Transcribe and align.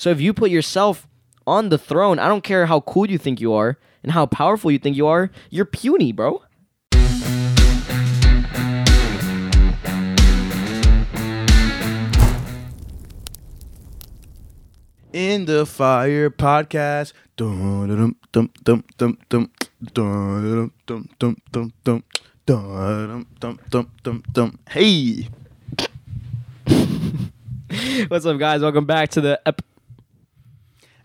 So 0.00 0.10
if 0.10 0.20
you 0.20 0.32
put 0.32 0.50
yourself 0.50 1.08
on 1.44 1.70
the 1.70 1.76
throne, 1.76 2.20
I 2.20 2.28
don't 2.28 2.44
care 2.44 2.66
how 2.66 2.82
cool 2.82 3.10
you 3.10 3.18
think 3.18 3.40
you 3.40 3.52
are 3.52 3.78
and 4.04 4.12
how 4.12 4.26
powerful 4.26 4.70
you 4.70 4.78
think 4.78 4.96
you 4.96 5.08
are, 5.08 5.32
you're 5.50 5.64
puny, 5.64 6.12
bro. 6.12 6.40
In 15.12 15.46
the 15.46 15.66
Fire 15.66 16.30
podcast. 16.30 17.12
Dun, 17.36 17.88
dun, 17.88 18.14
dun, 18.30 18.50
dun, 18.62 18.84
dun, 18.96 19.18
dun, 19.28 19.50
dun, 19.90 20.70
dun, 20.86 21.10
dun, 21.18 21.42
dun, 21.50 21.72
dun, 21.82 22.02
dun, 22.46 23.26
dun, 23.40 23.58
dun, 23.68 23.90
dun, 24.04 24.22
dun. 24.32 24.58
Hey. 24.70 25.28
What's 28.06 28.24
up, 28.24 28.38
guys? 28.38 28.62
Welcome 28.62 28.86
back 28.86 29.10
to 29.10 29.20
the 29.20 29.40
ep- 29.44 29.62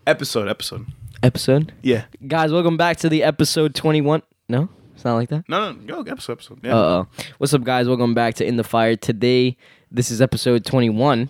Episode, 0.06 0.50
episode. 0.50 0.86
episode. 1.22 1.72
Yeah. 1.82 2.04
Guys, 2.28 2.52
welcome 2.52 2.76
back 2.76 2.98
to 2.98 3.10
the 3.10 3.24
episode 3.24 3.74
21. 3.74 4.22
No? 4.50 4.68
It's 4.96 5.06
not 5.06 5.16
like 5.16 5.30
that? 5.30 5.46
No, 5.48 5.72
no, 5.72 6.04
go 6.04 6.12
episode, 6.12 6.34
episode. 6.34 6.60
Yeah. 6.62 6.74
Uh 6.74 6.76
oh. 6.78 7.08
What's 7.38 7.54
up, 7.54 7.64
guys? 7.64 7.88
Welcome 7.88 8.14
back 8.14 8.34
to 8.36 8.46
In 8.46 8.58
the 8.58 8.66
Fire. 8.66 8.98
Today, 8.98 9.56
this 9.90 10.12
is 10.12 10.22
episode 10.22 10.66
21. 10.66 11.30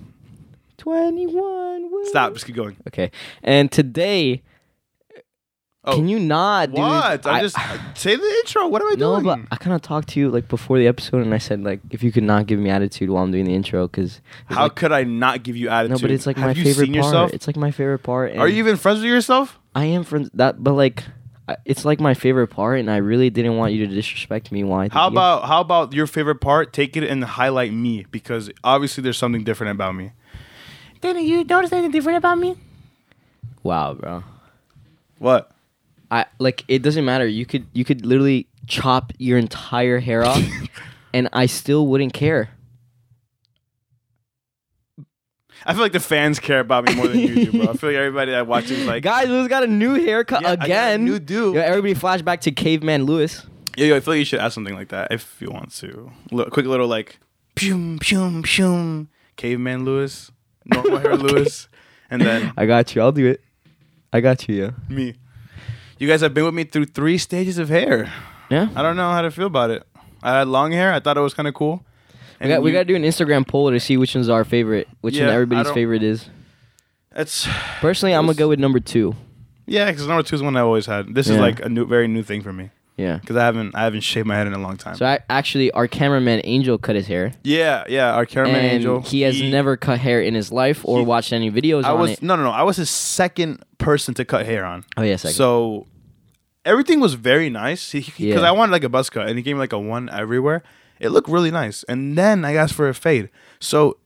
21. 0.78 1.92
woo. 1.92 2.06
Stop. 2.06 2.34
Just 2.34 2.48
keep 2.48 2.56
going. 2.56 2.76
Okay. 2.88 3.12
And 3.44 3.72
today, 3.72 4.42
Oh. 5.86 5.96
can 5.98 6.08
you 6.08 6.18
not, 6.18 6.70
dude? 6.70 6.80
What? 6.80 7.26
I- 7.28 7.40
I 7.40 7.42
just 7.42 7.58
say 7.96 8.16
the 8.16 8.24
intro. 8.24 8.68
What 8.68 8.82
am 8.82 8.88
I 8.88 8.92
No, 8.92 9.14
doing? 9.20 9.24
No, 9.26 9.36
but 9.36 9.48
I 9.52 9.58
kind 9.58 9.76
of 9.76 9.82
talked 9.82 10.08
to 10.10 10.20
you 10.20 10.30
like 10.30 10.48
before 10.48 10.78
the 10.78 10.88
episode, 10.88 11.22
and 11.24 11.34
I 11.34 11.38
said 11.40 11.62
like 11.64 11.82
if 11.90 12.02
you 12.04 12.12
could 12.12 12.24
not 12.24 12.46
give 12.46 12.58
me 12.60 12.70
attitude 12.70 13.10
while 13.10 13.24
I'm 13.24 13.32
doing 13.32 13.46
the 13.46 13.54
intro, 13.54 13.88
because 13.88 14.22
How 14.46 14.70
could 14.70 14.92
I 14.94 15.04
not 15.04 15.44
give 15.44 15.58
you 15.58 15.68
attitude? 15.70 15.98
no, 15.98 16.02
but 16.02 16.12
it's 16.12 16.26
like 16.26 16.38
Have 16.38 16.46
my 16.48 16.54
you 16.54 16.64
favorite 16.64 16.86
seen 16.86 16.94
part. 16.94 17.06
yourself? 17.06 17.34
It's 17.34 17.48
like 17.48 17.58
my 17.58 17.72
favorite 17.72 18.00
part. 18.00 18.32
And 18.32 18.40
Are 18.40 18.48
you 18.48 18.58
even 18.60 18.78
friends 18.78 19.00
with 19.02 19.10
yourself? 19.10 19.60
I 19.76 19.86
am 19.86 20.04
friends 20.04 20.30
that, 20.36 20.64
but 20.64 20.74
like, 20.74 21.04
it's 21.66 21.84
like 21.84 22.00
my 22.00 22.14
favorite 22.14 22.48
part, 22.48 22.80
and 22.80 22.90
I 22.90 22.98
really 22.98 23.30
didn't 23.30 23.58
want 23.58 23.74
you 23.74 23.86
to 23.86 23.94
disrespect 23.94 24.54
me. 24.54 24.64
Why? 24.64 24.88
How 24.90 25.08
about 25.08 25.44
how 25.46 25.60
about 25.60 25.92
your 25.92 26.08
favorite 26.08 26.40
part? 26.40 26.72
Take 26.72 26.96
it 26.96 27.04
and 27.04 27.22
highlight 27.26 27.74
me 27.74 28.06
because 28.10 28.50
obviously 28.64 29.02
there's 29.02 29.18
something 29.18 29.44
different 29.44 29.72
about 29.72 29.96
me. 29.96 30.12
Didn't 31.02 31.26
you 31.26 31.44
notice 31.44 31.74
anything 31.74 31.92
different 31.92 32.18
about 32.20 32.38
me? 32.38 32.56
Wow, 33.64 33.96
bro. 33.96 34.24
What? 35.20 35.53
I 36.14 36.26
like 36.38 36.64
it 36.68 36.84
doesn't 36.84 37.06
matter. 37.06 37.26
You 37.28 37.46
could 37.46 37.66
you 37.74 37.84
could 37.84 38.06
literally 38.06 38.46
chop 38.68 39.12
your 39.18 39.38
entire 39.40 40.00
hair 40.00 40.24
off, 40.24 40.44
and 41.14 41.28
I 41.34 41.48
still 41.48 41.88
wouldn't 41.88 42.14
care. 42.14 42.50
I 45.66 45.74
feel 45.74 45.82
like 45.82 45.94
the 45.94 46.00
fans 46.00 46.40
care 46.40 46.60
about 46.60 46.86
me 46.88 46.94
more 46.96 47.08
than 47.08 47.20
you 47.20 47.46
do, 47.46 47.52
bro. 47.52 47.72
I 47.72 47.74
feel 47.78 47.90
like 47.92 47.98
everybody 47.98 48.32
that 48.32 48.48
watches 48.48 48.72
is 48.72 48.86
like, 48.94 49.02
Guys, 49.02 49.30
Lewis 49.30 49.48
got 49.48 49.64
a 49.64 49.68
new 49.68 49.94
haircut 49.94 50.42
Yeah, 50.42 50.52
I 50.52 50.56
got 50.58 50.62
a 50.62 50.66
again. 50.66 51.06
new 51.06 51.20
dude. 51.20 51.56
Yo, 51.56 51.62
everybody 51.62 51.96
flashback 51.96 52.42
to 52.42 52.52
caveman 52.52 53.06
Lewis. 53.06 53.46
Yeah, 53.78 53.88
yo, 53.88 53.96
I 53.96 54.00
feel 54.02 54.14
like 54.14 54.20
you 54.20 54.26
should 54.26 54.40
ask 54.40 54.54
something 54.56 54.76
like 54.76 54.90
that 54.90 55.12
if 55.12 55.38
you 55.40 55.50
want 55.50 55.72
to. 55.76 56.12
Look, 56.32 56.52
quick 56.52 56.66
little 56.66 56.88
like, 56.88 57.18
pshum, 57.56 57.98
pshum, 58.00 58.42
pshum, 58.44 59.08
caveman 59.38 59.86
Lewis, 59.86 60.32
normal 60.66 60.98
hair 60.98 61.16
Lewis, 61.26 61.70
and 62.10 62.22
then 62.22 62.52
I 62.58 62.66
got 62.66 62.94
you. 62.94 63.02
I'll 63.02 63.12
do 63.14 63.26
it. 63.28 63.42
I 64.12 64.20
got 64.20 64.48
you. 64.50 64.56
Yeah. 64.56 64.72
me. 64.96 65.16
You 66.00 66.08
guys 66.08 66.22
have 66.22 66.34
been 66.34 66.46
with 66.46 66.54
me 66.54 66.64
through 66.64 66.86
three 66.86 67.18
stages 67.18 67.58
of 67.58 67.70
hair. 67.70 68.12
Yeah. 68.50 68.70
I 68.76 68.82
don't 68.82 68.96
know 68.96 69.12
how 69.12 69.22
to 69.22 69.32
feel 69.32 69.48
about 69.48 69.70
it. 69.70 69.84
I 70.22 70.40
had 70.40 70.48
long 70.48 70.72
hair. 70.72 70.92
I 70.94 71.00
thought 71.00 71.18
it 71.18 71.22
was 71.22 71.34
kind 71.34 71.48
of 71.48 71.54
cool. 71.54 71.84
We 72.42 72.48
got, 72.50 72.62
we 72.62 72.72
you- 72.72 72.74
got 72.76 72.80
to 72.82 72.86
do 72.86 72.96
an 72.96 73.04
Instagram 73.04 73.48
poll 73.48 73.72
to 73.72 73.80
see 73.80 73.96
which 73.98 74.16
one's 74.16 74.30
our 74.30 74.44
favorite, 74.44 74.88
which 75.02 75.16
Yeah, 75.16 75.26
one 75.26 75.30
I 75.30 75.34
everybody's 75.36 75.66
don't- 75.66 75.74
favorite 75.74 76.04
is. 76.04 76.30
It's 77.16 77.48
Personally, 77.80 78.14
I'm 78.16 78.26
gonna 78.26 78.34
go 78.36 78.50
with 78.50 78.60
number 78.60 78.80
two. 78.80 79.16
yeah, 79.68 79.86
because 79.92 80.08
number 80.08 80.24
two 80.24 80.36
is 80.36 80.42
one 80.42 80.58
I 80.58 80.62
always 80.62 80.88
had. 80.88 81.14
This 81.14 81.28
is 81.30 81.36
Yeah. 81.36 81.42
like 81.42 81.60
a 81.64 81.70
new, 81.70 81.86
very 81.86 82.08
new 82.08 82.24
thing 82.24 82.42
for 82.42 82.52
me 82.52 82.72
Yeah. 82.98 83.18
because 83.18 83.36
I 83.36 83.46
haven't, 83.46 83.74
I 83.76 83.84
haven't 83.84 84.02
shaved 84.02 84.28
my 84.28 84.36
head 84.36 84.46
in 84.48 84.54
a 84.54 84.60
long 84.60 84.78
time. 84.78 84.96
So 84.96 85.06
I, 85.06 85.20
actually, 85.30 85.72
our 85.72 85.88
cameraman 85.88 86.42
Angel 86.44 86.78
cut 86.78 86.96
his 86.96 87.08
hair, 87.08 87.34
yeah, 87.44 87.84
yeah. 87.90 88.14
Our 88.14 88.26
cameraman 88.26 88.62
and 88.64 88.72
Angel, 88.74 89.02
he 89.02 89.22
has 89.22 89.42
never 89.42 89.76
cut 89.78 90.00
hair 90.00 90.22
in 90.22 90.36
his 90.36 90.52
life 90.52 90.86
or 90.86 91.00
he- 91.00 91.06
watched 91.06 91.34
any 91.34 91.50
videos 91.52 91.84
I 91.86 91.94
was 91.94 92.12
it. 92.12 92.22
no, 92.22 92.36
no, 92.36 92.44
no. 92.44 92.52
I 92.52 92.64
was 92.64 92.78
his 92.78 92.90
second 92.90 93.64
person 93.78 94.14
to 94.16 94.26
cut 94.26 94.46
hair 94.46 94.64
on. 94.66 94.86
Oh 94.96 95.02
yes, 95.02 95.26
I 95.26 95.30
So 95.32 95.88
everything 96.66 97.00
was 97.00 97.16
very 97.16 97.50
nice 97.50 97.92
because 97.92 98.20
Yeah. 98.20 98.40
I 98.42 98.52
wanted 98.52 98.72
like 98.72 98.84
a 98.84 98.90
buzz 98.90 99.10
cut, 99.10 99.28
and 99.28 99.38
he 99.38 99.44
gave 99.44 99.56
me 99.56 99.60
like 99.60 99.74
a 99.74 99.80
one 99.80 100.10
everywhere. 100.10 100.64
It 101.00 101.10
looked 101.10 101.30
really 101.30 101.52
nice, 101.52 101.84
and 101.84 102.18
then 102.18 102.46
I 102.46 102.54
asked 102.56 102.74
for 102.76 102.88
a 102.88 102.94
fade. 102.94 103.30
So 103.60 103.98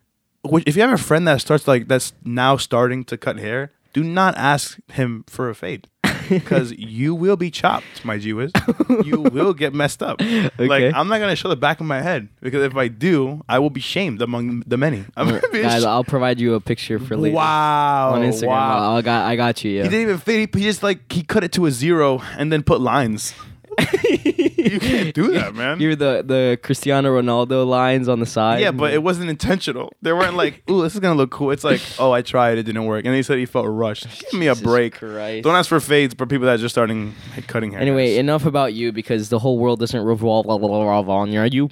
if 0.65 0.75
you 0.77 0.81
have 0.81 0.93
a 0.93 0.97
friend 0.97 1.27
that 1.27 1.41
starts 1.41 1.67
like 1.67 1.87
that's 1.89 2.13
now 2.23 2.55
starting 2.57 3.03
to 3.05 3.17
cut 3.17 3.37
hair, 3.37 3.71
do 3.93 4.03
not 4.03 4.35
ask 4.37 4.79
him 4.91 5.25
for 5.27 5.49
a 5.49 5.55
fade. 5.55 5.87
Because 6.37 6.71
you 6.73 7.15
will 7.15 7.35
be 7.37 7.49
chopped, 7.51 8.03
my 8.05 8.17
G. 8.17 8.27
You 8.29 9.21
will 9.31 9.53
get 9.53 9.73
messed 9.73 10.01
up. 10.03 10.21
Okay. 10.59 10.67
Like 10.67 10.93
I'm 10.95 11.07
not 11.07 11.19
gonna 11.19 11.35
show 11.35 11.49
the 11.49 11.55
back 11.55 11.79
of 11.79 11.85
my 11.85 12.01
head 12.01 12.29
because 12.41 12.63
if 12.63 12.75
I 12.75 12.87
do, 12.87 13.43
I 13.47 13.59
will 13.59 13.69
be 13.69 13.79
shamed 13.81 14.21
among 14.21 14.61
the 14.65 14.77
many. 14.77 15.05
Be 15.51 15.61
guys, 15.61 15.81
sh- 15.83 15.85
I'll 15.85 16.03
provide 16.03 16.39
you 16.39 16.55
a 16.55 16.59
picture 16.59 16.99
for 16.99 17.15
later 17.15 17.35
wow 17.35 18.13
on 18.13 18.21
Instagram. 18.21 18.47
Wow. 18.47 18.95
I 18.95 19.01
got, 19.01 19.25
I 19.25 19.35
got 19.35 19.63
you. 19.63 19.71
Yeah. 19.71 19.83
He 19.83 19.89
didn't 19.89 20.01
even 20.01 20.17
fit. 20.17 20.55
He 20.55 20.63
just 20.63 20.83
like 20.83 21.11
he 21.11 21.23
cut 21.23 21.43
it 21.43 21.51
to 21.53 21.65
a 21.65 21.71
zero 21.71 22.21
and 22.37 22.51
then 22.51 22.63
put 22.63 22.81
lines. 22.81 23.33
you 24.57 24.79
can't 24.79 25.13
do 25.13 25.31
that, 25.33 25.53
man. 25.61 25.79
You're 25.79 25.95
the 25.95 26.23
the 26.25 26.59
Cristiano 26.61 27.09
Ronaldo 27.19 27.65
lines 27.67 28.07
on 28.09 28.19
the 28.19 28.25
side. 28.25 28.59
yeah, 28.61 28.71
but 28.71 28.93
it 28.93 29.03
wasn't 29.03 29.29
intentional. 29.29 29.93
They 30.01 30.11
weren't 30.13 30.35
like, 30.35 30.63
"Ooh, 30.69 30.81
this 30.81 30.93
is 30.93 30.99
gonna 30.99 31.15
look 31.15 31.31
cool." 31.31 31.51
It's 31.51 31.63
like, 31.63 31.81
"Oh, 31.99 32.11
I 32.11 32.21
tried, 32.21 32.57
it 32.57 32.63
didn't 32.63 32.85
work," 32.85 33.05
and 33.05 33.13
he 33.15 33.23
said 33.23 33.37
he 33.37 33.45
felt 33.45 33.67
rushed. 33.67 34.07
Give 34.31 34.39
me 34.39 34.47
a 34.47 34.53
Jesus 34.53 34.63
break. 34.63 34.95
Christ. 34.95 35.43
Don't 35.43 35.55
ask 35.55 35.69
for 35.69 35.79
fades 35.79 36.13
for 36.15 36.25
people 36.25 36.45
that 36.47 36.55
are 36.55 36.57
just 36.57 36.73
starting 36.73 37.13
like, 37.35 37.47
cutting 37.47 37.71
hair. 37.71 37.81
Anyway, 37.81 38.17
enough 38.17 38.45
about 38.45 38.73
you 38.73 38.91
because 38.91 39.29
the 39.29 39.39
whole 39.39 39.57
world 39.59 39.79
doesn't 39.79 40.03
revolve 40.03 40.45
revolve 40.47 41.09
on 41.09 41.31
you. 41.31 41.69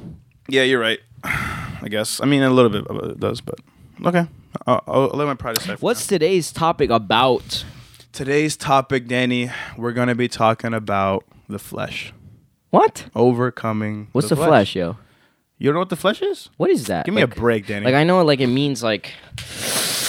yeah, 0.48 0.64
you're 0.64 0.80
right. 0.80 1.00
I 1.24 1.88
guess. 1.90 2.22
I 2.22 2.26
mean, 2.26 2.42
a 2.42 2.50
little 2.50 2.72
bit 2.72 2.86
of 2.88 3.12
it 3.12 3.20
does, 3.20 3.42
but 3.42 3.56
okay. 4.06 4.28
I'll, 4.68 4.82
I'll 4.88 5.08
let 5.10 5.26
my 5.26 5.34
pride 5.34 5.58
aside. 5.58 5.80
for 5.80 5.86
What's 5.86 6.08
today's 6.08 6.52
topic 6.52 6.90
about? 6.90 7.66
today's 8.14 8.56
topic, 8.56 9.08
Danny? 9.08 9.52
We're 9.78 9.92
gonna 9.92 10.16
be 10.16 10.28
talking 10.30 10.74
about 10.74 11.26
the 11.50 11.60
flesh, 11.60 12.14
What? 12.76 13.06
overcoming. 13.16 14.10
What's 14.12 14.30
the, 14.30 14.36
flesh. 14.36 14.76
yo? 14.76 14.98
You 15.58 15.68
don't 15.68 15.76
know 15.76 15.80
what 15.80 15.90
the 15.90 15.96
flesh 15.96 16.22
is? 16.22 16.50
What 16.58 16.70
is 16.70 16.86
that? 16.88 17.06
Give 17.06 17.14
me 17.14 17.22
Like- 17.22 17.38
a 17.38 17.40
break, 17.40 17.68
Danny. 17.68 17.86
Like 17.86 17.96
I 17.96 18.04
know, 18.04 18.24
like 18.24 18.42
it 18.42 18.48
means 18.48 18.84
like. 18.84 19.14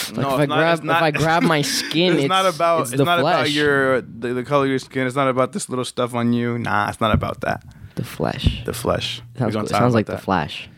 Like 0.09 0.17
No, 0.19 0.35
if 0.35 0.41
I 0.41 0.47
not- 0.47 0.59
grab 0.59 0.85
not- 0.85 0.97
if 0.97 1.03
I 1.03 1.11
grab 1.11 1.43
my 1.43 1.63
skin, 1.79 2.13
it's, 2.15 2.23
it's, 2.23 2.29
not 2.29 2.47
about 2.47 2.83
it's 2.83 2.91
it's, 2.93 2.99
the 2.99 3.05
not 3.05 3.19
about 3.21 3.51
your 3.51 4.01
the, 4.01 4.35
the 4.35 4.45
color 4.45 4.65
of 4.65 4.71
your 4.71 4.79
skin. 4.79 5.07
It's 5.07 5.17
not 5.17 5.29
about 5.29 5.53
this 5.53 5.69
little 5.69 5.85
stuff 5.85 6.15
on 6.15 6.33
you. 6.33 6.59
Nah, 6.59 6.89
it's 6.89 7.01
not 7.01 7.13
about 7.15 7.41
that. 7.43 7.65
the 7.97 8.05
flesh. 8.05 8.65
The 8.65 8.73
flesh. 8.73 9.21
Sounds 9.39 9.55
cool. 9.55 9.67
Sounds 9.67 9.95
like 9.95 10.07
the 10.07 10.13
that. 10.13 10.23
Flash. 10.23 10.69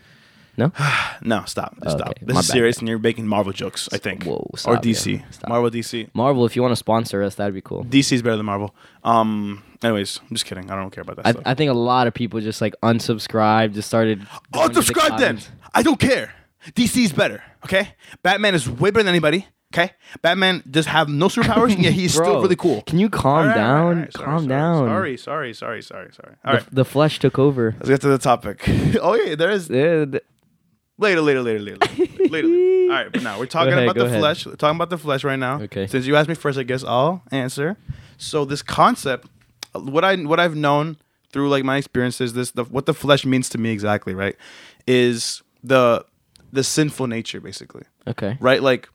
No, 0.59 0.71
no, 1.23 1.43
stop. 1.45 1.75
Oh, 1.85 1.89
stop. 1.89 2.09
okay. 2.09 2.25
This 2.25 2.33
My 2.35 2.39
is 2.41 2.47
bad. 2.47 2.53
serious, 2.53 2.77
and 2.79 2.87
you're 2.87 2.99
making 2.99 3.25
Marvel 3.27 3.51
jokes. 3.53 3.89
I 3.91 3.97
think. 3.97 4.23
Whoa, 4.25 4.47
or 4.53 4.57
stop, 4.57 4.83
DC. 4.83 5.19
yeah. 5.19 5.25
Stop. 5.31 5.49
Marvel, 5.49 5.69
DC. 5.71 6.09
Marvel, 6.13 6.45
if 6.45 6.55
you 6.55 6.61
want 6.61 6.71
to 6.73 6.75
sponsor 6.75 7.23
us, 7.23 7.35
that'd 7.35 7.53
be 7.53 7.61
cool. 7.61 7.83
DC 7.85 8.11
is 8.13 8.21
better 8.21 8.37
than 8.37 8.45
Marvel. 8.45 8.75
Um. 9.03 9.63
Anyways, 9.81 10.19
I'm 10.21 10.35
just 10.35 10.45
kidding. 10.45 10.69
I 10.69 10.75
don't 10.75 10.91
care 10.91 11.01
about 11.03 11.15
that 11.15 11.25
I, 11.27 11.31
stuff. 11.31 11.43
I 11.45 11.53
think 11.53 11.71
a 11.71 11.73
lot 11.73 12.05
of 12.07 12.13
people 12.13 12.41
just 12.41 12.59
like 12.61 12.75
unsubscribed, 12.83 13.73
just 13.73 13.87
started. 13.87 14.27
going 14.51 14.71
the 14.73 14.81
Unsubscribe 14.81 15.17
then. 15.17 15.37
comments. 15.37 15.49
I 15.73 15.83
don't 15.83 15.99
care. 15.99 16.33
DC 16.71 17.05
is 17.05 17.13
better. 17.13 17.41
Okay. 17.63 17.89
Batman 18.21 18.55
is 18.55 18.69
way 18.69 18.91
better 18.91 19.03
than 19.03 19.09
anybody. 19.13 19.47
Okay. 19.73 19.91
Batman 20.21 20.63
does 20.69 20.87
have 20.87 21.07
no 21.07 21.27
superpowers, 21.27 21.73
and 21.75 21.83
yet 21.83 21.93
he's 21.93 22.13
still 22.19 22.41
really 22.41 22.55
cool. 22.57 22.81
Can 22.81 22.99
you 22.99 23.07
calm 23.09 23.37
All 23.37 23.45
right, 23.45 23.49
all 23.51 23.55
down? 23.55 23.85
right, 23.85 23.93
all 23.93 23.95
right. 24.01 24.13
Sorry, 24.13 24.25
calm 24.25 24.37
sorry, 24.39 24.47
down. 24.49 24.87
Sorry, 24.87 25.17
sorry, 25.17 25.53
sorry, 25.53 25.81
sorry, 25.83 26.11
sorry. 26.13 26.35
All 26.43 26.51
The, 26.53 26.57
right. 26.59 26.75
the 26.75 26.85
flesh 26.85 27.19
took 27.19 27.39
over. 27.39 27.75
Let's 27.77 27.87
get 27.89 28.01
to 28.01 28.07
the 28.09 28.17
topic. 28.17 28.63
oh 29.01 29.13
yeah, 29.15 29.35
there 29.35 29.49
is 29.51 29.69
Yeah, 29.69 30.05
th- 30.05 30.23
later, 30.99 31.21
later, 31.21 31.41
later, 31.41 31.59
later, 31.59 31.77
later. 31.79 32.29
later. 32.29 32.47
All 32.89 32.95
right, 32.95 33.11
but 33.11 33.23
now 33.23 33.39
we're 33.39 33.45
talking 33.45 33.73
ahead, 33.73 33.83
about 33.83 33.95
the 33.95 34.05
ahead. 34.05 34.19
flesh. 34.19 34.45
We're 34.45 34.55
talking 34.55 34.75
about 34.75 34.89
the 34.89 34.97
flesh 34.97 35.23
right 35.23 35.39
now. 35.39 35.61
Okay. 35.61 35.87
Since 35.87 36.05
you 36.05 36.15
asked 36.15 36.29
me 36.29 36.35
first, 36.35 36.57
I 36.59 36.63
guess 36.63 36.83
I'll 36.83 37.23
answer. 37.31 37.77
So 38.17 38.45
this 38.45 38.61
concept, 38.61 39.27
what 39.73 40.03
I 40.03 40.15
what 40.17 40.39
I've 40.39 40.55
known 40.55 40.97
through 41.31 41.49
like 41.49 41.63
my 41.63 41.77
experiences, 41.77 42.33
this 42.33 42.51
the, 42.51 42.63
what 42.65 42.85
the 42.85 42.93
flesh 42.93 43.25
means 43.25 43.49
to 43.49 43.57
me 43.57 43.71
exactly, 43.71 44.13
right, 44.13 44.35
is 44.87 45.41
the 45.63 46.03
the 46.51 46.63
sinful 46.63 47.05
nature 47.07 47.39
basically, 47.39 47.83
Okay. 48.07 48.37
right? 48.39 48.61
Like 48.63 48.89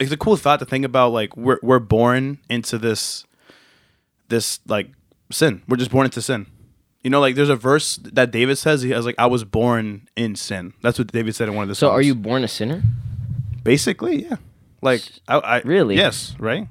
it's 0.00 0.10
a 0.12 0.16
cool 0.16 0.36
thought 0.36 0.58
to 0.58 0.64
think 0.66 0.84
about. 0.84 1.12
Like 1.12 1.36
we're 1.36 1.58
we're 1.62 1.78
born 1.78 2.38
into 2.50 2.76
this 2.78 3.24
this 4.28 4.58
like 4.66 4.90
sin. 5.30 5.62
We're 5.68 5.76
just 5.76 5.90
born 5.92 6.04
into 6.06 6.20
sin. 6.20 6.46
You 7.02 7.10
know, 7.10 7.20
like 7.20 7.36
there's 7.36 7.48
a 7.48 7.56
verse 7.56 7.96
that 8.02 8.30
David 8.30 8.58
says. 8.58 8.82
He 8.82 8.90
has 8.90 9.06
like, 9.06 9.14
"I 9.18 9.26
was 9.26 9.44
born 9.44 10.08
in 10.16 10.34
sin." 10.36 10.74
That's 10.82 10.98
what 10.98 11.12
David 11.12 11.34
said 11.34 11.48
in 11.48 11.54
one 11.54 11.62
of 11.62 11.68
the. 11.68 11.74
Songs. 11.74 11.90
So, 11.90 11.94
are 11.94 12.02
you 12.02 12.14
born 12.14 12.44
a 12.44 12.48
sinner? 12.48 12.82
basically? 13.62 14.24
Yeah. 14.24 14.36
Like 14.80 15.02
I, 15.26 15.38
I 15.38 15.60
Really? 15.60 15.96
yes, 15.96 16.34
right. 16.38 16.68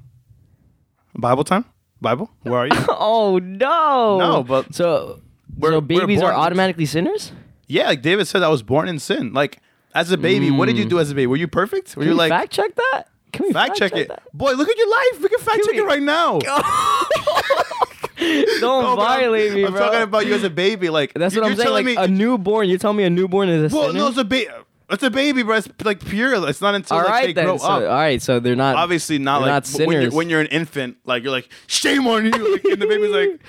Bible 1.15 1.43
time. 1.43 1.65
Bible. 2.01 2.29
Where 2.43 2.59
are 2.59 2.67
you? 2.67 2.85
oh 2.89 3.39
no! 3.39 4.17
No, 4.19 4.43
but 4.43 4.73
so 4.73 5.21
we're- 5.57 5.75
so 5.75 5.81
babies 5.81 6.21
are 6.21 6.33
automatically 6.33 6.85
sinners. 6.85 7.31
yeah, 7.67 7.87
like 7.87 8.01
David 8.01 8.27
said, 8.27 8.43
I 8.43 8.49
was 8.49 8.63
born 8.63 8.87
in 8.87 8.99
sin. 8.99 9.33
Like 9.33 9.59
as 9.93 10.11
a 10.11 10.17
baby, 10.17 10.51
what 10.51 10.65
did 10.67 10.77
you 10.77 10.85
mm. 10.85 10.89
do 10.89 10.99
as 10.99 11.11
a 11.11 11.15
baby? 11.15 11.27
Were 11.27 11.37
you 11.37 11.47
perfect? 11.47 11.95
Were 11.95 12.03
Can 12.03 12.11
you 12.11 12.17
like? 12.17 12.29
fact 12.29 12.51
check 12.51 12.75
that? 12.75 13.03
Can 13.33 13.47
we 13.47 13.53
fact 13.53 13.75
check 13.75 13.95
it, 13.95 14.07
that? 14.07 14.23
boy. 14.33 14.53
Look 14.53 14.69
at 14.69 14.77
your 14.77 14.89
life. 14.89 15.21
We 15.21 15.29
can 15.29 15.39
fact 15.39 15.61
check 15.65 15.73
we- 15.73 15.79
it 15.81 15.85
right 15.85 16.01
now. 16.01 16.39
Don't 18.17 18.61
No, 18.61 18.95
but 18.95 19.01
I'm- 19.03 19.19
violate 19.21 19.53
me, 19.53 19.65
I'm 19.65 19.71
bro. 19.71 19.81
talking 19.81 20.01
about 20.01 20.25
you 20.25 20.33
as 20.33 20.43
a 20.43 20.49
baby. 20.49 20.89
Like 20.89 21.13
That's 21.13 21.35
you- 21.35 21.41
what 21.41 21.51
I'm 21.51 21.57
saying. 21.57 21.71
Like 21.71 21.85
me- 21.85 21.95
a 21.95 22.07
newborn. 22.07 22.67
You're 22.69 22.79
telling 22.79 22.97
me 22.97 23.03
a 23.03 23.09
newborn 23.09 23.49
is 23.49 23.71
a 23.71 23.75
well, 23.75 23.87
sinner? 23.87 23.99
no, 23.99 24.07
it's 24.07 24.17
a 24.17 24.23
baby. 24.23 24.49
It's 24.89 25.03
a 25.03 25.09
baby, 25.09 25.43
bro. 25.43 25.57
It's 25.57 25.67
like 25.83 25.99
pure. 26.05 26.47
It's 26.49 26.61
not 26.61 26.73
until 26.73 26.97
all 26.97 27.03
like, 27.03 27.11
right 27.11 27.25
they 27.27 27.33
then. 27.33 27.45
grow 27.45 27.57
So, 27.57 27.65
up. 27.65 27.81
all 27.81 27.87
right, 27.89 28.21
so 28.21 28.39
they're 28.39 28.55
not 28.55 28.77
Obviously, 28.77 29.17
not 29.19 29.41
like 29.41 29.49
not 29.49 29.63
w- 29.65 29.85
when, 29.87 29.91
you're, 29.93 30.01
sinners. 30.01 30.13
when 30.15 30.29
you're 30.29 30.39
an 30.41 30.47
infant. 30.47 30.97
Like 31.05 31.23
you're 31.23 31.31
like 31.33 31.49
shame 31.67 32.07
on 32.07 32.23
you, 32.25 32.31
like, 32.53 32.63
and 32.65 32.81
the 32.81 32.87
baby's 32.87 33.11
like. 33.11 33.41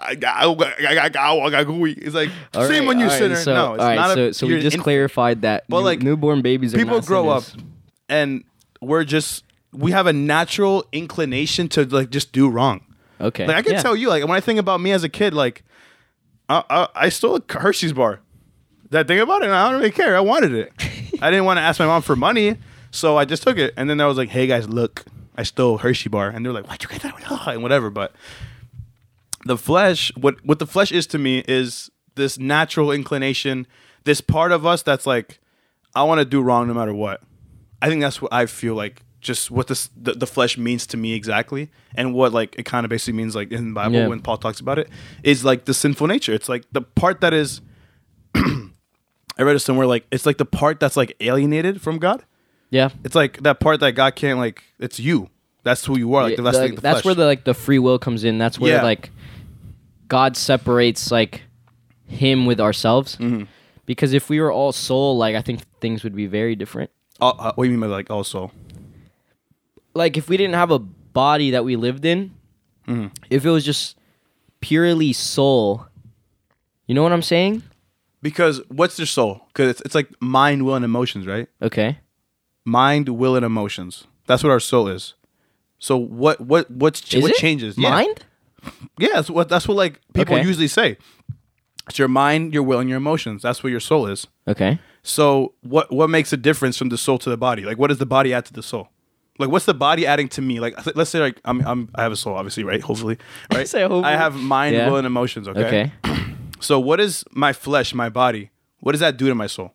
I 0.00 0.16
got, 0.16 0.36
I 0.36 0.54
got, 0.54 0.80
I 0.80 1.08
got, 1.08 1.38
I 1.38 1.50
got 1.50 1.66
gooey. 1.66 1.92
It's 1.92 2.14
like 2.16 2.28
All 2.52 2.68
shame 2.68 2.82
right, 2.86 2.96
on 2.96 2.98
you, 3.00 3.06
right, 3.06 3.16
sinner. 3.18 3.36
So, 3.36 3.54
no, 3.54 3.74
it's 3.74 3.82
right, 3.82 3.94
not 3.94 4.14
so, 4.14 4.26
a, 4.26 4.34
so 4.34 4.46
we 4.48 4.54
just 4.54 4.64
infant. 4.66 4.82
clarified 4.82 5.42
that 5.42 5.64
But, 5.68 5.78
new- 5.78 5.84
like, 5.84 6.02
newborn 6.02 6.42
babies 6.42 6.74
are 6.74 6.78
people 6.78 7.00
grow 7.00 7.28
up 7.28 7.44
and 8.08 8.42
we're 8.82 9.04
just 9.04 9.44
we 9.72 9.92
have 9.92 10.06
a 10.08 10.12
natural 10.12 10.84
inclination 10.92 11.68
to 11.70 11.84
like 11.84 12.10
just 12.10 12.32
do 12.32 12.48
wrong. 12.48 12.80
Okay, 13.20 13.46
Like 13.46 13.56
I 13.56 13.62
can 13.62 13.72
yeah. 13.74 13.82
tell 13.82 13.94
you, 13.96 14.08
like 14.08 14.22
when 14.26 14.36
I 14.36 14.40
think 14.40 14.58
about 14.58 14.80
me 14.80 14.92
as 14.92 15.04
a 15.04 15.08
kid, 15.08 15.34
like 15.34 15.62
I, 16.48 16.62
I, 16.68 16.88
I 16.94 17.08
stole 17.08 17.36
a 17.36 17.52
Hershey's 17.52 17.92
bar. 17.92 18.20
That 18.90 19.06
thing 19.08 19.18
about 19.18 19.42
it? 19.42 19.48
I 19.50 19.70
don't 19.70 19.80
really 19.80 19.90
care. 19.92 20.16
I 20.16 20.20
wanted 20.20 20.52
it. 20.52 20.72
I 21.22 21.30
didn't 21.30 21.44
want 21.46 21.58
to 21.58 21.62
ask 21.62 21.80
my 21.80 21.86
mom 21.86 22.02
for 22.02 22.16
money, 22.16 22.58
so 22.90 23.16
I 23.16 23.24
just 23.24 23.42
took 23.42 23.56
it. 23.58 23.72
And 23.76 23.88
then 23.88 24.00
I 24.00 24.06
was 24.06 24.16
like, 24.16 24.28
"Hey 24.28 24.46
guys, 24.46 24.68
look, 24.68 25.04
I 25.36 25.42
stole 25.42 25.78
Hershey 25.78 26.08
bar," 26.08 26.28
and 26.28 26.44
they're 26.44 26.52
like, 26.52 26.68
"Why'd 26.68 26.82
you 26.82 26.88
get 26.88 27.02
that?" 27.02 27.14
And 27.48 27.62
whatever. 27.62 27.90
But 27.90 28.12
the 29.44 29.56
flesh, 29.56 30.12
what 30.16 30.44
what 30.44 30.58
the 30.58 30.66
flesh 30.66 30.92
is 30.92 31.06
to 31.08 31.18
me 31.18 31.44
is 31.48 31.90
this 32.14 32.38
natural 32.38 32.92
inclination, 32.92 33.66
this 34.04 34.20
part 34.20 34.52
of 34.52 34.64
us 34.66 34.82
that's 34.82 35.06
like, 35.06 35.40
I 35.94 36.02
want 36.04 36.20
to 36.20 36.24
do 36.24 36.40
wrong 36.42 36.68
no 36.68 36.74
matter 36.74 36.94
what. 36.94 37.22
I 37.82 37.88
think 37.88 38.00
that's 38.00 38.22
what 38.22 38.32
I 38.32 38.46
feel 38.46 38.74
like. 38.74 39.02
Just 39.24 39.50
what 39.50 39.66
this 39.68 39.88
the, 39.96 40.12
the 40.12 40.26
flesh 40.26 40.58
means 40.58 40.86
to 40.88 40.96
me 40.98 41.14
exactly, 41.14 41.70
and 41.94 42.12
what 42.14 42.32
like 42.32 42.54
it 42.58 42.64
kind 42.64 42.84
of 42.84 42.90
basically 42.90 43.14
means 43.14 43.34
like 43.34 43.50
in 43.50 43.68
the 43.70 43.74
Bible 43.74 43.96
Yeah. 43.96 44.06
when 44.08 44.20
Paul 44.20 44.36
talks 44.36 44.60
about 44.60 44.78
it 44.78 44.88
is 45.22 45.44
like 45.44 45.64
the 45.64 45.72
sinful 45.74 46.06
nature. 46.06 46.34
It's 46.34 46.48
like 46.48 46.64
the 46.72 46.82
part 46.82 47.20
that 47.22 47.32
is. 47.32 47.60
I 48.34 49.42
read 49.42 49.56
it 49.56 49.60
somewhere 49.60 49.86
like 49.86 50.06
it's 50.12 50.26
like 50.26 50.38
the 50.38 50.44
part 50.44 50.78
that's 50.78 50.96
like 50.96 51.16
alienated 51.20 51.80
from 51.80 51.98
God. 51.98 52.22
Yeah, 52.70 52.90
It's 53.04 53.14
like 53.14 53.42
that 53.44 53.60
part 53.60 53.80
that 53.80 53.92
God 53.92 54.14
can't 54.16 54.38
like. 54.38 54.62
It's 54.78 54.98
you. 55.00 55.30
That's 55.62 55.84
who 55.84 55.96
you 55.98 56.14
are. 56.14 56.24
Like 56.24 56.36
Yeah, 56.36 56.42
that's 56.44 56.56
the- 56.58 56.62
like 56.64 56.74
the 56.76 56.80
that's 56.80 57.04
where 57.04 57.14
the 57.14 57.24
like 57.24 57.44
the 57.44 57.54
free 57.54 57.78
will 57.78 57.98
comes 57.98 58.24
in. 58.24 58.38
That's 58.38 58.58
where 58.58 58.76
Yeah. 58.76 58.82
like 58.82 59.10
God 60.08 60.36
separates 60.36 61.10
like 61.10 61.42
him 62.06 62.46
with 62.46 62.60
ourselves. 62.60 63.16
Mm-hmm. 63.16 63.44
Because 63.86 64.12
if 64.12 64.28
we 64.28 64.40
were 64.40 64.52
all 64.52 64.72
soul, 64.72 65.16
like 65.16 65.34
I 65.36 65.40
think 65.42 65.60
things 65.80 66.04
would 66.04 66.14
be 66.16 66.26
very 66.26 66.54
different. 66.56 66.90
Uh, 67.20 67.28
uh, 67.30 67.52
what 67.54 67.64
do 67.64 67.70
you 67.70 67.76
mean 67.78 67.88
by 67.88 67.94
like 67.96 68.10
also? 68.10 68.50
Like 69.94 70.16
if 70.16 70.28
we 70.28 70.36
didn't 70.36 70.54
have 70.54 70.70
a 70.70 70.78
body 70.78 71.50
that 71.52 71.64
we 71.64 71.76
lived 71.76 72.04
in, 72.04 72.32
Mm-hmm. 72.86 73.06
if 73.30 73.46
it 73.46 73.50
was 73.50 73.64
just 73.64 73.96
purely 74.60 75.14
soul, 75.14 75.86
you 76.86 76.94
know 76.94 77.02
what 77.02 77.12
I'm 77.12 77.22
saying? 77.22 77.62
Because 78.20 78.60
what's 78.68 78.98
your 78.98 79.06
soul? 79.06 79.40
Because 79.48 79.70
it's, 79.70 79.80
it's 79.82 79.94
like 79.94 80.10
mind, 80.20 80.66
will, 80.66 80.74
and 80.74 80.84
emotions, 80.84 81.26
right? 81.26 81.48
Okay. 81.62 81.98
Mind, 82.66 83.08
will, 83.08 83.36
and 83.36 83.44
emotions. 83.44 84.04
That's 84.26 84.42
what 84.42 84.50
our 84.50 84.60
soul 84.60 84.88
is. 84.88 85.14
So 85.78 85.96
what 85.96 86.40
what 86.42 86.70
what's 86.70 87.00
ch- 87.00 87.16
what 87.16 87.30
it? 87.30 87.36
changes? 87.38 87.76
Yeah. 87.78 87.90
Mind? 87.90 88.24
Yeah, 88.98 89.08
that's 89.14 89.28
what 89.30 89.48
that's 89.50 89.66
what 89.68 89.76
like 89.76 90.00
people 90.14 90.36
Okay. 90.36 90.46
usually 90.46 90.68
say. 90.68 90.96
It's 91.88 91.98
your 91.98 92.08
mind, 92.08 92.54
your 92.54 92.62
will, 92.62 92.78
and 92.80 92.88
your 92.88 92.96
emotions. 92.96 93.42
That's 93.42 93.62
what 93.62 93.70
your 93.70 93.80
soul 93.80 94.06
is. 94.06 94.26
Okay. 94.48 94.78
So 95.02 95.52
what 95.62 95.90
what 95.92 96.08
makes 96.08 96.32
a 96.32 96.38
difference 96.38 96.78
from 96.78 96.88
the 96.90 96.96
soul 96.96 97.18
to 97.18 97.28
the 97.30 97.36
body? 97.36 97.62
Like 97.64 97.76
what 97.78 97.88
does 97.88 97.98
the 97.98 98.06
body 98.06 98.32
add 98.32 98.44
to 98.46 98.52
the 98.54 98.62
soul? 98.62 98.88
Like 99.38 99.50
what's 99.50 99.64
the 99.64 99.74
body 99.74 100.06
adding 100.06 100.28
to 100.28 100.42
me? 100.42 100.60
Like 100.60 100.74
let's 100.96 101.10
say 101.10 101.18
like 101.20 101.40
I'm, 101.44 101.60
I'm 101.66 101.88
I 101.94 102.02
have 102.02 102.12
a 102.12 102.16
soul, 102.16 102.34
obviously, 102.36 102.62
right? 102.64 102.80
Hopefully, 102.80 103.18
right? 103.52 103.68
Say 103.68 103.80
hopefully. 103.82 104.04
I 104.04 104.12
have 104.16 104.36
mind, 104.36 104.74
Yeah. 104.76 104.88
will, 104.88 104.96
and 104.96 105.06
emotions. 105.06 105.48
Okay. 105.48 105.64
Okay. 105.66 105.92
So 106.60 106.80
what 106.80 106.98
is 106.98 107.24
my 107.32 107.52
flesh, 107.52 107.92
my 107.92 108.08
body? 108.08 108.50
What 108.80 108.92
does 108.92 109.00
that 109.00 109.18
do 109.18 109.28
to 109.28 109.34
my 109.34 109.46
soul? 109.48 109.74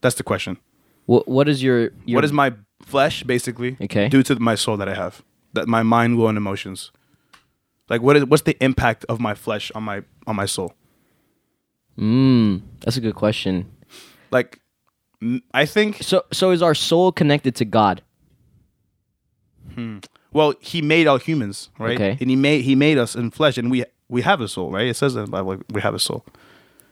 That's 0.00 0.14
the 0.14 0.22
question. 0.22 0.56
What 1.04 1.28
what 1.28 1.48
is 1.48 1.62
your, 1.62 1.90
your 2.06 2.16
what 2.16 2.20
does 2.22 2.32
my 2.32 2.54
flesh 2.82 3.24
basically 3.24 3.76
Okay. 3.80 4.08
do 4.08 4.22
to 4.22 4.38
my 4.40 4.54
soul 4.54 4.78
that 4.78 4.88
I 4.88 4.94
have? 4.94 5.22
That 5.52 5.66
my 5.68 5.82
mind, 5.82 6.16
will, 6.16 6.28
and 6.28 6.38
emotions. 6.38 6.92
Like 7.90 8.00
what 8.00 8.16
is 8.16 8.24
what's 8.24 8.44
the 8.44 8.56
impact 8.64 9.04
of 9.08 9.20
my 9.20 9.34
flesh 9.34 9.70
on 9.74 9.82
my 9.82 10.02
on 10.26 10.36
my 10.36 10.46
soul? 10.46 10.72
Mm, 11.98 12.62
that's 12.80 12.96
a 12.96 13.00
good 13.00 13.14
question. 13.16 13.70
Like 14.30 14.60
m- 15.20 15.42
I 15.52 15.66
think 15.66 16.02
So 16.02 16.24
so 16.32 16.52
is 16.52 16.62
our 16.62 16.74
soul 16.74 17.12
connected 17.12 17.54
to 17.56 17.64
God? 17.64 18.02
Hmm. 19.74 19.98
well, 20.32 20.54
he 20.60 20.82
made 20.82 21.06
all 21.06 21.18
humans, 21.18 21.70
right? 21.78 21.94
Okay. 21.94 22.16
And 22.20 22.30
he 22.30 22.36
made 22.36 22.62
he 22.62 22.74
made 22.74 22.98
us 22.98 23.14
in 23.14 23.30
flesh 23.30 23.58
and 23.58 23.70
we 23.70 23.84
we 24.08 24.22
have 24.22 24.40
a 24.40 24.48
soul, 24.48 24.70
right? 24.70 24.86
It 24.86 24.94
says 24.96 25.14
in 25.16 25.24
the 25.24 25.30
Bible 25.30 25.62
we 25.70 25.80
have 25.80 25.94
a 25.94 25.98
soul. 25.98 26.24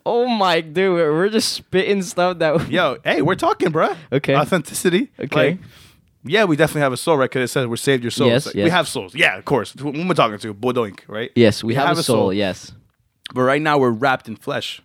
Oh 0.07 0.27
my 0.27 0.61
dude, 0.61 0.95
we're 0.95 1.13
we're 1.13 1.29
just 1.29 1.53
spitting 1.53 2.03
stuff 2.03 2.39
that 2.39 2.71
Yo, 2.71 2.97
hey, 3.05 3.23
we're 3.23 3.35
talking, 3.35 3.71
bruh. 3.71 3.97
Okay. 4.13 4.35
Authenticity. 4.37 5.11
Okay. 5.19 5.51
Like, 5.51 5.59
yeah, 6.25 6.45
we 6.45 6.57
definitely 6.57 6.83
have 6.83 6.93
a 6.93 6.97
soul, 6.97 7.17
right? 7.17 7.31
Because 7.31 7.51
it 7.51 7.53
says 7.53 7.67
we're 7.67 7.77
saved 7.77 8.03
your 8.03 8.11
souls. 8.11 8.31
Yes, 8.31 8.47
Like, 8.47 8.55
yes. 8.55 8.65
We 8.65 8.71
have 8.71 8.89
souls. 8.89 9.15
Yeah, 9.15 9.39
of 9.39 9.45
course. 9.45 9.75
Who 9.79 9.93
am 9.95 10.11
I 10.11 10.15
talking 10.15 10.39
to? 10.39 10.55
Bodoink, 10.55 11.01
right? 11.07 11.31
Yes, 11.35 11.63
we, 11.63 11.75
have, 11.75 11.97
a 11.97 12.03
soul, 12.03 12.33
yes. 12.33 12.73
But 13.35 13.43
right 13.43 13.63
now 13.63 13.79
we're 13.79 13.91
wrapped 13.91 14.29
in 14.29 14.37
flesh. 14.37 14.83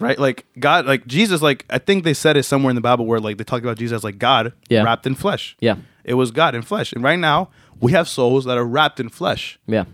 Right? 0.00 0.18
Like 0.18 0.46
God, 0.58 0.86
like 0.86 1.06
Jesus, 1.06 1.42
like 1.42 1.64
I 1.70 1.78
think 1.78 2.04
they 2.04 2.14
said 2.14 2.36
it 2.36 2.44
somewhere 2.44 2.70
in 2.70 2.76
the 2.76 2.80
Bible 2.80 3.04
where 3.06 3.18
like 3.18 3.36
they 3.36 3.44
talk 3.44 3.62
about 3.62 3.78
Jesus 3.78 3.96
as 3.96 4.04
like 4.04 4.18
God 4.18 4.52
Yeah. 4.68 4.82
wrapped 4.84 5.06
in 5.06 5.14
flesh. 5.14 5.56
Yeah. 5.60 5.76
It 6.04 6.14
was 6.14 6.30
God 6.30 6.54
in 6.54 6.62
flesh. 6.62 6.92
And 6.92 7.02
right 7.02 7.18
now 7.18 7.50
we 7.80 7.92
have 7.92 8.08
souls 8.08 8.44
that 8.44 8.56
are 8.56 8.64
wrapped 8.64 9.00
in 9.00 9.08
flesh. 9.08 9.58
Yeah. 9.66 9.84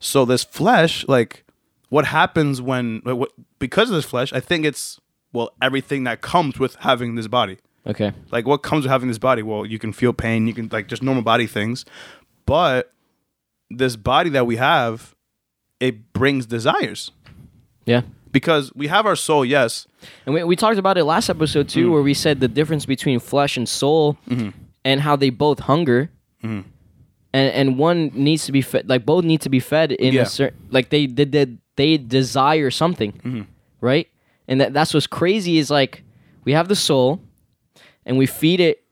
So 0.00 0.24
this 0.24 0.42
flesh, 0.42 1.06
like 1.06 1.44
what 1.90 2.06
happens 2.06 2.60
when 2.60 3.02
like, 3.04 3.16
what 3.16 3.30
because 3.60 3.88
of 3.88 3.94
this 3.94 4.04
flesh, 4.04 4.32
I 4.32 4.40
think 4.40 4.64
it's 4.64 4.98
well, 5.32 5.52
everything 5.62 6.04
that 6.04 6.20
comes 6.22 6.58
with 6.58 6.74
having 6.80 7.14
this 7.14 7.28
body. 7.28 7.58
Okay. 7.86 8.12
Like 8.32 8.46
what 8.46 8.58
comes 8.64 8.84
with 8.84 8.90
having 8.90 9.08
this 9.08 9.18
body? 9.18 9.42
Well, 9.42 9.64
you 9.64 9.78
can 9.78 9.92
feel 9.92 10.12
pain, 10.12 10.46
you 10.48 10.54
can 10.54 10.68
like 10.72 10.88
just 10.88 11.02
normal 11.02 11.22
body 11.22 11.46
things. 11.46 11.84
But 12.46 12.90
this 13.70 13.94
body 13.94 14.30
that 14.30 14.44
we 14.46 14.56
have, 14.56 15.14
it 15.78 16.12
brings 16.12 16.46
desires. 16.46 17.12
Yeah. 17.86 18.02
Because 18.32 18.72
we 18.74 18.86
have 18.88 19.04
our 19.06 19.16
soul, 19.16 19.44
yes. 19.44 19.86
And 20.26 20.34
we, 20.34 20.42
we 20.44 20.56
talked 20.56 20.78
about 20.78 20.96
it 20.98 21.04
last 21.04 21.28
episode 21.28 21.68
too, 21.68 21.88
Mm. 21.88 21.92
where 21.92 22.02
we 22.02 22.14
said 22.14 22.40
the 22.40 22.48
difference 22.48 22.86
between 22.86 23.20
flesh 23.20 23.56
and 23.58 23.68
soul 23.68 24.16
Mm-hmm. 24.28 24.48
and 24.84 25.00
how 25.02 25.16
they 25.16 25.30
both 25.30 25.60
hunger. 25.60 26.10
And 26.42 26.64
and 27.32 27.78
one 27.78 28.10
needs 28.14 28.44
to 28.46 28.52
be 28.52 28.60
fed 28.62 28.88
like 28.88 29.06
both 29.06 29.24
need 29.24 29.40
to 29.42 29.48
be 29.50 29.60
fed 29.60 29.92
in 29.92 30.12
Yeah. 30.14 30.22
a 30.22 30.26
certain 30.26 30.58
like 30.70 30.88
they 30.90 31.06
they, 31.06 31.24
they 31.24 31.46
they 31.76 31.96
desire 31.98 32.70
something. 32.70 33.12
Mm-hmm. 33.12 33.42
Right? 33.80 34.08
And 34.48 34.60
that 34.60 34.72
that's 34.72 34.92
what's 34.94 35.06
crazy 35.06 35.58
is 35.58 35.70
like 35.70 36.02
we 36.44 36.52
have 36.52 36.68
the 36.68 36.76
soul 36.76 37.20
and 38.04 38.18
we 38.18 38.26
feed 38.26 38.60
it 38.60 38.82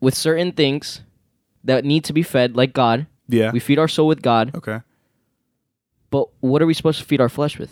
with 0.00 0.14
certain 0.14 0.52
things 0.52 1.02
that 1.64 1.84
need 1.84 2.04
to 2.04 2.12
be 2.12 2.22
fed 2.22 2.56
like 2.56 2.72
God. 2.72 3.06
Yeah. 3.28 3.50
We 3.52 3.60
feed 3.60 3.78
our 3.78 3.88
soul 3.88 4.06
with 4.08 4.20
God, 4.22 4.50
okay. 4.54 4.80
but 6.10 6.28
what 6.40 6.60
are 6.60 6.66
we 6.66 6.74
supposed 6.74 6.98
to 6.98 7.04
feed 7.06 7.20
our 7.20 7.28
flesh 7.30 7.58
with? 7.58 7.70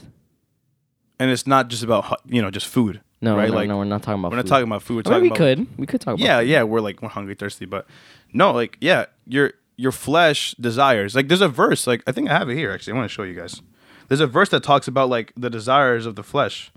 And 1.21 1.31
it's 1.31 1.47
not 1.47 1.69
just 1.69 1.83
about 1.85 2.21
you 2.27 2.43
know 2.43 2.51
just 2.51 2.67
food. 2.67 3.01
No, 3.21 3.37
right? 3.37 3.51
no, 3.51 3.55
like 3.55 3.69
no, 3.69 3.77
we're 3.77 3.85
not 3.85 4.03
talking 4.03 4.19
about 4.21 4.31
we're 4.33 4.37
not 4.37 4.47
food. 4.47 4.49
talking 4.49 4.67
about 4.67 4.83
food. 4.83 5.07
We're 5.07 5.13
I 5.13 5.17
mean, 5.17 5.23
we 5.25 5.29
about 5.29 5.37
could. 5.37 5.79
We 5.79 5.87
could 5.87 6.01
talk 6.01 6.15
about 6.15 6.25
yeah, 6.25 6.41
yeah. 6.41 6.63
We're 6.65 6.81
like 6.81 7.03
we're 7.03 7.11
hungry, 7.11 7.35
thirsty, 7.35 7.67
but 7.67 7.87
no, 8.33 8.51
like 8.53 8.79
yeah, 8.81 9.05
your 9.27 9.53
your 9.77 9.93
flesh 9.93 10.55
desires. 10.59 11.15
Like 11.15 11.29
there's 11.29 11.43
a 11.43 11.49
verse. 11.49 11.87
Like 11.87 12.03
I 12.07 12.13
think 12.13 12.31
I 12.31 12.39
have 12.39 12.49
it 12.49 12.57
here. 12.57 12.73
Actually, 12.73 12.95
I 12.95 12.97
want 12.97 13.11
to 13.11 13.15
show 13.15 13.23
you 13.23 13.35
guys. 13.35 13.61
There's 14.09 14.21
a 14.21 14.27
verse 14.27 14.49
that 14.49 14.63
talks 14.63 14.89
about 14.89 15.09
like 15.11 15.33
the 15.37 15.51
desires 15.51 16.07
of 16.07 16.17
the 16.17 16.23
flesh. 16.23 16.73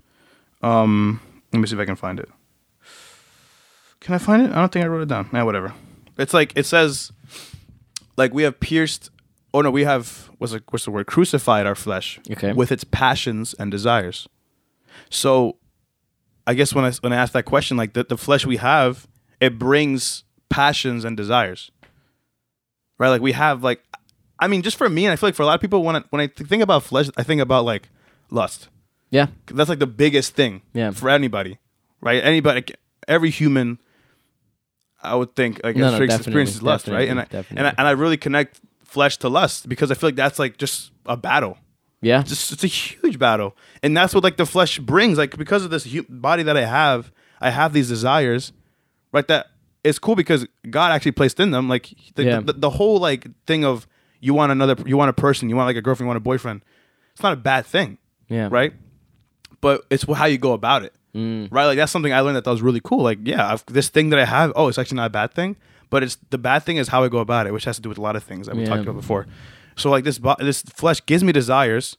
Um, 0.62 1.20
let 1.52 1.60
me 1.60 1.66
see 1.66 1.74
if 1.74 1.80
I 1.80 1.84
can 1.86 1.96
find 1.96 2.20
it. 2.20 2.28
Can 4.00 4.14
I 4.14 4.18
find 4.18 4.42
it? 4.42 4.50
I 4.52 4.56
don't 4.56 4.70
think 4.70 4.84
I 4.84 4.88
wrote 4.88 5.02
it 5.02 5.08
down. 5.08 5.30
Yeah, 5.32 5.42
whatever. 5.44 5.72
It's 6.18 6.34
like 6.34 6.52
it 6.56 6.66
says, 6.66 7.10
like 8.16 8.34
we 8.34 8.42
have 8.42 8.60
pierced. 8.60 9.10
Oh 9.54 9.62
no, 9.62 9.70
we 9.70 9.84
have 9.84 10.28
what's 10.38 10.52
the, 10.52 10.62
what's 10.70 10.84
the 10.84 10.90
word? 10.90 11.06
Crucified 11.06 11.66
our 11.66 11.74
flesh 11.74 12.20
Okay. 12.30 12.52
with 12.52 12.70
its 12.70 12.84
passions 12.84 13.54
and 13.54 13.70
desires. 13.70 14.28
So, 15.10 15.56
I 16.46 16.54
guess 16.54 16.74
when 16.74 16.84
I 16.84 16.90
when 17.00 17.12
I 17.12 17.16
ask 17.16 17.32
that 17.32 17.44
question, 17.44 17.76
like 17.76 17.92
the, 17.94 18.04
the 18.04 18.16
flesh 18.16 18.44
we 18.46 18.56
have, 18.58 19.06
it 19.40 19.58
brings 19.58 20.24
passions 20.48 21.04
and 21.04 21.16
desires, 21.16 21.70
right? 22.98 23.08
Like 23.08 23.22
we 23.22 23.32
have 23.32 23.62
like, 23.62 23.82
I 24.38 24.46
mean, 24.48 24.62
just 24.62 24.76
for 24.76 24.88
me, 24.88 25.06
and 25.06 25.12
I 25.12 25.16
feel 25.16 25.28
like 25.28 25.34
for 25.34 25.42
a 25.42 25.46
lot 25.46 25.54
of 25.54 25.60
people, 25.60 25.82
when 25.82 25.96
I, 25.96 26.02
when 26.10 26.20
I 26.20 26.26
th- 26.26 26.48
think 26.48 26.62
about 26.62 26.82
flesh, 26.82 27.08
I 27.16 27.22
think 27.22 27.40
about 27.40 27.64
like 27.64 27.88
lust. 28.30 28.68
Yeah. 29.10 29.28
That's 29.46 29.68
like 29.70 29.78
the 29.78 29.86
biggest 29.86 30.34
thing 30.34 30.62
Yeah. 30.72 30.90
for 30.90 31.08
anybody, 31.08 31.58
right? 32.00 32.22
Anybody, 32.22 32.64
every 33.06 33.30
human, 33.30 33.78
I 35.02 35.14
would 35.14 35.34
think 35.36 35.60
like 35.64 35.76
No, 35.76 35.96
no, 35.96 36.02
experiences- 36.02 36.62
lust, 36.62 36.88
right? 36.88 37.08
And 37.08 37.20
I, 37.20 37.24
definitely, 37.24 37.58
and 37.58 37.66
I 37.68 37.74
and 37.78 37.86
I 37.88 37.92
really 37.92 38.16
connect 38.16 38.60
flesh 38.84 39.16
to 39.18 39.28
lust 39.28 39.68
because 39.68 39.90
I 39.90 39.94
feel 39.94 40.08
like 40.08 40.16
that's 40.16 40.38
like 40.38 40.56
just 40.58 40.90
a 41.06 41.16
battle 41.16 41.58
Yeah. 42.04 42.22
just 42.22 42.52
it's 42.52 42.62
a 42.64 42.66
huge 42.68 43.18
battle 43.18 43.56
and 43.82 43.96
that's 43.96 44.14
what 44.14 44.22
like 44.22 44.36
the 44.36 44.46
flesh 44.46 44.78
brings 44.78 45.16
like 45.18 45.36
because 45.36 45.64
of 45.64 45.70
this 45.70 45.84
hu- 45.84 46.06
body 46.08 46.42
that 46.44 46.56
i 46.56 46.64
have 46.64 47.10
i 47.40 47.50
have 47.50 47.72
these 47.72 47.88
desires 47.88 48.52
right 49.12 49.26
that 49.28 49.46
it's 49.82 49.98
cool 49.98 50.16
because 50.16 50.46
God 50.70 50.92
actually 50.92 51.12
placed 51.12 51.38
in 51.40 51.50
them 51.50 51.68
like 51.68 51.92
the, 52.14 52.24
Yeah. 52.24 52.40
the, 52.40 52.52
the 52.54 52.70
whole 52.70 52.98
like 52.98 53.26
thing 53.46 53.64
of 53.64 53.86
you 54.20 54.32
want 54.34 54.50
another 54.52 54.76
you 54.86 54.96
want 54.96 55.10
a 55.10 55.12
person 55.12 55.48
you 55.50 55.56
want 55.56 55.66
like 55.66 55.76
a 55.76 55.82
girlfriend 55.82 56.06
you 56.06 56.08
want 56.08 56.16
a 56.16 56.20
boyfriend 56.20 56.62
it's 57.12 57.22
not 57.22 57.32
a 57.32 57.36
bad 57.36 57.64
thing 57.66 57.98
Yeah. 58.28 58.48
right 58.50 58.72
but 59.60 59.82
it's 59.90 60.04
how 60.12 60.26
you 60.26 60.38
go 60.38 60.52
about 60.52 60.82
it 60.84 60.92
Mm. 61.14 61.46
right 61.52 61.66
like 61.66 61.76
that's 61.76 61.92
something 61.92 62.12
i 62.12 62.18
learned 62.18 62.34
that, 62.36 62.42
that 62.44 62.50
was 62.50 62.60
really 62.60 62.80
cool 62.82 63.02
like 63.04 63.20
yeah 63.22 63.52
I've, 63.52 63.64
this 63.66 63.88
thing 63.88 64.10
that 64.10 64.18
i 64.18 64.24
have 64.24 64.52
oh 64.56 64.66
it's 64.66 64.78
actually 64.78 64.96
not 64.96 65.06
a 65.06 65.10
bad 65.10 65.32
thing 65.32 65.54
but 65.90 66.02
it's 66.02 66.16
the 66.30 66.38
bad 66.38 66.62
thing 66.62 66.76
is 66.76 66.88
how 66.88 67.02
i 67.04 67.08
go 67.08 67.18
about 67.18 67.46
it 67.46 67.52
which 67.52 67.64
has 67.64 67.76
to 67.76 67.82
do 67.82 67.88
with 67.88 67.98
a 67.98 68.02
lot 68.02 68.16
of 68.16 68.22
things 68.22 68.46
that 68.46 68.54
we 68.56 68.62
Yeah. 68.62 68.68
talked 68.68 68.82
about 68.82 68.96
before 68.96 69.26
so 69.76 69.90
like 69.90 70.04
this 70.04 70.18
bo- 70.18 70.36
this 70.38 70.62
flesh 70.62 71.04
gives 71.06 71.22
me 71.24 71.32
desires 71.32 71.96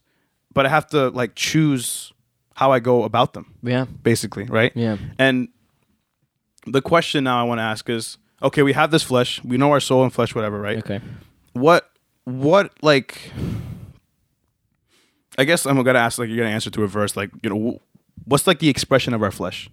but 0.54 0.66
i 0.66 0.68
have 0.68 0.86
to 0.88 1.08
like 1.10 1.34
choose 1.34 2.12
how 2.54 2.72
i 2.72 2.78
go 2.80 3.02
about 3.04 3.32
them 3.34 3.54
Yeah. 3.62 3.84
basically 4.02 4.44
right 4.44 4.72
Yeah. 4.74 4.96
and 5.18 5.48
the 6.66 6.82
question 6.82 7.24
now 7.24 7.40
i 7.40 7.44
want 7.44 7.58
to 7.58 7.62
ask 7.62 7.88
is 7.88 8.18
okay 8.42 8.62
we 8.62 8.72
have 8.72 8.90
this 8.90 9.02
flesh 9.02 9.42
we 9.44 9.56
know 9.56 9.70
our 9.72 9.80
soul 9.80 10.02
and 10.02 10.12
flesh 10.12 10.34
whatever 10.34 10.60
right 10.60 10.78
Okay. 10.78 11.00
what 11.52 11.90
what 12.24 12.72
like 12.82 13.30
i 15.38 15.44
guess 15.44 15.66
i'm 15.66 15.80
gonna 15.82 15.98
ask 15.98 16.18
like 16.18 16.28
you're 16.28 16.38
gonna 16.38 16.50
answer 16.50 16.70
to 16.70 16.82
a 16.82 16.86
verse 16.88 17.16
like 17.16 17.30
you 17.42 17.50
know 17.50 17.80
what's 18.24 18.46
like 18.46 18.58
the 18.58 18.68
expression 18.68 19.14
of 19.14 19.22
our 19.22 19.30
flesh 19.30 19.68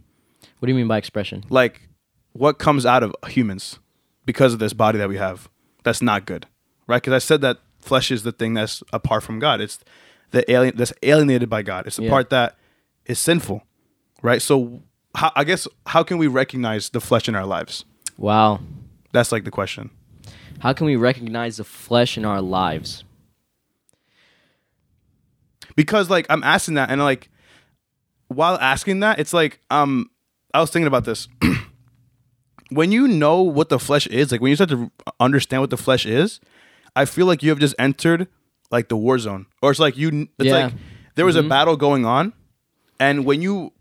What 0.59 0.67
do 0.67 0.71
you 0.71 0.75
mean 0.77 0.87
by 0.87 0.97
expression? 0.97 1.43
like 1.49 1.87
what 2.33 2.57
comes 2.59 2.85
out 2.85 3.03
of 3.03 3.15
humans 3.27 3.79
because 4.25 4.53
of 4.53 4.59
this 4.59 4.73
body 4.73 4.97
that 4.97 5.09
we 5.09 5.17
have 5.17 5.49
that's 5.83 6.01
not 6.01 6.25
good 6.25 6.45
right? 6.87 7.01
Because 7.01 7.13
i 7.13 7.19
said 7.19 7.41
that 7.41 7.57
flesh 7.79 8.11
is 8.11 8.23
the 8.23 8.31
thing 8.31 8.53
that's 8.53 8.81
apart 8.93 9.23
from 9.23 9.39
god. 9.39 9.59
It's 9.61 9.79
the 10.31 10.49
alien 10.51 10.75
that's 10.77 10.93
alienated 11.03 11.49
by 11.49 11.61
god. 11.61 11.85
It's 11.87 11.97
the 11.97 12.03
Yeah. 12.03 12.09
part 12.09 12.29
that 12.29 12.55
is 13.05 13.19
sinful 13.19 13.63
right? 14.21 14.41
So 14.41 14.81
how, 15.15 15.31
i 15.35 15.43
guess 15.43 15.67
how 15.87 16.01
can 16.03 16.17
we 16.17 16.27
recognize 16.27 16.89
the 16.89 16.99
flesh 17.01 17.27
in 17.27 17.35
our 17.35 17.45
lives? 17.45 17.85
Wow. 18.17 18.59
that's 19.11 19.31
like 19.31 19.43
the 19.43 19.51
question. 19.51 19.89
How 20.59 20.71
can 20.73 20.85
we 20.87 20.95
recognize 20.95 21.57
the 21.57 21.63
flesh 21.65 22.17
in 22.17 22.23
our 22.25 22.41
lives? 22.41 23.03
because 25.75 26.09
like 26.09 26.25
I'm 26.29 26.43
asking 26.43 26.75
that 26.75 26.89
and 26.89 27.01
like 27.01 27.29
while 28.27 28.57
asking 28.59 28.99
that 29.01 29.19
it's 29.19 29.33
like 29.33 29.59
um 29.71 30.09
I 30.53 30.61
was 30.61 30.69
thinking 30.69 30.87
about 30.87 31.05
this 31.05 31.27
when 32.69 32.91
you 32.91 33.07
know 33.07 33.41
what 33.41 33.69
the 33.69 33.79
flesh 33.79 34.07
is 34.07 34.31
like 34.31 34.41
when 34.41 34.49
you 34.49 34.55
start 34.55 34.69
to 34.69 34.91
understand 35.19 35.61
what 35.61 35.69
the 35.69 35.77
flesh 35.77 36.05
is 36.05 36.39
I 36.95 37.05
feel 37.05 37.25
like 37.25 37.43
you 37.43 37.49
have 37.49 37.59
just 37.59 37.75
entered 37.79 38.27
like 38.71 38.87
the 38.89 38.95
war 38.97 39.17
zone 39.19 39.45
or 39.61 39.71
it's 39.71 39.79
like 39.79 39.97
you 39.97 40.27
it's 40.39 40.47
Yeah. 40.49 40.65
like 40.65 40.73
there 41.15 41.25
was 41.25 41.35
a 41.35 41.43
battle 41.43 41.75
going 41.77 42.05
on 42.05 42.33
and 42.99 43.25
when 43.25 43.41
you 43.41 43.71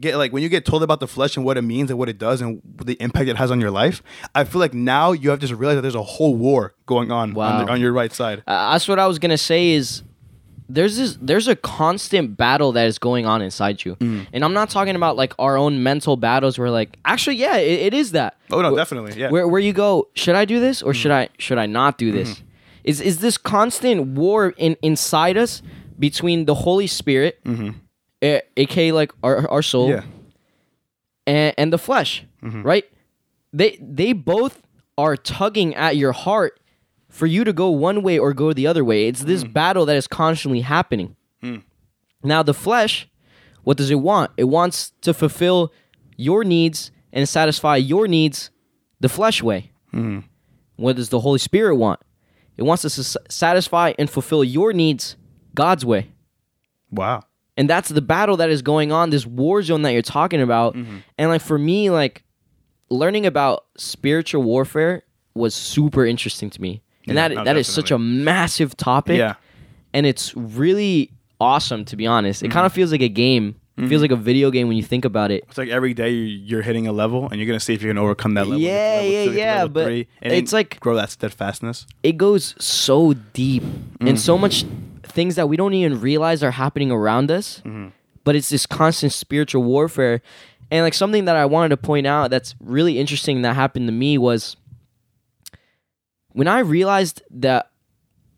get 0.00 0.16
like 0.16 0.32
when 0.32 0.42
you 0.42 0.48
get 0.48 0.64
told 0.64 0.82
about 0.82 1.00
the 1.00 1.06
flesh 1.06 1.36
and 1.36 1.44
what 1.46 1.56
it 1.56 1.62
means 1.62 1.90
and 1.90 1.98
what 1.98 2.08
it 2.08 2.18
does 2.18 2.40
and 2.40 2.60
the 2.84 2.94
impact 3.00 3.28
it 3.28 3.36
has 3.36 3.50
on 3.50 3.60
your 3.60 3.70
life 3.70 4.02
I 4.34 4.44
feel 4.44 4.60
like 4.60 4.74
now 4.74 5.12
you 5.12 5.30
have 5.30 5.38
just 5.38 5.52
realized 5.52 5.78
that 5.78 5.82
there's 5.82 5.94
a 5.94 6.02
whole 6.02 6.34
war 6.36 6.74
going 6.86 7.10
on 7.12 7.36
on, 7.36 7.64
the, 7.66 7.72
on 7.72 7.80
your 7.80 7.92
right 7.92 8.12
side 8.12 8.42
Uh, 8.46 8.72
that's 8.72 8.88
what 8.88 8.98
I 8.98 9.06
was 9.06 9.18
gonna 9.18 9.38
say. 9.38 9.70
Is 9.70 10.02
there's 10.68 10.96
this 10.96 11.16
there's 11.20 11.48
a 11.48 11.56
constant 11.56 12.36
battle 12.36 12.72
that 12.72 12.86
is 12.86 12.98
going 12.98 13.24
on 13.26 13.40
inside 13.42 13.84
you, 13.84 13.94
Mm. 13.96 14.26
and 14.32 14.44
I'm 14.44 14.52
not 14.52 14.68
talking 14.70 14.96
about 14.96 15.16
like 15.16 15.32
our 15.38 15.56
own 15.56 15.82
mental 15.82 16.16
battles. 16.16 16.58
Where 16.58 16.70
like 16.70 16.98
actually, 17.04 17.36
yeah, 17.36 17.56
it, 17.56 17.80
it 17.86 17.94
is 17.94 18.12
that. 18.12 18.36
oh 18.50 18.60
no 18.62 18.74
definitely 18.76 19.12
yeah 19.12 19.26
Mm-hmm. 19.26 19.32
Where 19.32 19.48
where 19.48 19.60
you 19.60 19.72
go? 19.72 20.08
Should 20.14 20.34
I 20.34 20.44
do 20.44 20.58
this 20.60 20.82
or 20.82 20.92
should 20.94 21.12
I 21.12 21.28
should 21.38 21.58
I 21.58 21.66
not 21.66 21.98
do 21.98 22.10
this? 22.12 22.42
Is 22.84 23.00
is 23.00 23.18
this 23.20 23.38
constant 23.38 24.06
war 24.18 24.54
in 24.56 24.76
inside 24.82 25.36
us 25.36 25.62
between 25.98 26.44
the 26.46 26.54
Holy 26.54 26.86
Spirit, 26.86 27.40
a- 28.22 28.42
aka 28.56 28.92
like 28.92 29.12
our 29.22 29.48
our 29.50 29.62
soul, 29.62 29.88
Mm-hmm. 29.88 30.06
yeah 30.08 30.12
and, 31.26 31.54
and 31.58 31.72
the 31.72 31.78
flesh, 31.78 32.24
right? 32.42 32.84
They 33.52 33.78
they 33.80 34.12
both 34.12 34.62
are 34.98 35.16
tugging 35.16 35.74
at 35.74 35.96
your 35.96 36.12
heart 36.12 36.58
for 37.16 37.26
you 37.26 37.44
to 37.44 37.52
go 37.52 37.70
one 37.70 38.02
way 38.02 38.18
or 38.18 38.34
go 38.34 38.52
the 38.52 38.66
other 38.66 38.84
way. 38.84 39.08
It's 39.08 39.24
this 39.24 39.42
hmm. 39.42 39.50
battle 39.50 39.86
that 39.86 39.96
is 39.96 40.06
constantly 40.06 40.60
happening. 40.60 41.16
Hmm. 41.40 41.58
Now 42.22 42.42
the 42.42 42.52
flesh, 42.52 43.08
what 43.64 43.78
does 43.78 43.90
it 43.90 43.96
want? 43.96 44.32
It 44.36 44.44
wants 44.44 44.92
to 45.00 45.14
fulfill 45.14 45.72
your 46.16 46.44
needs 46.44 46.90
and 47.14 47.26
satisfy 47.26 47.76
your 47.76 48.06
needs 48.06 48.50
the 49.00 49.08
flesh 49.08 49.42
way. 49.42 49.72
Hmm. 49.92 50.20
What 50.76 50.96
does 50.96 51.08
the 51.08 51.20
Holy 51.20 51.38
Spirit 51.38 51.76
want? 51.76 52.00
It 52.58 52.64
wants 52.64 52.82
to 52.82 52.88
s- 52.88 53.16
satisfy 53.30 53.94
and 53.98 54.10
fulfill 54.10 54.44
your 54.44 54.74
needs 54.74 55.16
God's 55.54 55.86
way. 55.86 56.10
wow 56.90 57.22
And 57.56 57.68
that's 57.68 57.88
the 57.88 58.02
battle 58.02 58.36
that 58.36 58.50
is 58.50 58.60
going 58.60 58.92
on, 58.92 59.08
this 59.08 59.24
war 59.24 59.62
zone 59.62 59.82
that 59.82 59.92
you're 59.92 60.02
talking 60.02 60.42
about. 60.42 60.74
Mm-hmm. 60.74 60.98
And 61.16 61.30
like 61.30 61.40
for 61.40 61.58
me, 61.58 61.88
like 61.88 62.24
learning 62.90 63.24
about 63.24 63.64
spiritual 63.78 64.42
warfare 64.42 65.02
was 65.34 65.54
super 65.54 66.04
interesting 66.04 66.50
to 66.50 66.60
me. 66.60 66.82
And 67.06 67.16
Yeah, 67.16 67.28
that 67.28 67.34
no, 67.34 67.44
that 67.44 67.56
is 67.56 67.66
such 67.66 67.90
a 67.90 67.98
massive 67.98 68.76
topic. 68.76 69.18
yeah 69.18 69.34
And 69.92 70.06
it's 70.06 70.36
really 70.36 71.10
awesome 71.40 71.84
to 71.86 71.96
be 71.96 72.06
honest. 72.06 72.42
It 72.42 72.50
kind 72.50 72.66
of 72.66 72.72
mm. 72.72 72.76
feels 72.76 72.92
like 72.92 73.02
a 73.02 73.08
game. 73.08 73.56
It 73.78 73.88
feels 73.88 74.00
mm-hmm. 74.00 74.02
like 74.04 74.10
a 74.12 74.16
video 74.16 74.50
game 74.50 74.68
when 74.68 74.78
you 74.78 74.82
think 74.82 75.04
about 75.04 75.30
it. 75.30 75.44
It's 75.48 75.58
like 75.58 75.68
every 75.68 75.92
day 75.92 76.08
you- 76.10 76.40
you're 76.48 76.62
hitting 76.62 76.86
a 76.86 76.92
level, 76.92 77.28
and 77.28 77.38
you're 77.38 77.46
gonna 77.46 77.60
see 77.60 77.74
if 77.74 77.82
you 77.82 77.88
can 77.90 77.98
overcome 77.98 78.32
that 78.32 78.46
level. 78.46 78.58
Yeah, 78.58 79.00
level 79.02 79.10
yeah, 79.10 79.24
two, 79.24 79.32
yeah, 79.32 79.66
but 79.66 79.84
three, 79.84 80.08
it's 80.22 80.52
like- 80.54 80.80
grow 80.80 80.94
that 80.94 81.10
steadfastness. 81.10 81.86
It 82.02 82.16
goes 82.16 82.54
so 82.58 83.12
deep 83.34 83.62
and 84.00 84.18
so 84.18 84.38
mm. 84.38 84.40
much 84.40 84.64
things 85.02 85.34
that 85.36 85.48
we 85.50 85.56
don't 85.58 85.74
even 85.74 86.00
realize 86.00 86.42
are 86.42 86.52
happening 86.52 86.90
around 86.90 87.30
us. 87.30 87.60
Mm-hmm. 87.66 87.88
But 88.24 88.34
it's 88.34 88.48
this 88.48 88.64
constant 88.66 89.12
spiritual 89.12 89.62
warfare. 89.62 90.22
And 90.70 90.82
like 90.82 90.94
something 90.94 91.26
that 91.26 91.36
I 91.36 91.44
wanted 91.44 91.68
to 91.68 91.76
point 91.76 92.06
out 92.06 92.30
that's 92.30 92.54
really 92.60 92.98
interesting 92.98 93.42
that 93.42 93.54
happened 93.54 93.86
to 93.88 93.92
me 93.92 94.18
was 94.18 94.56
when 96.36 96.48
I 96.48 96.58
realized 96.58 97.22
that 97.30 97.70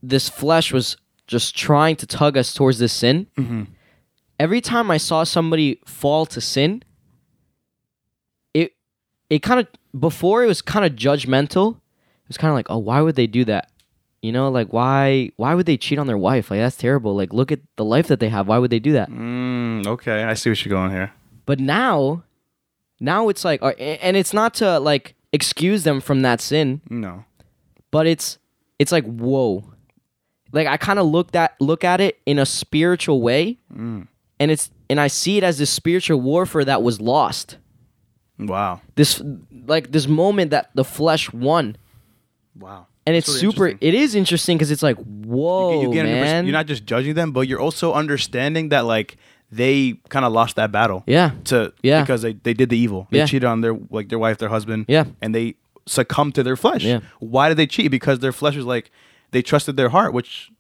this 0.03 0.29
flesh 0.29 0.73
was 0.73 0.97
just 1.27 1.57
trying 1.57 1.97
to 1.97 2.07
tug 2.07 2.37
us 2.37 2.55
towards 2.55 2.79
this 2.79 2.93
sin, 2.93 3.27
every 4.39 4.61
time 4.61 4.89
I 4.89 4.99
saw 4.99 5.25
somebody 5.25 5.81
fall 5.85 6.25
to 6.27 6.41
sin, 6.41 6.85
it 8.55 8.73
it 9.29 9.43
kind 9.43 9.59
of 9.61 9.67
before 10.01 10.45
it 10.45 10.47
was 10.47 10.63
kind 10.63 10.85
of 10.87 10.93
judgmental. 10.93 11.75
It 12.23 12.29
was 12.29 12.37
kind 12.39 12.51
of 12.51 12.55
like, 12.55 12.71
oh, 12.71 12.79
why 12.79 13.01
would 13.01 13.17
they 13.17 13.27
do 13.27 13.45
that? 13.47 13.71
You 14.23 14.31
know, 14.31 14.49
like 14.49 14.73
why 14.73 15.33
why 15.37 15.55
would 15.57 15.67
they 15.67 15.77
cheat 15.77 15.99
on 15.99 16.07
their 16.07 16.19
wife? 16.19 16.53
Like 16.53 16.61
that's 16.61 16.77
terrible. 16.77 17.17
Like 17.17 17.33
look 17.33 17.51
at 17.51 17.61
the 17.77 17.85
life 17.85 18.07
that 18.07 18.21
they 18.21 18.29
have. 18.29 18.47
Why 18.47 18.59
would 18.59 18.71
they 18.71 18.79
do 18.79 18.93
that? 18.93 19.11
Mm, 19.11 19.87
okay, 19.89 20.23
I 20.23 20.35
see 20.35 20.51
what 20.51 20.65
you're 20.65 20.71
going 20.71 20.93
here. 20.93 21.13
But 21.47 21.59
now, 21.59 22.23
now 23.01 23.29
it's 23.29 23.45
like, 23.45 23.61
uh, 23.63 23.71
and 23.79 24.17
it's 24.17 24.33
not 24.33 24.55
to 24.55 24.79
like 24.79 25.15
excuse 25.33 25.83
them 25.83 26.01
from 26.01 26.23
that 26.23 26.41
sin, 26.41 26.81
No, 26.89 27.25
but 27.91 28.07
it's 28.07 28.39
it's 28.79 28.93
like 28.93 29.05
whoa, 29.05 29.65
like 30.53 30.67
I 30.67 30.77
kind 30.77 30.99
of 30.99 31.07
look 31.07 31.33
that 31.33 31.57
look 31.61 31.85
at 31.85 32.01
it 32.01 32.19
in 32.27 32.39
a 32.39 32.47
spiritual 32.47 33.21
way, 33.21 33.59
mm. 33.75 34.07
and 34.41 34.51
it's 34.51 34.71
and 34.91 35.01
I 35.01 35.09
see 35.09 35.37
it 35.37 35.45
as 35.45 35.59
this 35.59 35.71
spiritual 35.71 36.21
warfare 36.21 36.65
that 36.65 36.83
was 36.83 37.01
lost. 37.01 37.59
wow, 38.39 38.81
This 38.95 39.23
like 39.67 39.93
this 39.93 40.07
moment 40.07 40.51
that 40.51 40.71
the 40.75 40.85
flesh 40.85 41.33
won, 41.33 41.77
wow, 42.59 42.87
and 43.07 43.17
it's 43.17 43.29
really 43.29 43.41
super. 43.41 43.67
It 43.81 43.95
is 43.95 44.15
interesting 44.15 44.57
because 44.57 44.71
it's 44.71 44.83
like 44.83 44.97
whoa, 44.99 45.83
you, 45.83 45.93
you 45.93 46.03
man. 46.03 46.45
you're 46.47 46.53
not 46.53 46.67
just 46.67 46.85
judging 46.85 47.15
them, 47.15 47.33
but 47.33 47.49
you're 47.49 47.61
also 47.61 47.93
understanding 47.93 48.71
that 48.71 48.85
like 48.85 49.17
they 49.51 49.99
kind 50.09 50.25
of 50.25 50.33
lost 50.33 50.57
that 50.57 50.71
battle. 50.71 51.03
yeah, 51.07 51.31
To 51.45 51.73
Yeah. 51.83 52.03
because 52.03 52.23
they, 52.23 52.35
they 52.35 52.53
did 52.53 52.69
the 52.69 52.77
evil. 52.77 53.09
They 53.11 53.19
Yeah. 53.19 53.27
cheated 53.27 53.47
on 53.47 53.63
their 53.63 53.77
like 53.91 54.09
their 54.09 54.19
wife, 54.19 54.39
their 54.39 54.51
husband. 54.51 54.85
Yeah. 54.89 55.05
and 55.23 55.35
they 55.35 55.55
succumbed 55.89 56.35
to 56.37 56.43
their 56.43 56.57
flesh. 56.57 56.85
Yeah. 56.85 57.01
Why 57.21 57.49
did 57.49 57.57
they 57.57 57.67
cheat? 57.67 57.91
Because 57.91 58.19
their 58.21 58.33
flesh 58.33 58.57
was 58.57 58.65
like 58.65 58.91
they 59.31 59.43
trusted 59.43 59.77
their 59.77 59.89
heart, 59.91 60.13
which 60.13 60.51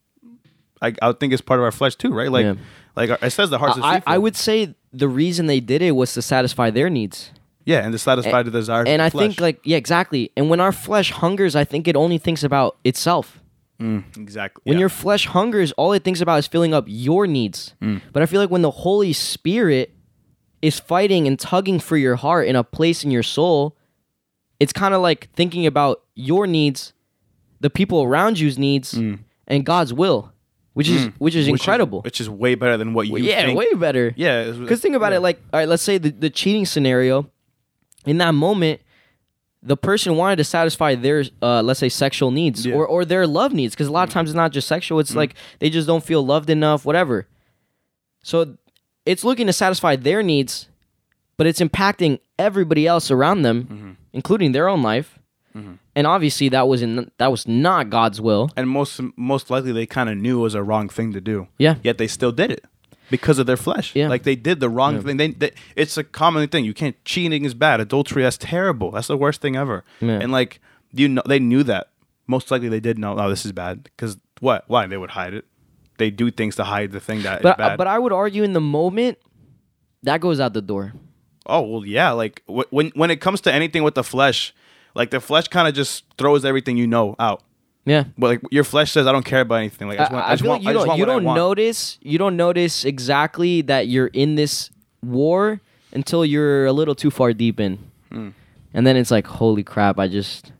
I, 0.80 0.94
I 1.02 1.08
would 1.08 1.20
think 1.20 1.32
is 1.32 1.40
part 1.40 1.60
of 1.60 1.64
our 1.64 1.72
flesh 1.72 1.96
too, 1.96 2.12
right? 2.12 2.30
Like 2.30 2.44
Yeah. 2.44 2.54
like 2.96 3.10
it 3.22 3.30
says 3.30 3.50
the 3.50 3.58
heart's 3.58 3.78
I, 3.82 4.02
I 4.06 4.18
would 4.18 4.36
say 4.36 4.74
the 4.92 5.08
reason 5.08 5.46
they 5.46 5.60
did 5.60 5.82
it 5.82 5.92
was 5.92 6.14
to 6.14 6.22
satisfy 6.22 6.70
their 6.70 6.88
needs. 6.90 7.30
yeah, 7.64 7.80
and 7.84 7.92
to 7.92 7.98
satisfy 7.98 8.42
the 8.42 8.50
desires. 8.50 8.86
and 8.88 9.02
I 9.02 9.10
flesh. 9.10 9.28
think 9.28 9.40
like 9.40 9.60
yeah, 9.64 9.76
exactly. 9.76 10.30
And 10.36 10.48
when 10.50 10.60
our 10.60 10.72
flesh 10.72 11.10
hungers, 11.12 11.54
I 11.56 11.64
think 11.64 11.86
it 11.88 11.96
only 11.96 12.18
thinks 12.18 12.42
about 12.42 12.76
itself. 12.84 13.40
Mm, 13.80 14.16
exactly. 14.16 14.62
When 14.64 14.74
yeah. 14.76 14.80
your 14.80 14.88
flesh 14.88 15.26
hungers, 15.26 15.70
all 15.72 15.92
it 15.92 16.02
thinks 16.02 16.20
about 16.20 16.38
is 16.40 16.46
filling 16.48 16.74
up 16.74 16.84
your 16.88 17.26
needs. 17.28 17.74
Mm. 17.80 18.02
But 18.12 18.22
I 18.22 18.26
feel 18.26 18.40
like 18.40 18.50
when 18.50 18.62
the 18.62 18.72
Holy 18.72 19.12
Spirit 19.12 19.94
is 20.60 20.80
fighting 20.80 21.28
and 21.28 21.38
tugging 21.38 21.78
for 21.78 21.96
your 21.96 22.16
heart 22.16 22.48
in 22.48 22.56
a 22.56 22.64
place 22.64 23.04
in 23.04 23.12
your 23.12 23.22
soul, 23.22 23.76
it's 24.60 24.72
kind 24.72 24.94
of 24.94 25.00
like 25.02 25.28
thinking 25.34 25.66
about 25.66 26.02
your 26.14 26.46
needs, 26.46 26.92
the 27.60 27.70
people 27.70 28.02
around 28.02 28.38
you's 28.38 28.58
needs, 28.58 28.92
and 28.94 29.64
God's 29.64 29.92
will, 29.92 30.32
which 30.74 30.88
is 30.88 31.06
which 31.18 31.34
is 31.34 31.46
Mm. 31.48 31.52
Which 31.52 31.60
incredible. 31.62 32.02
which 32.02 32.20
is 32.20 32.28
way 32.28 32.54
better 32.54 32.76
than 32.76 32.92
what 32.94 33.06
you 33.08 33.16
yeah, 33.18 33.46
think. 33.46 33.58
way 33.58 33.72
better. 33.74 34.12
Yeah, 34.16 34.50
Because 34.50 34.80
think 34.80 34.94
about 34.96 35.12
it, 35.12 35.20
like, 35.20 35.40
all 35.52 35.60
right, 35.60 35.68
let's 35.68 35.82
say 35.82 35.98
the, 35.98 36.10
the 36.10 36.30
cheating 36.30 36.66
scenario. 36.66 37.30
In 38.06 38.18
that 38.18 38.32
moment, 38.34 38.80
the 39.62 39.76
person 39.76 40.16
wanted 40.16 40.36
to 40.36 40.44
satisfy 40.44 40.94
their, 40.94 41.24
uh, 41.42 41.62
let's 41.62 41.80
say, 41.80 41.88
sexual 41.88 42.30
needs 42.30 42.64
Yeah. 42.64 42.74
Mm. 42.74 42.78
or, 42.78 42.86
or 42.86 43.04
their 43.04 43.26
love 43.26 43.52
needs. 43.52 43.74
Because 43.74 43.88
a 43.88 43.92
lot 43.92 44.06
of 44.08 44.14
times 44.14 44.30
it's 44.30 44.36
not 44.36 44.52
just 44.52 44.68
sexual, 44.68 44.98
it's 45.00 45.14
like 45.16 45.34
they 45.58 45.68
just 45.68 45.86
don't 45.86 46.02
feel 46.04 46.24
loved 46.24 46.48
enough, 46.48 46.84
whatever. 46.84 47.26
So 48.22 48.56
it's 49.04 49.24
looking 49.24 49.46
to 49.48 49.52
satisfy 49.52 49.96
their 49.96 50.22
needs, 50.22 50.68
but 51.36 51.46
it's 51.46 51.60
impacting 51.60 52.20
everybody 52.38 52.86
else 52.86 53.10
around 53.10 53.42
them, 53.42 53.64
Mm-hmm. 53.64 53.90
Including 54.18 54.50
their 54.52 54.68
own 54.68 54.82
life. 54.82 55.08
Mm-hmm. 55.56 55.74
And 55.96 56.06
obviously 56.06 56.48
that 56.50 56.68
was 56.68 56.82
in 56.82 57.10
that 57.20 57.30
was 57.30 57.46
not 57.48 57.88
God's 57.98 58.20
will. 58.20 58.44
and 58.56 58.68
most 58.68 59.00
most 59.16 59.50
likely 59.50 59.72
they 59.72 59.86
kind 59.86 60.08
of 60.10 60.16
knew 60.24 60.38
it 60.40 60.42
was 60.42 60.54
a 60.54 60.62
wrong 60.62 60.88
thing 60.96 61.12
to 61.12 61.20
do. 61.32 61.48
Yeah. 61.58 61.76
Yet 61.82 61.96
they 61.98 62.06
still 62.06 62.32
did 62.32 62.50
it 62.50 62.64
because 63.10 63.38
of 63.40 63.46
their 63.46 63.56
flesh. 63.56 63.86
Yeah. 63.96 64.08
Like 64.08 64.24
they 64.24 64.36
did 64.36 64.60
the 64.60 64.68
wrong 64.68 64.94
Yeah. 64.96 65.00
thing. 65.06 65.16
They, 65.16 65.28
they 65.42 65.50
it's 65.82 65.96
a 65.96 66.04
common 66.04 66.46
thing. 66.48 66.64
You 66.64 66.74
can't 66.74 66.96
cheating 67.04 67.44
is 67.44 67.54
bad. 67.54 67.80
Adultery 67.80 68.22
that's 68.24 68.36
terrible. 68.38 68.90
That's 68.90 69.08
the 69.08 69.16
worst 69.16 69.40
thing 69.40 69.56
ever. 69.56 69.84
Yeah. 70.00 70.18
And 70.22 70.30
like 70.38 70.60
you 70.92 71.08
know 71.08 71.22
they 71.26 71.38
knew 71.50 71.62
that. 71.64 71.84
Most 72.26 72.50
likely 72.50 72.68
they 72.68 72.80
did 72.88 72.98
know. 72.98 73.16
Oh, 73.18 73.28
this 73.30 73.44
is 73.46 73.52
bad. 73.52 73.84
Because 73.84 74.18
what? 74.40 74.64
Why 74.68 74.86
they 74.86 74.98
would 75.02 75.12
hide 75.20 75.34
it? 75.34 75.44
They 75.96 76.10
do 76.10 76.30
things 76.30 76.54
to 76.56 76.64
hide 76.64 76.92
the 76.92 77.00
thing 77.00 77.22
that. 77.22 77.42
But 77.42 77.56
bad. 77.58 77.78
but 77.78 77.86
I 77.86 77.98
would 77.98 78.12
argue 78.12 78.42
in 78.44 78.52
the 78.52 78.60
moment 78.78 79.16
that 80.02 80.20
goes 80.20 80.38
out 80.38 80.52
the 80.52 80.62
door. 80.62 80.92
Oh 81.46 81.60
well, 81.62 81.84
yeah. 81.86 82.10
Like 82.10 82.42
wh- 82.46 82.70
when 82.72 82.88
when 82.94 83.10
it 83.10 83.20
comes 83.20 83.40
to 83.42 83.52
anything 83.52 83.82
with 83.82 83.94
the 83.94 84.04
flesh, 84.04 84.54
like 84.94 85.10
the 85.10 85.20
flesh 85.20 85.48
kind 85.48 85.66
of 85.68 85.74
just 85.74 86.04
throws 86.18 86.44
everything 86.44 86.76
you 86.76 86.86
know 86.86 87.14
out. 87.18 87.42
Yeah. 87.84 88.04
But 88.18 88.26
like 88.28 88.40
your 88.50 88.64
flesh 88.64 88.92
says, 88.92 89.06
I 89.06 89.12
don't 89.12 89.24
care 89.24 89.40
about 89.40 89.56
anything. 89.56 89.88
Like 89.88 89.98
I 89.98 90.02
just 90.02 90.12
want, 90.12 90.24
I, 90.24 90.28
I, 90.28 90.32
I 90.32 90.34
just 90.36 90.46
want, 90.48 90.62
like 90.62 90.64
you 90.64 90.70
I 90.70 90.72
just 90.74 90.86
don't 90.86 90.88
want 90.88 90.98
you 90.98 91.06
don't 91.06 91.24
notice 91.34 91.98
you 92.02 92.18
don't 92.18 92.36
notice 92.36 92.84
exactly 92.84 93.62
that 93.62 93.88
you're 93.88 94.08
in 94.08 94.34
this 94.34 94.70
war 95.02 95.60
until 95.92 96.24
you're 96.24 96.66
a 96.66 96.72
little 96.72 96.94
too 96.94 97.10
far 97.10 97.32
deep 97.32 97.58
in. 97.60 97.78
Hmm. 98.12 98.30
And 98.74 98.86
then 98.86 98.96
it's 98.96 99.10
like, 99.10 99.26
holy 99.26 99.62
crap, 99.64 99.98
I 99.98 100.06
just 100.08 100.52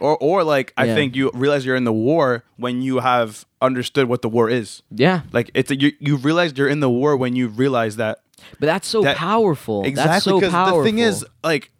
Or 0.00 0.18
or 0.18 0.44
like 0.44 0.74
I 0.76 0.86
think 0.94 1.16
you 1.16 1.30
realize 1.32 1.64
you're 1.64 1.76
in 1.76 1.84
the 1.84 1.92
war 1.92 2.44
when 2.58 2.82
you 2.82 2.98
have 2.98 3.46
understood 3.62 4.06
what 4.08 4.20
the 4.20 4.28
war 4.28 4.50
is. 4.50 4.82
yeah. 4.90 5.22
Like 5.32 5.50
it's 5.54 5.70
a, 5.70 5.76
you 5.80 5.92
you 5.98 6.16
realize 6.18 6.52
you're 6.58 6.68
in 6.68 6.80
the 6.80 6.90
war 6.90 7.16
when 7.16 7.34
you 7.34 7.48
realize 7.48 7.96
that 7.96 8.18
But 8.60 8.66
that's 8.66 8.86
so 8.88 9.02
That- 9.02 9.16
powerful. 9.16 9.84
exactly 9.84 10.12
That's 10.12 10.24
so 10.24 10.50
powerful. 10.50 10.78
the 10.78 10.84
thing 10.84 10.98
is 10.98 11.24
like 11.44 11.70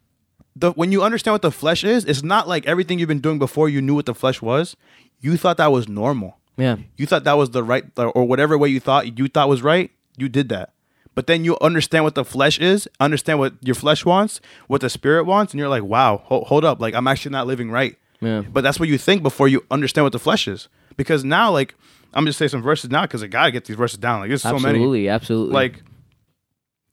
the 0.54 0.72
when 0.72 0.92
you 0.92 1.02
understand 1.02 1.34
what 1.34 1.42
the 1.42 1.50
flesh 1.50 1.84
is, 1.84 2.04
it's 2.04 2.22
not 2.22 2.48
like 2.48 2.66
everything 2.66 2.98
you've 2.98 3.08
been 3.08 3.20
doing 3.20 3.38
before 3.38 3.68
you 3.68 3.80
knew 3.82 3.94
what 3.94 4.06
the 4.06 4.14
flesh 4.14 4.40
was. 4.42 4.76
You 5.20 5.36
thought 5.36 5.56
that 5.58 5.72
was 5.72 5.88
normal. 5.88 6.38
yeah. 6.56 6.76
You 6.96 7.06
thought 7.06 7.24
that 7.24 7.34
was 7.36 7.50
the 7.50 7.62
right 7.62 7.84
or 7.96 8.24
whatever 8.24 8.56
way 8.56 8.68
you 8.68 8.80
thought 8.80 9.18
you 9.18 9.28
thought 9.28 9.48
was 9.48 9.62
right. 9.62 9.90
You 10.16 10.28
did 10.28 10.48
that. 10.50 10.70
But 11.14 11.26
then 11.26 11.44
you 11.44 11.56
understand 11.62 12.04
what 12.04 12.14
the 12.14 12.24
flesh 12.26 12.58
is, 12.58 12.86
understand 13.00 13.38
what 13.38 13.54
your 13.62 13.74
flesh 13.74 14.04
wants, 14.04 14.40
what 14.66 14.82
the 14.82 14.90
spirit 14.90 15.24
wants, 15.24 15.52
and 15.54 15.58
you're 15.58 15.68
like, 15.70 15.82
wow, 15.82 16.22
ho- 16.26 16.44
hold 16.44 16.62
up, 16.64 16.78
like 16.80 16.94
I'm 16.94 17.06
actually 17.08 17.32
not 17.32 17.46
living 17.46 17.70
right. 17.70 17.96
Yeah. 18.20 18.42
But 18.42 18.62
that's 18.62 18.78
what 18.78 18.88
you 18.90 18.98
think 18.98 19.22
before 19.22 19.48
you 19.48 19.64
understand 19.70 20.04
what 20.04 20.12
the 20.12 20.18
flesh 20.18 20.46
is. 20.48 20.68
Because 20.96 21.24
now, 21.24 21.50
like, 21.50 21.74
I'm 22.14 22.24
just 22.26 22.38
say 22.38 22.48
some 22.48 22.62
verses 22.62 22.90
now 22.90 23.02
because 23.02 23.22
I 23.22 23.26
gotta 23.28 23.50
get 23.50 23.64
these 23.66 23.76
verses 23.76 23.98
down. 23.98 24.20
Like, 24.20 24.28
there's 24.28 24.42
so 24.42 24.58
many. 24.58 24.78
Absolutely, 24.78 25.08
absolutely. 25.08 25.52
Like, 25.54 25.82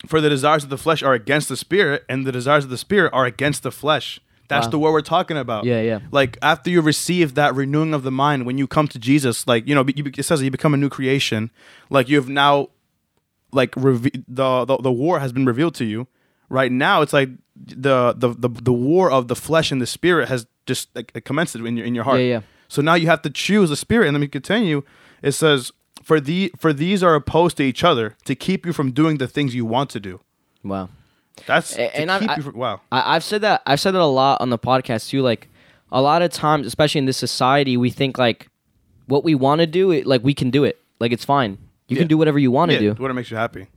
for 0.06 0.20
the 0.22 0.30
desires 0.30 0.64
of 0.64 0.70
the 0.70 0.78
flesh 0.78 1.02
are 1.04 1.14
against 1.14 1.50
the 1.50 1.58
spirit, 1.58 2.04
and 2.10 2.26
the 2.26 2.32
desires 2.32 2.64
of 2.66 2.70
the 2.70 2.78
spirit 2.78 3.12
are 3.14 3.26
against 3.26 3.64
the 3.64 3.72
flesh. 3.72 4.20
That's 4.50 4.68
Wow. 4.68 4.72
the 4.72 4.80
word 4.80 4.92
we're 4.92 5.02
talking 5.02 5.38
about. 5.38 5.64
Yeah, 5.64 5.82
yeah. 5.82 6.00
Like 6.12 6.38
after 6.42 6.70
you 6.70 6.82
receive 6.82 7.36
that 7.36 7.56
renewing 7.56 7.94
of 7.94 8.04
the 8.04 8.12
mind, 8.12 8.46
when 8.46 8.58
you 8.58 8.68
come 8.68 8.88
to 8.90 9.00
Jesus, 9.00 9.48
like 9.48 9.68
you 9.68 9.74
know, 9.74 9.86
you, 9.96 10.12
it 10.18 10.24
says 10.24 10.40
that 10.40 10.46
you 10.46 10.52
become 10.52 10.74
a 10.74 10.78
new 10.78 10.90
creation. 10.90 11.50
Like 11.90 12.10
you've 12.10 12.28
now, 12.30 12.68
like 13.52 13.74
reve- 13.78 14.12
the, 14.28 14.66
the 14.66 14.78
the 14.78 14.92
war 14.92 15.20
has 15.20 15.32
been 15.32 15.46
revealed 15.46 15.76
to 15.76 15.86
you. 15.86 16.08
Right 16.50 16.72
now, 16.72 17.02
it's 17.02 17.14
like 17.14 17.30
the 17.56 18.14
the 18.16 18.30
the, 18.38 18.50
the 18.50 18.74
war 18.74 19.10
of 19.10 19.28
the 19.30 19.36
flesh 19.36 19.72
and 19.72 19.82
the 19.82 19.88
spirit 19.88 20.28
has 20.28 20.46
just 20.66 20.90
like 20.96 21.14
commenced 21.24 21.56
in 21.56 21.78
your 21.78 21.86
in 21.86 21.96
your 21.96 22.04
heart. 22.04 22.20
Yeah, 22.20 22.26
yeah. 22.26 22.42
So 22.68 22.82
now 22.82 22.96
you 22.96 23.08
have 23.08 23.22
to 23.24 23.30
choose 23.30 23.70
the 23.70 23.76
spirit, 23.78 24.08
and 24.08 24.14
let 24.16 24.20
me 24.22 24.28
continue. 24.28 24.84
It 25.22 25.32
says, 25.32 25.72
"For 26.04 26.20
the 26.20 26.52
for 26.60 26.74
these 26.74 27.02
are 27.04 27.16
opposed 27.16 27.58
to 27.58 27.64
each 27.64 27.84
other 27.84 28.16
to 28.26 28.36
keep 28.36 28.66
you 28.66 28.74
from 28.74 28.92
doing 28.92 29.18
the 29.18 29.28
things 29.28 29.56
you 29.56 29.66
want 29.66 29.90
to 29.92 30.00
do." 30.00 30.20
wow. 30.64 30.90
That's 31.48 31.76
and 31.76 32.12
I- 32.12 32.20
keep 32.20 32.30
I- 32.30 32.36
you 32.36 32.44
from, 32.44 32.56
wow. 32.58 32.82
I, 32.92 33.16
I've 33.16 33.24
said 33.24 33.42
that 33.42 33.64
I've 33.66 33.80
said 33.80 33.92
that 33.96 34.02
a 34.02 34.06
lot 34.06 34.40
on 34.42 34.50
the 34.52 34.60
podcast 34.60 35.10
too. 35.10 35.22
Like 35.24 35.48
a 35.92 36.02
lot 36.02 36.22
of 36.22 36.32
times, 36.32 36.68
especially 36.68 37.00
in 37.00 37.06
this 37.06 37.18
society, 37.18 37.76
we 37.78 37.90
think 37.90 38.18
like 38.20 38.50
what 39.08 39.24
we 39.24 39.34
want 39.36 39.60
to 39.60 39.66
do, 39.68 39.90
it, 39.92 40.06
like 40.06 40.24
we 40.24 40.34
can 40.36 40.52
do 40.52 40.64
it. 40.64 40.80
Like 41.00 41.12
it's 41.12 41.26
fine. 41.26 41.58
You 41.88 41.96
Yeah. 41.96 42.02
can 42.02 42.08
do 42.08 42.18
whatever 42.20 42.38
you 42.40 42.52
want 42.52 42.70
to 42.70 42.76
Yeah, 42.76 42.94
do. 42.94 43.02
what 43.04 43.14
makes 43.16 43.32
you 43.32 43.38
happy. 43.38 43.68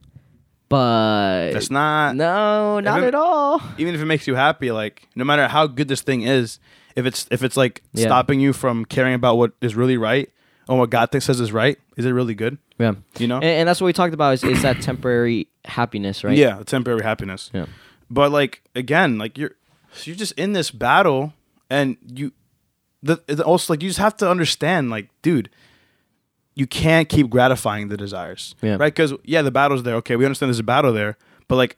But 0.68 1.52
That's 1.52 1.70
not 1.70 2.16
no, 2.16 2.80
not 2.80 3.02
it- 3.02 3.06
at 3.08 3.14
all. 3.14 3.62
even 3.78 3.94
if 3.94 4.00
it 4.00 4.04
makes 4.06 4.26
you 4.26 4.34
happy, 4.34 4.70
like 4.72 5.08
no 5.14 5.24
matter 5.24 5.46
how 5.48 5.66
good 5.66 5.88
this 5.88 6.02
thing 6.02 6.22
is, 6.22 6.58
if 6.96 7.06
it's 7.06 7.26
if 7.30 7.42
it's 7.42 7.56
like 7.56 7.82
Yeah. 7.94 8.06
stopping 8.06 8.40
you 8.40 8.52
from 8.52 8.84
caring 8.84 9.14
about 9.14 9.36
what 9.38 9.52
is 9.60 9.74
really 9.76 9.96
right 9.96 10.28
or 10.68 10.78
what 10.78 10.90
God 10.90 11.10
thinks 11.12 11.26
says 11.26 11.40
is 11.40 11.52
right, 11.52 11.78
is 11.96 12.04
it 12.04 12.10
really 12.10 12.34
good? 12.34 12.58
Yeah. 12.78 12.94
You 13.18 13.26
know? 13.28 13.36
And, 13.36 13.44
and 13.44 13.68
that's 13.68 13.80
what 13.80 13.86
we 13.86 13.92
talked 13.92 14.14
about 14.14 14.34
is, 14.34 14.44
is 14.44 14.62
that 14.62 14.80
temporary 14.82 15.48
happiness, 15.64 16.24
right? 16.24 16.36
Yeah, 16.36 16.62
temporary 16.64 17.02
happiness. 17.02 17.50
Yeah. 17.54 17.66
But 18.10 18.30
like 18.32 18.62
again, 18.74 19.18
like 19.18 19.38
you're 19.38 19.52
so 19.92 20.10
you're 20.10 20.16
just 20.16 20.32
in 20.32 20.52
this 20.52 20.70
battle, 20.70 21.32
and 21.70 21.96
you 22.14 22.32
the 23.02 23.22
it's 23.28 23.40
also 23.40 23.72
like 23.72 23.82
you 23.82 23.88
just 23.88 23.98
have 23.98 24.16
to 24.18 24.28
understand, 24.30 24.90
like, 24.90 25.08
dude, 25.22 25.48
you 26.54 26.66
can't 26.66 27.08
keep 27.08 27.30
gratifying 27.30 27.88
the 27.88 27.96
desires, 27.96 28.54
Yeah. 28.62 28.72
right? 28.78 28.94
Because 28.94 29.12
yeah, 29.24 29.42
the 29.42 29.50
battle's 29.50 29.82
there. 29.84 29.94
Okay, 29.96 30.16
we 30.16 30.24
understand 30.24 30.48
there's 30.50 30.58
a 30.58 30.62
battle 30.64 30.92
there, 30.92 31.16
but 31.48 31.56
like, 31.56 31.76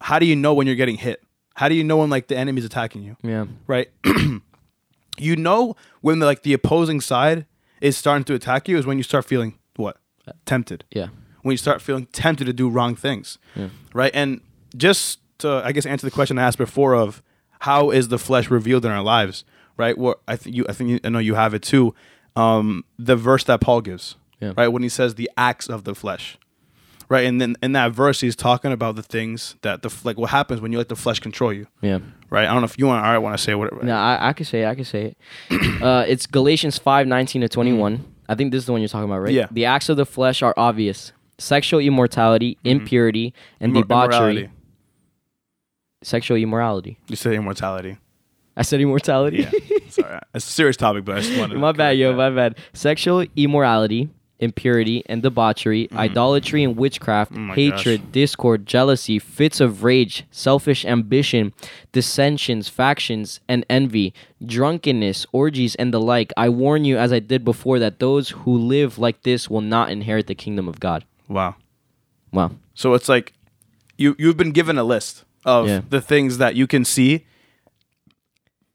how 0.00 0.18
do 0.18 0.26
you 0.26 0.36
know 0.36 0.52
when 0.54 0.66
you're 0.66 0.76
getting 0.76 0.96
hit? 0.96 1.22
How 1.54 1.68
do 1.68 1.74
you 1.74 1.82
know 1.84 1.96
when 1.98 2.10
like 2.10 2.28
the 2.28 2.36
enemy's 2.36 2.64
attacking 2.64 3.02
you? 3.02 3.16
Yeah. 3.22 3.46
right? 3.66 3.88
you 5.18 5.36
know 5.36 5.74
when 6.00 6.18
the, 6.20 6.26
like 6.26 6.42
the 6.42 6.52
opposing 6.52 7.00
side 7.00 7.46
is 7.80 7.96
starting 7.96 8.24
to 8.24 8.34
attack 8.34 8.68
you 8.68 8.78
is 8.78 8.86
when 8.86 8.96
you 8.98 9.02
start 9.04 9.24
feeling 9.24 9.58
what 9.76 9.96
tempted. 10.46 10.84
Yeah. 10.90 11.08
When 11.42 11.52
you 11.52 11.56
start 11.58 11.80
feeling 11.80 12.06
tempted 12.06 12.46
to 12.46 12.52
do 12.52 12.68
wrong 12.68 12.94
things, 12.96 13.38
Yeah. 13.54 13.68
right? 13.94 14.10
And 14.14 14.40
just 14.76 15.20
to 15.38 15.62
I 15.64 15.72
guess 15.72 15.86
answer 15.86 16.06
the 16.06 16.10
question 16.10 16.38
I 16.38 16.42
asked 16.42 16.58
before 16.58 16.94
of 16.94 17.22
how 17.60 17.90
is 17.90 18.08
the 18.08 18.18
flesh 18.18 18.50
revealed 18.50 18.84
in 18.84 18.90
our 18.90 19.02
lives, 19.02 19.44
right? 19.76 19.96
What 19.96 20.20
I 20.28 20.36
think 20.36 20.56
you 20.56 20.66
I 20.68 20.72
think 20.72 20.90
you, 20.90 21.00
I 21.04 21.08
know 21.08 21.18
you 21.20 21.34
have 21.34 21.54
it 21.54 21.62
too. 21.62 21.94
Um, 22.36 22.84
the 22.98 23.16
verse 23.16 23.44
that 23.44 23.60
Paul 23.60 23.80
gives, 23.80 24.16
Yeah. 24.40 24.52
right? 24.56 24.68
When 24.68 24.82
he 24.82 24.88
says 24.88 25.14
the 25.14 25.30
acts 25.36 25.68
of 25.68 25.84
the 25.84 25.94
flesh, 25.94 26.38
right? 27.08 27.24
And 27.26 27.40
then 27.40 27.56
in 27.62 27.72
that 27.72 27.92
verse, 27.92 28.20
he's 28.20 28.36
talking 28.36 28.72
about 28.72 28.96
the 28.96 29.02
things 29.02 29.56
that 29.62 29.82
the 29.82 29.94
like 30.04 30.16
what 30.18 30.30
happens 30.30 30.60
when 30.60 30.72
you 30.72 30.78
let 30.78 30.88
the 30.88 30.96
flesh 30.96 31.20
control 31.20 31.52
you, 31.52 31.66
Yeah. 31.80 31.98
right? 32.30 32.46
I 32.46 32.52
don't 32.52 32.60
know 32.60 32.66
if 32.66 32.78
you 32.78 32.86
want. 32.86 33.04
I 33.04 33.16
want 33.18 33.36
to 33.36 33.42
say 33.42 33.54
whatever. 33.54 33.82
No, 33.84 33.94
I, 33.96 34.28
I 34.28 34.32
could 34.32 34.46
say 34.46 34.62
it. 34.62 34.66
I 34.66 34.74
can 34.74 34.84
say 34.84 35.14
it. 35.50 35.82
uh, 35.82 36.04
it's 36.08 36.26
Galatians 36.26 36.78
five 36.78 37.06
nineteen 37.06 37.42
to 37.42 37.48
twenty 37.48 37.72
one. 37.72 38.04
I 38.28 38.34
think 38.34 38.52
this 38.52 38.58
is 38.60 38.66
the 38.66 38.72
one 38.72 38.80
you're 38.82 38.88
talking 38.88 39.08
about, 39.10 39.20
right? 39.20 39.32
Yeah. 39.32 39.46
The 39.50 39.64
acts 39.64 39.88
of 39.88 39.96
the 39.96 40.06
flesh 40.06 40.42
are 40.42 40.54
obvious: 40.56 41.12
sexual 41.38 41.80
immortality, 41.80 42.58
impurity, 42.64 43.32
and 43.60 43.72
Immor- 43.72 43.82
debauchery. 43.82 44.16
immorality. 44.16 44.50
Sexual 46.02 46.36
immorality. 46.36 46.98
You 47.08 47.16
said 47.16 47.32
immortality. 47.32 47.96
I 48.56 48.62
said 48.62 48.80
immortality. 48.80 49.38
Yeah. 49.38 49.78
Sorry. 49.88 50.18
It's 50.34 50.46
a 50.48 50.52
serious 50.52 50.76
topic, 50.76 51.04
but 51.04 51.16
I 51.16 51.20
just 51.20 51.38
wanted 51.38 51.54
to 51.54 51.58
my 51.60 51.72
bad, 51.72 51.96
yo, 51.98 52.10
that. 52.10 52.16
my 52.16 52.30
bad. 52.30 52.58
Sexual 52.72 53.24
immorality, 53.36 54.08
impurity, 54.40 55.02
and 55.06 55.22
debauchery, 55.22 55.86
mm-hmm. 55.86 55.98
idolatry 55.98 56.62
and 56.64 56.76
witchcraft. 56.76 57.32
Oh 57.34 57.52
hatred, 57.52 58.12
discord, 58.12 58.66
jealousy, 58.66 59.18
fits 59.18 59.60
of 59.60 59.82
rage, 59.84 60.24
selfish 60.30 60.84
ambition, 60.84 61.52
dissensions, 61.92 62.68
factions, 62.68 63.40
and 63.48 63.64
envy, 63.68 64.14
drunkenness, 64.44 65.26
orgies, 65.32 65.74
and 65.74 65.92
the 65.92 66.00
like. 66.00 66.32
I 66.36 66.48
warn 66.48 66.84
you, 66.84 66.98
as 66.98 67.12
I 67.12 67.18
did 67.18 67.44
before, 67.44 67.78
that 67.78 67.98
those 67.98 68.30
who 68.30 68.56
live 68.56 68.98
like 68.98 69.22
this 69.22 69.50
will 69.50 69.60
not 69.60 69.90
inherit 69.90 70.26
the 70.26 70.34
kingdom 70.34 70.68
of 70.68 70.80
God. 70.80 71.04
Wow. 71.28 71.56
Wow. 72.32 72.52
So 72.74 72.94
it's 72.94 73.08
like 73.08 73.32
you 73.96 74.14
you've 74.18 74.36
been 74.36 74.52
given 74.52 74.78
a 74.78 74.84
list 74.84 75.24
of 75.44 75.66
Yeah. 75.66 75.80
the 75.88 76.00
things 76.00 76.38
that 76.38 76.54
you 76.54 76.66
can 76.66 76.84
see 76.84 77.26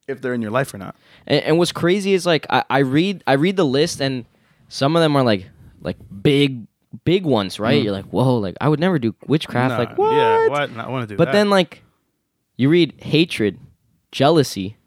if 0.07 0.21
they're 0.21 0.33
in 0.33 0.41
your 0.41 0.51
life 0.51 0.73
or 0.73 0.77
not. 0.77 0.95
And, 1.25 1.43
and 1.43 1.57
what's 1.57 1.71
crazy 1.71 2.13
is 2.13 2.25
like 2.25 2.45
I, 2.49 2.63
I 2.69 2.79
read 2.79 3.23
I 3.25 3.33
read 3.33 3.55
the 3.55 3.65
list 3.65 4.01
and 4.01 4.25
some 4.67 4.95
of 4.95 5.01
them 5.01 5.15
are 5.15 5.23
like 5.23 5.45
like 5.83 5.97
big 6.21 6.67
big 7.03 7.25
ones, 7.25 7.59
right? 7.59 7.79
Mm. 7.81 7.83
You're 7.83 7.93
like, 7.93 8.05
whoa, 8.05 8.37
like 8.37 8.55
I 8.61 8.69
would 8.69 8.79
never 8.79 8.99
do 8.99 9.15
witchcraft. 9.27 9.71
Nah, 9.71 9.77
like 9.77 9.97
what? 9.97 10.11
Yeah, 10.11 10.47
what? 10.49 10.77
I 10.77 10.89
want 10.89 11.07
to 11.07 11.13
do 11.13 11.17
But 11.17 11.25
that. 11.25 11.31
then 11.33 11.49
like 11.49 11.83
you 12.57 12.69
read 12.69 12.93
hatred, 12.99 13.59
jealousy, 14.11 14.77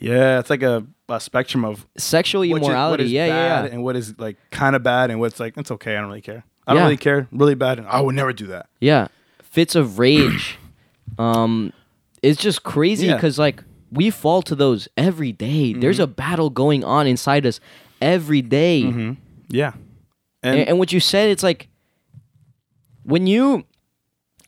yeah, 0.00 0.38
it's 0.38 0.50
like 0.50 0.62
a, 0.62 0.86
a 1.08 1.20
spectrum 1.20 1.64
of 1.64 1.86
sexual 1.96 2.42
is- 2.42 2.50
immorality. 2.50 3.04
is 3.04 3.12
yeah, 3.12 3.26
yeah, 3.26 3.64
yeah. 3.64 3.70
and 3.70 3.82
what 3.82 3.96
is 3.96 4.18
like 4.18 4.36
kind 4.50 4.76
of 4.76 4.82
bad 4.82 5.10
and 5.10 5.20
what's 5.20 5.40
like 5.40 5.56
it's 5.56 5.70
okay. 5.70 5.96
I 5.96 6.00
don't 6.00 6.08
really 6.08 6.20
care. 6.20 6.44
I 6.66 6.74
don't 6.74 6.82
really 6.82 6.96
care. 6.96 7.28
Really 7.30 7.54
bad. 7.54 7.78
And 7.78 7.86
I 7.88 8.00
would 8.00 8.14
never 8.14 8.32
do 8.32 8.46
that. 8.48 8.68
Yeah. 8.80 9.08
Fits 9.42 9.74
of 9.74 9.98
rage. 9.98 10.58
um 11.18 11.72
it's 12.22 12.40
just 12.40 12.62
crazy 12.62 13.06
Yeah. 13.06 13.18
cuz 13.18 13.38
like 13.38 13.62
we 13.92 14.10
fall 14.10 14.42
to 14.42 14.54
those 14.54 14.88
every 14.96 15.30
day. 15.30 15.72
There's 15.74 15.96
mm-hmm. 15.96 16.04
a 16.04 16.06
battle 16.08 16.50
going 16.50 16.82
on 16.82 17.06
inside 17.06 17.46
us 17.46 17.60
every 18.00 18.42
day. 18.42 18.82
Mm-hmm. 18.82 19.12
Yeah. 19.48 19.74
And, 20.44 20.58
and, 20.60 20.68
and 20.68 20.78
what 20.78 20.92
you 20.92 21.00
said 21.00 21.30
it's 21.30 21.42
like 21.42 21.68
when 23.02 23.26
you 23.26 23.64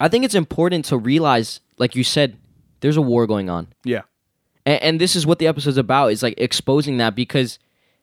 i 0.01 0.09
think 0.09 0.25
it's 0.25 0.35
important 0.35 0.85
to 0.87 0.97
realize 0.99 1.61
like 1.79 1.95
you 1.97 2.05
said 2.05 2.37
there's 2.81 2.97
a 2.97 3.03
war 3.03 3.27
going 3.27 3.49
on 3.51 3.69
yeah. 3.85 4.03
and, 4.65 4.83
and 4.83 5.01
this 5.01 5.17
is 5.17 5.27
what 5.27 5.39
the 5.39 5.47
episode's 5.47 5.77
about 5.79 6.09
is 6.13 6.23
like 6.23 6.35
exposing 6.39 6.99
that 6.99 7.15
because 7.15 7.59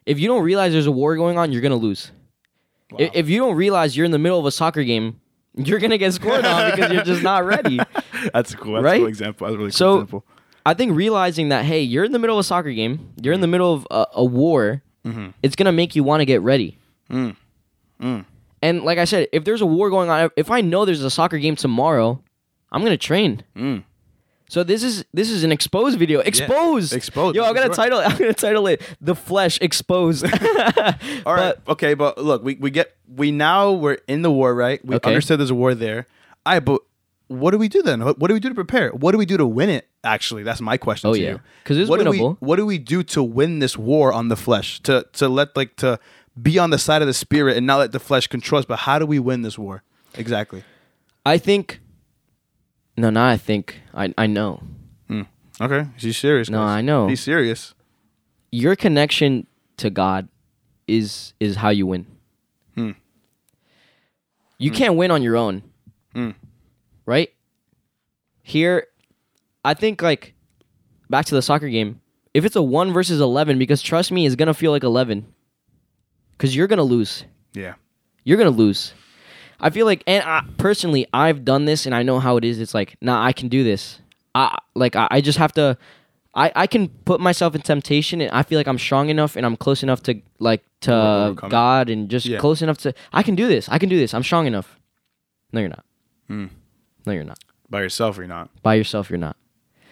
if 0.06 0.20
you 0.20 0.28
don't 0.28 0.44
realize 0.44 0.74
there's 0.74 0.88
a 0.88 0.92
war 0.92 1.16
going 1.16 1.38
on 1.38 1.52
you're 1.52 1.62
gonna 1.62 1.76
lose 1.76 2.12
I- 3.00 3.12
if 3.14 3.30
you 3.30 3.40
don't 3.40 3.56
realize 3.56 3.96
you're 3.96 4.06
in 4.06 4.12
the 4.12 4.20
middle 4.20 4.40
of 4.40 4.46
a 4.46 4.52
soccer 4.52 4.84
game 4.84 5.20
you're 5.56 5.80
gonna 5.80 5.98
get 6.00 6.14
scored 6.14 6.46
on 6.46 6.72
because 6.72 6.92
you're 6.92 7.04
just 7.04 7.22
not 7.24 7.46
ready 7.46 7.80
That's 8.34 8.56
cool. 8.56 8.74
That's 8.76 8.84
Right? 8.86 8.96
a 8.96 9.00
cool 9.00 9.08
example. 9.08 9.48
That's 9.48 9.56
a 9.56 9.58
really 9.58 9.70
cool 9.72 9.78
So- 9.78 9.94
example. 9.96 10.26
I 10.66 10.74
think 10.74 10.96
realizing 10.96 11.50
that 11.50 11.66
hey, 11.66 11.82
you're 11.82 12.06
in 12.06 12.14
the 12.14 12.20
middle 12.20 12.38
of 12.38 12.40
a 12.40 12.44
soccer 12.46 12.72
game, 12.72 13.12
you're 13.22 13.34
in 13.34 13.42
the 13.42 13.48
middle 13.48 13.74
of 13.74 13.86
a, 13.92 14.06
a 14.14 14.24
war, 14.24 14.82
it's 15.44 15.58
gonna 15.58 15.74
make 15.74 15.94
you 15.94 16.04
want 16.06 16.22
to 16.22 16.26
get 16.26 16.42
ready. 16.42 16.78
Mm. 17.12 17.36
Mm. 18.04 18.26
And 18.62 18.84
like 18.84 18.98
I 18.98 19.06
said, 19.06 19.28
if 19.34 19.44
there's 19.46 19.62
a 19.62 19.66
war 19.66 19.90
going 19.90 20.10
on, 20.10 20.30
if 20.38 20.52
I 20.52 20.62
know 20.62 20.86
there's 20.86 21.04
a 21.04 21.10
soccer 21.10 21.38
game 21.40 21.56
tomorrow, 21.56 22.22
I'm 22.72 22.84
gonna 22.84 22.98
train. 22.98 23.44
Mm. 23.56 23.84
So 24.50 24.64
this 24.64 24.84
is 24.84 25.04
this 25.14 25.30
is 25.32 25.44
an 25.44 25.52
exposed 25.52 25.98
video. 25.98 26.20
Exposed. 26.20 26.94
Exposed, 26.94 27.36
Yo, 27.36 27.44
I'm 27.44 27.54
gonna 27.56 27.68
sure. 27.68 27.76
title. 27.76 28.00
I'm 28.00 28.16
gonna 28.18 28.34
title 28.34 28.68
it 28.68 28.82
"The 29.02 29.16
Flesh 29.16 29.58
Exposed." 29.62 30.26
All 31.26 31.34
right. 31.34 31.56
okay, 31.68 31.94
but 31.94 32.18
look, 32.18 32.44
we, 32.44 32.56
we 32.56 32.70
get 32.70 32.96
we 33.08 33.32
now 33.32 33.72
we're 33.72 33.98
in 34.08 34.22
the 34.22 34.32
war, 34.32 34.54
right? 34.54 34.84
We 34.86 34.96
Okay. 34.96 35.10
understood 35.10 35.40
there's 35.40 35.50
a 35.50 35.56
war 35.56 35.74
there. 35.76 36.08
I 36.46 36.60
but 36.60 36.82
what 37.28 37.52
do 37.52 37.58
we 37.58 37.68
do 37.70 37.82
then? 37.82 38.02
What, 38.02 38.20
do 38.20 38.34
we 38.34 38.40
do 38.40 38.50
to 38.50 38.56
prepare? 38.56 38.90
What 38.92 39.14
do 39.14 39.18
we 39.18 39.26
do 39.26 39.38
to 39.38 39.46
win 39.48 39.70
it? 39.70 39.88
Actually, 40.04 40.44
that's 40.44 40.62
my 40.62 40.78
question 40.78 41.10
Oh, 41.10 41.14
to 41.14 41.20
yeah. 41.20 41.30
you. 41.32 41.40
'Cause 41.64 41.78
it's 41.78 41.90
what 41.90 42.00
do 42.04 42.06
winnable. 42.06 42.38
we 42.42 42.46
what 42.48 42.58
do 42.58 42.66
we 42.66 42.78
do 42.78 43.02
to 43.04 43.24
win 43.24 43.60
this 43.60 43.78
war 43.78 44.12
on 44.14 44.28
the 44.28 44.36
flesh? 44.36 44.82
To 44.82 45.06
to 45.14 45.28
let 45.30 45.56
like 45.58 45.76
to 45.78 46.00
be 46.42 46.58
on 46.60 46.70
the 46.70 46.80
side 46.80 47.02
of 47.02 47.08
the 47.08 47.14
spirit 47.14 47.58
and 47.58 47.68
not 47.68 47.78
let 47.78 47.92
the 47.92 48.00
flesh 48.00 48.28
control 48.28 48.60
us. 48.60 48.66
But 48.66 48.80
how 48.80 49.00
do 49.00 49.06
we 49.06 49.20
win 49.20 49.42
this 49.42 49.58
war? 49.58 49.84
Exactly. 50.16 50.64
I 51.26 51.38
think. 51.38 51.80
No, 52.98 53.10
no, 53.10 53.24
I 53.24 53.38
think. 53.38 53.82
I 53.94 54.14
I 54.18 54.28
know. 54.28 54.62
Okay. 55.62 55.88
She's 55.98 56.18
serious. 56.18 56.50
No. 56.50 56.62
I 56.62 56.82
know. 56.82 57.08
He's 57.08 57.22
serious. 57.22 57.74
Your 58.52 58.76
connection 58.76 59.48
to 59.78 59.90
God 59.90 60.28
is 60.88 61.34
is 61.40 61.58
how 61.58 61.70
you 61.70 61.88
win. 61.88 62.06
Hmm. 62.76 62.92
You 64.58 64.72
can't 64.72 64.96
win 64.96 65.12
on 65.12 65.22
your 65.22 65.36
own. 65.36 65.64
Hmm. 66.14 66.32
Right? 67.06 67.34
Here 68.42 68.88
I 69.64 69.74
think 69.74 70.02
like 70.02 70.34
back 71.10 71.26
to 71.26 71.36
the 71.36 71.42
soccer 71.42 71.70
game. 71.70 72.02
If 72.34 72.46
it's 72.46 72.56
a 72.56 72.64
1 72.64 72.92
versus 72.94 73.22
11 73.22 73.60
because 73.60 73.82
trust 73.82 74.12
me 74.12 74.26
it's 74.26 74.36
going 74.36 74.48
to 74.48 74.56
feel 74.56 74.72
like 74.72 74.84
11 74.84 75.33
cuz 76.38 76.56
you're 76.56 76.68
going 76.68 76.78
to 76.78 76.84
lose. 76.84 77.26
Yeah. 77.54 77.74
You're 78.24 78.38
going 78.38 78.52
to 78.52 78.58
lose. 78.58 78.94
I 79.60 79.70
feel 79.70 79.86
like 79.86 80.04
and 80.08 80.24
I, 80.24 80.44
personally 80.58 81.08
I've 81.14 81.46
done 81.46 81.66
this 81.66 81.86
and 81.86 81.94
I 81.96 82.04
know 82.04 82.20
how 82.20 82.38
it 82.38 82.44
is. 82.44 82.60
It's 82.60 82.74
like, 82.74 82.96
"Nah, 83.02 83.24
I 83.24 83.32
can 83.34 83.48
do 83.48 83.64
this." 83.64 84.00
I 84.36 84.58
like 84.76 84.96
I, 84.96 85.08
I 85.12 85.22
just 85.22 85.38
have 85.38 85.54
to 85.54 85.78
I, 86.36 86.52
I 86.56 86.68
can 86.68 86.90
put 87.06 87.20
myself 87.22 87.54
in 87.56 87.62
temptation 87.62 88.20
and 88.20 88.32
I 88.32 88.42
feel 88.44 88.58
like 88.60 88.68
I'm 88.68 88.80
strong 88.80 89.10
enough 89.10 89.36
and 89.36 89.46
I'm 89.46 89.56
close 89.56 89.84
enough 89.84 90.02
to 90.04 90.20
like 90.40 90.64
to. 90.82 91.36
God 91.50 91.90
and 91.90 92.10
just 92.10 92.26
Yeah. 92.26 92.40
close 92.40 92.62
enough 92.62 92.78
to 92.80 92.94
I 93.14 93.24
can 93.24 93.36
do 93.36 93.48
this. 93.48 93.70
I 93.70 93.78
can 93.78 93.88
do 93.90 93.98
this. 93.98 94.14
I'm 94.14 94.24
strong 94.24 94.48
enough. 94.48 94.80
No, 95.54 95.60
you're 95.60 95.70
not. 95.70 95.86
Hmm. 96.28 96.48
No, 97.06 97.14
you're 97.14 97.24
not. 97.24 97.40
By 97.70 97.82
yourself 97.82 98.18
you're 98.18 98.28
not? 98.28 98.50
By 98.64 98.76
yourself, 98.76 99.10
you're 99.10 99.20
not. 99.20 99.36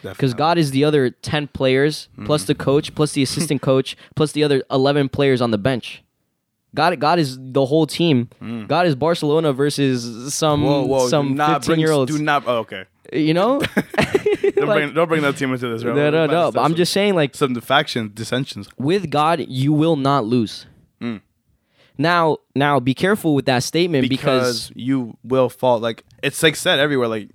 Because 0.04 0.34
God 0.34 0.58
is 0.58 0.72
the 0.72 0.84
other 0.84 1.12
ten 1.12 1.48
players 1.48 2.10
plus 2.26 2.44
the 2.46 2.56
coach 2.56 2.94
plus 2.96 3.14
the 3.14 3.22
assistant 3.24 3.62
coach 3.70 3.96
plus 4.16 4.32
the 4.34 4.44
other 4.44 4.64
eleven 4.72 5.08
players 5.10 5.42
on 5.42 5.52
the 5.52 5.58
bench. 5.60 6.04
God, 6.74 6.98
God 7.00 7.20
is 7.20 7.38
the 7.40 7.66
whole 7.66 7.86
team. 7.86 8.30
God 8.68 8.88
is 8.88 8.96
Barcelona 8.96 9.52
versus 9.54 10.34
some 10.34 10.64
Whoa, 10.64 10.84
whoa. 10.86 11.08
some 11.10 11.36
fifteen 11.38 11.80
year 11.80 11.92
olds. 11.92 12.16
Do 12.16 12.22
not. 12.24 12.44
Oh, 12.48 12.60
okay. 12.60 12.86
You 13.12 13.34
know? 13.34 13.60
Don't 14.56 14.68
Like- 14.68 14.78
bring 14.78 14.94
don't 14.94 15.08
bring 15.08 15.22
that 15.24 15.36
team 15.38 15.52
into 15.54 15.68
this. 15.70 15.84
bro. 15.84 15.94
no, 15.94 16.10
no, 16.12 16.28
no. 16.28 16.52
But 16.52 16.62
I'm 16.62 16.76
just 16.76 16.94
saying, 16.94 17.16
like, 17.16 17.36
some, 17.36 17.54
some 17.56 17.62
factions, 17.62 18.12
dissensions. 18.14 18.70
with 18.78 19.10
God, 19.10 19.44
you 19.48 19.74
will 19.74 19.96
not 19.96 20.24
lose. 20.26 20.66
Mm. 21.02 21.22
Now, 21.98 22.38
now, 22.56 22.80
be 22.80 22.94
careful 22.94 23.34
with 23.36 23.46
that 23.46 23.64
statement 23.64 24.08
because, 24.08 24.70
because 24.70 24.72
you 24.76 25.18
will 25.24 25.50
fall. 25.50 25.80
Like 25.80 26.04
it's 26.24 26.42
like 26.44 26.56
said 26.56 26.80
everywhere. 26.80 27.08
Like 27.08 27.32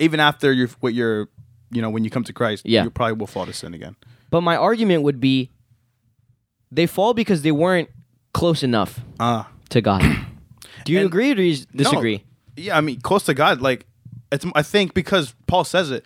even 0.00 0.18
after 0.18 0.52
you 0.52 0.68
what 0.80 0.92
you're, 0.94 1.28
you 1.70 1.80
know, 1.82 1.90
when 1.90 2.02
you 2.04 2.10
come 2.10 2.24
to 2.24 2.32
Christ, 2.32 2.64
Yeah. 2.66 2.84
you 2.84 2.90
probably 2.90 3.14
will 3.14 3.26
fall 3.26 3.46
to 3.46 3.52
sin 3.52 3.74
again. 3.74 3.96
but 4.30 4.40
my 4.40 4.56
argument 4.56 5.02
would 5.02 5.20
be, 5.20 5.50
they 6.72 6.86
fall 6.86 7.14
because 7.14 7.42
they 7.42 7.52
weren't 7.52 7.88
close 8.36 8.62
enough 8.62 9.00
Ah, 9.18 9.48
to 9.70 9.80
God. 9.80 10.02
Do 10.84 10.92
you 10.92 10.98
And- 11.00 11.06
agree 11.06 11.30
or 11.32 11.34
do 11.34 11.42
you 11.42 11.56
disagree? 11.74 12.22
yeah. 12.56 12.76
I 12.78 12.80
mean, 12.80 13.00
close 13.00 13.24
to 13.24 13.34
God. 13.34 13.60
Like 13.60 13.86
it's. 14.30 14.44
I 14.54 14.62
think 14.62 14.94
because 14.94 15.34
Paul 15.46 15.64
says 15.64 15.90
it. 15.90 16.04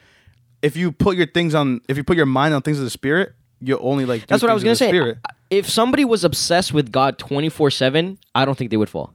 If 0.62 0.76
you 0.76 0.92
put 0.92 1.16
your 1.16 1.26
things 1.26 1.54
on, 1.54 1.80
if 1.88 1.96
you 1.96 2.04
put 2.04 2.16
your 2.16 2.26
mind 2.26 2.54
on 2.54 2.62
things 2.62 2.78
of 2.78 2.84
the 2.84 2.90
Spirit, 2.90 3.32
you 3.60 3.78
only 3.78 4.04
like. 4.06 4.26
That's 4.26 4.42
what 4.42 4.50
I 4.50 4.54
was 4.54 4.62
gonna 4.64 4.76
say. 4.76 4.88
Spirit. 4.88 5.18
If 5.50 5.68
somebody 5.68 6.04
was 6.04 6.22
obsessed 6.24 6.72
with 6.72 6.92
God 6.92 7.18
twenty 7.18 7.48
four 7.50 7.70
seven, 7.70 8.18
I 8.34 8.44
don't 8.44 8.56
think 8.56 8.70
they 8.70 8.76
would 8.78 8.90
fall. 8.90 9.12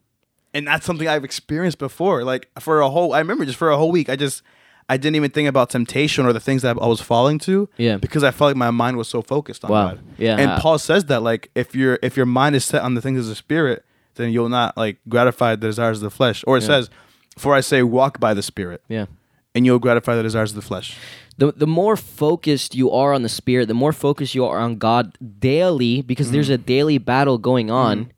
and 0.54 0.68
that's 0.68 0.86
something 0.86 1.08
I've 1.08 1.24
experienced 1.26 1.80
before. 1.80 2.24
Like 2.24 2.48
for 2.60 2.80
a 2.82 2.90
whole, 2.90 3.14
I 3.14 3.20
remember 3.20 3.44
just 3.46 3.58
for 3.58 3.70
a 3.72 3.78
whole 3.78 3.92
week, 3.92 4.08
I 4.10 4.16
just 4.16 4.42
I 4.88 4.98
didn't 4.98 5.16
even 5.16 5.32
think 5.32 5.50
about 5.50 5.70
temptation 5.72 6.26
or 6.26 6.34
the 6.34 6.40
things 6.40 6.62
that 6.62 6.78
I 6.80 6.88
was 6.88 7.02
falling 7.02 7.40
to. 7.40 7.68
Yeah. 7.78 7.98
because 7.98 8.24
I 8.24 8.32
felt 8.32 8.50
like 8.50 8.56
my 8.58 8.72
mind 8.72 8.98
was 8.98 9.08
so 9.08 9.22
focused 9.22 9.66
on 9.66 9.72
Wow. 9.72 9.88
God. 9.90 10.00
Yeah. 10.18 10.38
and 10.38 10.62
Paul 10.62 10.78
says 10.78 11.06
that 11.06 11.24
like 11.24 11.50
if 11.56 11.76
your 11.76 11.98
if 12.04 12.16
your 12.16 12.26
mind 12.26 12.56
is 12.56 12.66
set 12.66 12.82
on 12.84 12.94
the 12.94 13.02
things 13.02 13.20
of 13.20 13.26
the 13.28 13.36
spirit, 13.36 13.84
then 14.16 14.32
you'll 14.32 14.50
not 14.50 14.78
like 14.78 14.98
gratify 15.10 15.56
the 15.56 15.68
desires 15.68 15.98
of 16.00 16.04
the 16.04 16.10
flesh. 16.12 16.44
Or 16.48 16.58
it 16.58 16.62
Yeah. 16.62 16.68
says, 16.68 16.90
"For 17.38 17.54
I 17.54 17.62
say, 17.62 17.84
walk 17.84 18.20
by 18.20 18.34
the 18.34 18.44
spirit, 18.44 18.82
Yeah. 18.88 19.06
and 19.54 19.66
you'll 19.66 19.80
gratify 19.80 20.16
the 20.16 20.24
desires 20.24 20.52
of 20.52 20.56
the 20.56 20.62
flesh." 20.62 20.96
the 21.38 21.52
the 21.52 21.68
more 21.68 21.98
focused 21.98 22.76
you 22.76 22.90
are 22.92 23.14
on 23.14 23.22
the 23.24 23.30
spirit, 23.30 23.68
the 23.68 23.74
more 23.74 23.92
focused 23.92 24.36
you 24.36 24.46
are 24.46 24.58
on 24.58 24.78
God 24.78 25.18
daily, 25.40 26.02
because 26.02 26.32
there's 26.32 26.50
mm. 26.50 26.54
a 26.54 26.58
daily 26.58 26.98
battle 26.98 27.38
going 27.38 27.68
mm-hmm. 27.68 27.76
on. 27.76 28.12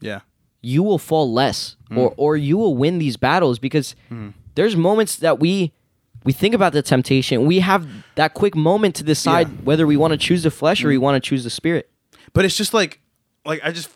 Yeah, 0.00 0.20
You 0.60 0.82
will 0.82 0.98
fall 0.98 1.32
less, 1.32 1.76
or 1.90 2.10
mm. 2.10 2.14
or 2.16 2.36
you 2.36 2.56
will 2.56 2.76
win 2.76 2.98
these 2.98 3.16
battles 3.16 3.58
because 3.58 3.94
mm. 4.10 4.32
there's 4.54 4.76
moments 4.76 5.16
that 5.16 5.38
we 5.38 5.72
we 6.24 6.32
think 6.32 6.54
about 6.54 6.72
the 6.72 6.82
temptation. 6.82 7.44
We 7.46 7.60
have 7.60 7.86
that 8.16 8.34
quick 8.34 8.54
moment 8.56 8.94
to 8.96 9.04
decide 9.04 9.48
Yeah. 9.48 9.56
whether 9.64 9.86
we 9.86 9.96
want 9.96 10.12
to 10.12 10.16
choose 10.18 10.42
the 10.42 10.50
flesh 10.50 10.82
or 10.84 10.88
we 10.88 10.96
mm. 10.96 11.00
want 11.00 11.22
to 11.22 11.28
choose 11.28 11.44
the 11.44 11.50
spirit. 11.50 11.90
but 12.32 12.44
it's 12.44 12.56
just 12.56 12.74
like 12.74 13.00
like 13.44 13.60
I 13.62 13.70
just. 13.72 13.90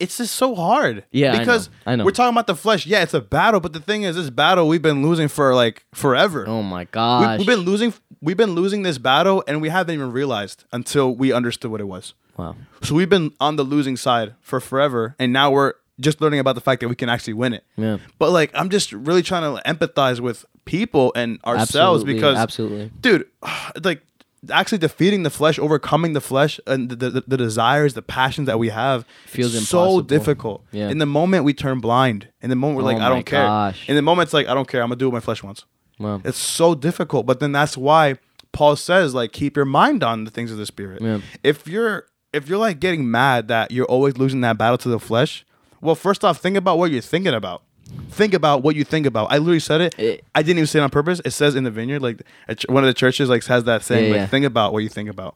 It's 0.00 0.16
just 0.16 0.34
so 0.34 0.56
hard. 0.56 1.04
Yeah, 1.12 1.28
I 1.28 1.32
know. 1.34 1.38
because 1.38 1.70
I 1.86 1.94
know. 1.94 2.04
we're 2.04 2.10
talking 2.10 2.34
about 2.34 2.48
the 2.48 2.56
flesh. 2.56 2.86
Yeah, 2.86 3.02
it's 3.02 3.14
a 3.14 3.20
battle, 3.20 3.60
but 3.60 3.72
the 3.72 3.78
thing 3.78 4.02
is, 4.02 4.16
this 4.16 4.30
battle 4.30 4.66
we've 4.66 4.82
been 4.82 5.00
losing 5.00 5.28
for 5.28 5.54
like 5.54 5.84
forever. 5.94 6.44
Oh 6.48 6.60
my 6.60 6.80
We, 6.80 6.84
gosh! 6.86 7.38
we've 7.38 7.46
been 7.46 7.60
losing. 7.60 7.94
We've 8.20 8.36
been 8.36 8.52
losing 8.56 8.82
this 8.82 8.98
battle, 8.98 9.44
and 9.46 9.60
we 9.62 9.68
haven't 9.68 9.94
even 9.94 10.10
realized 10.10 10.64
until 10.72 11.14
we 11.14 11.30
understood 11.32 11.70
what 11.70 11.80
it 11.80 11.84
was. 11.86 12.14
wow. 12.36 12.56
So 12.82 12.96
we've 12.96 13.10
been 13.10 13.32
on 13.38 13.54
the 13.54 13.62
losing 13.62 13.96
side 13.96 14.34
for 14.40 14.58
forever, 14.58 15.14
and 15.20 15.32
now 15.32 15.52
we're 15.52 15.74
just 16.00 16.20
learning 16.20 16.40
about 16.40 16.56
the 16.56 16.60
fact 16.62 16.80
that 16.80 16.88
we 16.88 16.96
can 16.96 17.08
actually 17.08 17.34
win 17.34 17.52
it. 17.52 17.64
Yeah. 17.76 17.98
But 18.18 18.30
like, 18.32 18.50
I'm 18.54 18.70
just 18.70 18.92
really 18.92 19.22
trying 19.22 19.42
to 19.54 19.62
empathize 19.70 20.18
with 20.18 20.44
people 20.64 21.12
and 21.16 21.38
ourselves 21.44 22.02
Absolutely, 22.02 22.14
because, 22.14 22.36
absolutely. 22.38 22.90
dude, 23.00 23.26
like 23.84 24.02
actually 24.50 24.78
defeating 24.78 25.22
the 25.22 25.30
flesh, 25.30 25.58
overcoming 25.58 26.14
the 26.14 26.20
flesh, 26.20 26.58
and 26.66 26.88
the, 26.90 27.10
the, 27.10 27.24
the 27.26 27.36
desires, 27.36 27.94
the 27.94 28.02
passions 28.02 28.46
that 28.46 28.58
we 28.58 28.70
have 28.70 29.04
Feels 29.26 29.52
so 29.52 29.58
impossible. 29.58 30.00
difficult. 30.02 30.64
Yeah. 30.72 30.88
In 30.88 30.98
the 30.98 31.06
moment, 31.06 31.44
we 31.44 31.54
turn 31.54 31.80
blind. 31.80 32.28
In 32.40 32.50
the 32.50 32.56
moment, 32.56 32.78
we're 32.78 32.82
Oh 32.90 32.94
like, 32.94 33.02
I 33.02 33.08
don't 33.08 33.24
care. 33.24 33.74
In 33.86 33.94
the 33.96 34.02
moment, 34.02 34.26
it's 34.26 34.32
like, 34.34 34.48
I 34.48 34.54
don't 34.54 34.66
care. 34.68 34.82
I'm 34.82 34.88
gonna 34.88 34.96
do 34.96 35.08
what 35.08 35.14
my 35.14 35.20
flesh 35.20 35.42
wants. 35.42 35.64
Wow. 35.98 36.20
It's 36.24 36.38
so 36.38 36.74
difficult, 36.74 37.26
but 37.26 37.38
then 37.38 37.52
that's 37.52 37.76
why 37.76 38.16
Paul 38.50 38.74
says 38.76 39.14
like 39.14 39.32
keep 39.32 39.56
your 39.56 39.64
mind 39.64 40.02
on 40.02 40.24
the 40.24 40.30
things 40.30 40.50
of 40.50 40.58
the 40.58 40.66
spirit. 40.66 41.00
Yeah. 41.00 41.20
If 41.44 41.68
you're 41.68 42.06
if 42.32 42.48
you're 42.48 42.58
like 42.58 42.80
getting 42.80 43.08
mad 43.10 43.46
that 43.48 43.70
you're 43.70 43.86
always 43.86 44.16
losing 44.16 44.40
that 44.40 44.58
battle 44.58 44.78
to 44.78 44.88
the 44.88 44.98
flesh, 44.98 45.44
well, 45.80 45.94
first 45.94 46.24
off, 46.24 46.38
think 46.38 46.56
about 46.56 46.78
what 46.78 46.90
you're 46.90 47.00
thinking 47.02 47.34
about. 47.34 47.62
Think 48.10 48.34
about 48.34 48.62
what 48.62 48.76
you 48.76 48.84
think 48.84 49.06
about. 49.06 49.32
I 49.32 49.38
literally 49.38 49.60
said 49.60 49.80
it. 49.80 49.98
It- 49.98 50.24
I 50.34 50.42
didn't 50.42 50.58
even 50.58 50.66
say 50.66 50.78
it 50.78 50.82
on 50.82 50.90
purpose. 50.90 51.20
It 51.24 51.30
says 51.32 51.54
in 51.54 51.64
the 51.64 51.70
vineyard, 51.70 52.00
like 52.02 52.22
ch- 52.56 52.66
one 52.68 52.82
of 52.84 52.88
the 52.88 52.94
churches, 52.94 53.28
like 53.28 53.44
has 53.46 53.64
that 53.64 53.82
saying, 53.82 54.12
Yeah, 54.12 54.20
like 54.22 54.30
think 54.30 54.44
about 54.46 54.72
what 54.72 54.80
you 54.82 54.88
think 54.88 55.08
about. 55.08 55.34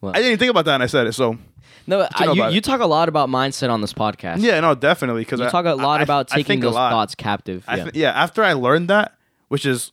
Well- 0.00 0.12
I 0.12 0.16
didn't 0.18 0.28
even 0.28 0.38
think 0.38 0.50
about 0.50 0.64
that, 0.66 0.74
and 0.74 0.82
I 0.82 0.86
said 0.86 1.06
it. 1.06 1.12
So 1.12 1.38
No, 1.86 2.06
I, 2.14 2.26
know 2.26 2.32
you, 2.34 2.48
you 2.48 2.60
talk 2.60 2.80
a 2.80 2.86
lot 2.86 3.08
about 3.08 3.28
mindset 3.28 3.70
on 3.70 3.80
this 3.80 3.92
podcast. 3.92 4.40
yeah, 4.42 4.60
no, 4.60 4.74
definitely 4.74 5.22
because 5.22 5.40
You 5.40 5.48
talk 5.48 5.64
a 5.66 5.74
lot 5.74 6.02
about 6.02 6.28
taking 6.28 6.60
those 6.60 6.74
thoughts 6.74 7.14
captive. 7.14 7.64
I 7.68 7.76
yeah. 7.76 7.82
th- 7.84 7.94
yeah, 7.96 8.10
after 8.10 8.42
I 8.44 8.52
learned 8.52 8.88
that, 8.90 9.16
which 9.48 9.64
is 9.66 9.92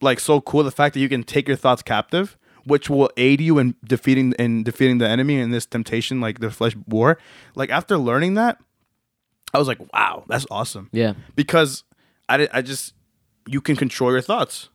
like 0.00 0.20
so 0.20 0.40
cool, 0.40 0.62
the 0.64 0.70
fact 0.70 0.94
that 0.94 1.00
you 1.00 1.08
can 1.08 1.22
take 1.22 1.48
your 1.48 1.56
thoughts 1.56 1.82
captive, 1.82 2.36
which 2.64 2.90
will 2.90 3.10
aid 3.16 3.40
you 3.40 3.58
in 3.58 3.74
defeating 3.84 4.32
in 4.38 4.62
defeating 4.64 4.98
the 4.98 5.08
enemy 5.08 5.38
in 5.40 5.50
this 5.50 5.64
temptation, 5.66 6.20
like 6.20 6.40
the 6.40 6.50
flesh 6.50 6.74
war. 6.86 7.18
Like 7.54 7.70
after 7.70 7.96
learning 7.96 8.34
that, 8.34 8.58
I 9.54 9.58
was 9.58 9.68
like, 9.68 9.78
wow, 9.92 10.24
that's 10.28 10.46
awesome. 10.50 10.88
yeah. 10.92 11.14
Because 11.34 11.84
I 12.28 12.48
I 12.52 12.62
just 12.62 12.94
you 13.46 13.60
can 13.60 13.76
control 13.76 14.10
your 14.12 14.20
thoughts. 14.20 14.68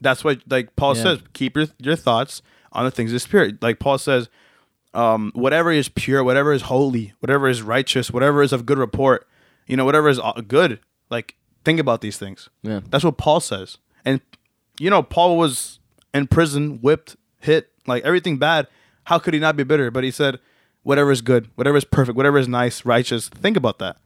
That's 0.00 0.22
what 0.24 0.42
like 0.48 0.76
Paul 0.76 0.96
Yeah. 0.96 1.02
says. 1.02 1.18
Keep 1.32 1.56
your 1.56 1.66
your 1.78 1.96
thoughts 1.96 2.42
on 2.72 2.84
the 2.84 2.90
things 2.90 3.10
of 3.10 3.14
the 3.14 3.20
spirit. 3.20 3.62
Like 3.62 3.78
Paul 3.78 3.98
says, 3.98 4.28
um, 4.92 5.32
whatever 5.34 5.72
is 5.72 5.88
pure, 5.88 6.22
whatever 6.22 6.52
is 6.52 6.62
holy, 6.62 7.12
whatever 7.20 7.48
is 7.48 7.62
righteous, 7.62 8.10
whatever 8.10 8.42
is 8.42 8.52
of 8.52 8.66
good 8.66 8.78
report, 8.78 9.26
you 9.66 9.76
know, 9.76 9.84
whatever 9.84 10.08
is 10.08 10.20
good. 10.46 10.78
Like 11.10 11.34
think 11.64 11.80
about 11.80 12.00
these 12.00 12.16
things. 12.18 12.48
Yeah. 12.62 12.80
That's 12.90 13.04
what 13.04 13.16
Paul 13.16 13.40
says. 13.40 13.78
And 14.04 14.20
you 14.78 14.90
know, 14.90 15.02
Paul 15.02 15.36
was 15.38 15.78
in 16.12 16.26
prison, 16.28 16.78
whipped, 16.80 17.16
hit, 17.40 17.70
like 17.86 18.04
everything 18.04 18.38
bad. 18.38 18.68
How 19.04 19.18
could 19.18 19.34
he 19.34 19.40
not 19.40 19.56
be 19.56 19.64
bitter? 19.64 19.90
But 19.90 20.04
he 20.04 20.10
said, 20.10 20.38
whatever 20.82 21.10
is 21.12 21.20
good, 21.20 21.48
whatever 21.56 21.76
is 21.76 21.84
perfect, 21.84 22.16
whatever 22.16 22.38
is 22.38 22.48
nice, 22.48 22.84
righteous, 22.84 23.28
think 23.28 23.56
about 23.56 23.78
that. 23.80 23.96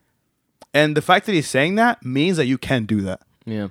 And 0.74 0.96
the 0.96 1.02
fact 1.02 1.26
that 1.26 1.32
he's 1.32 1.48
saying 1.48 1.76
that 1.76 2.04
means 2.04 2.36
that 2.36 2.46
you 2.46 2.58
can 2.58 2.84
do 2.84 3.00
that. 3.02 3.20
Yeah. 3.46 3.68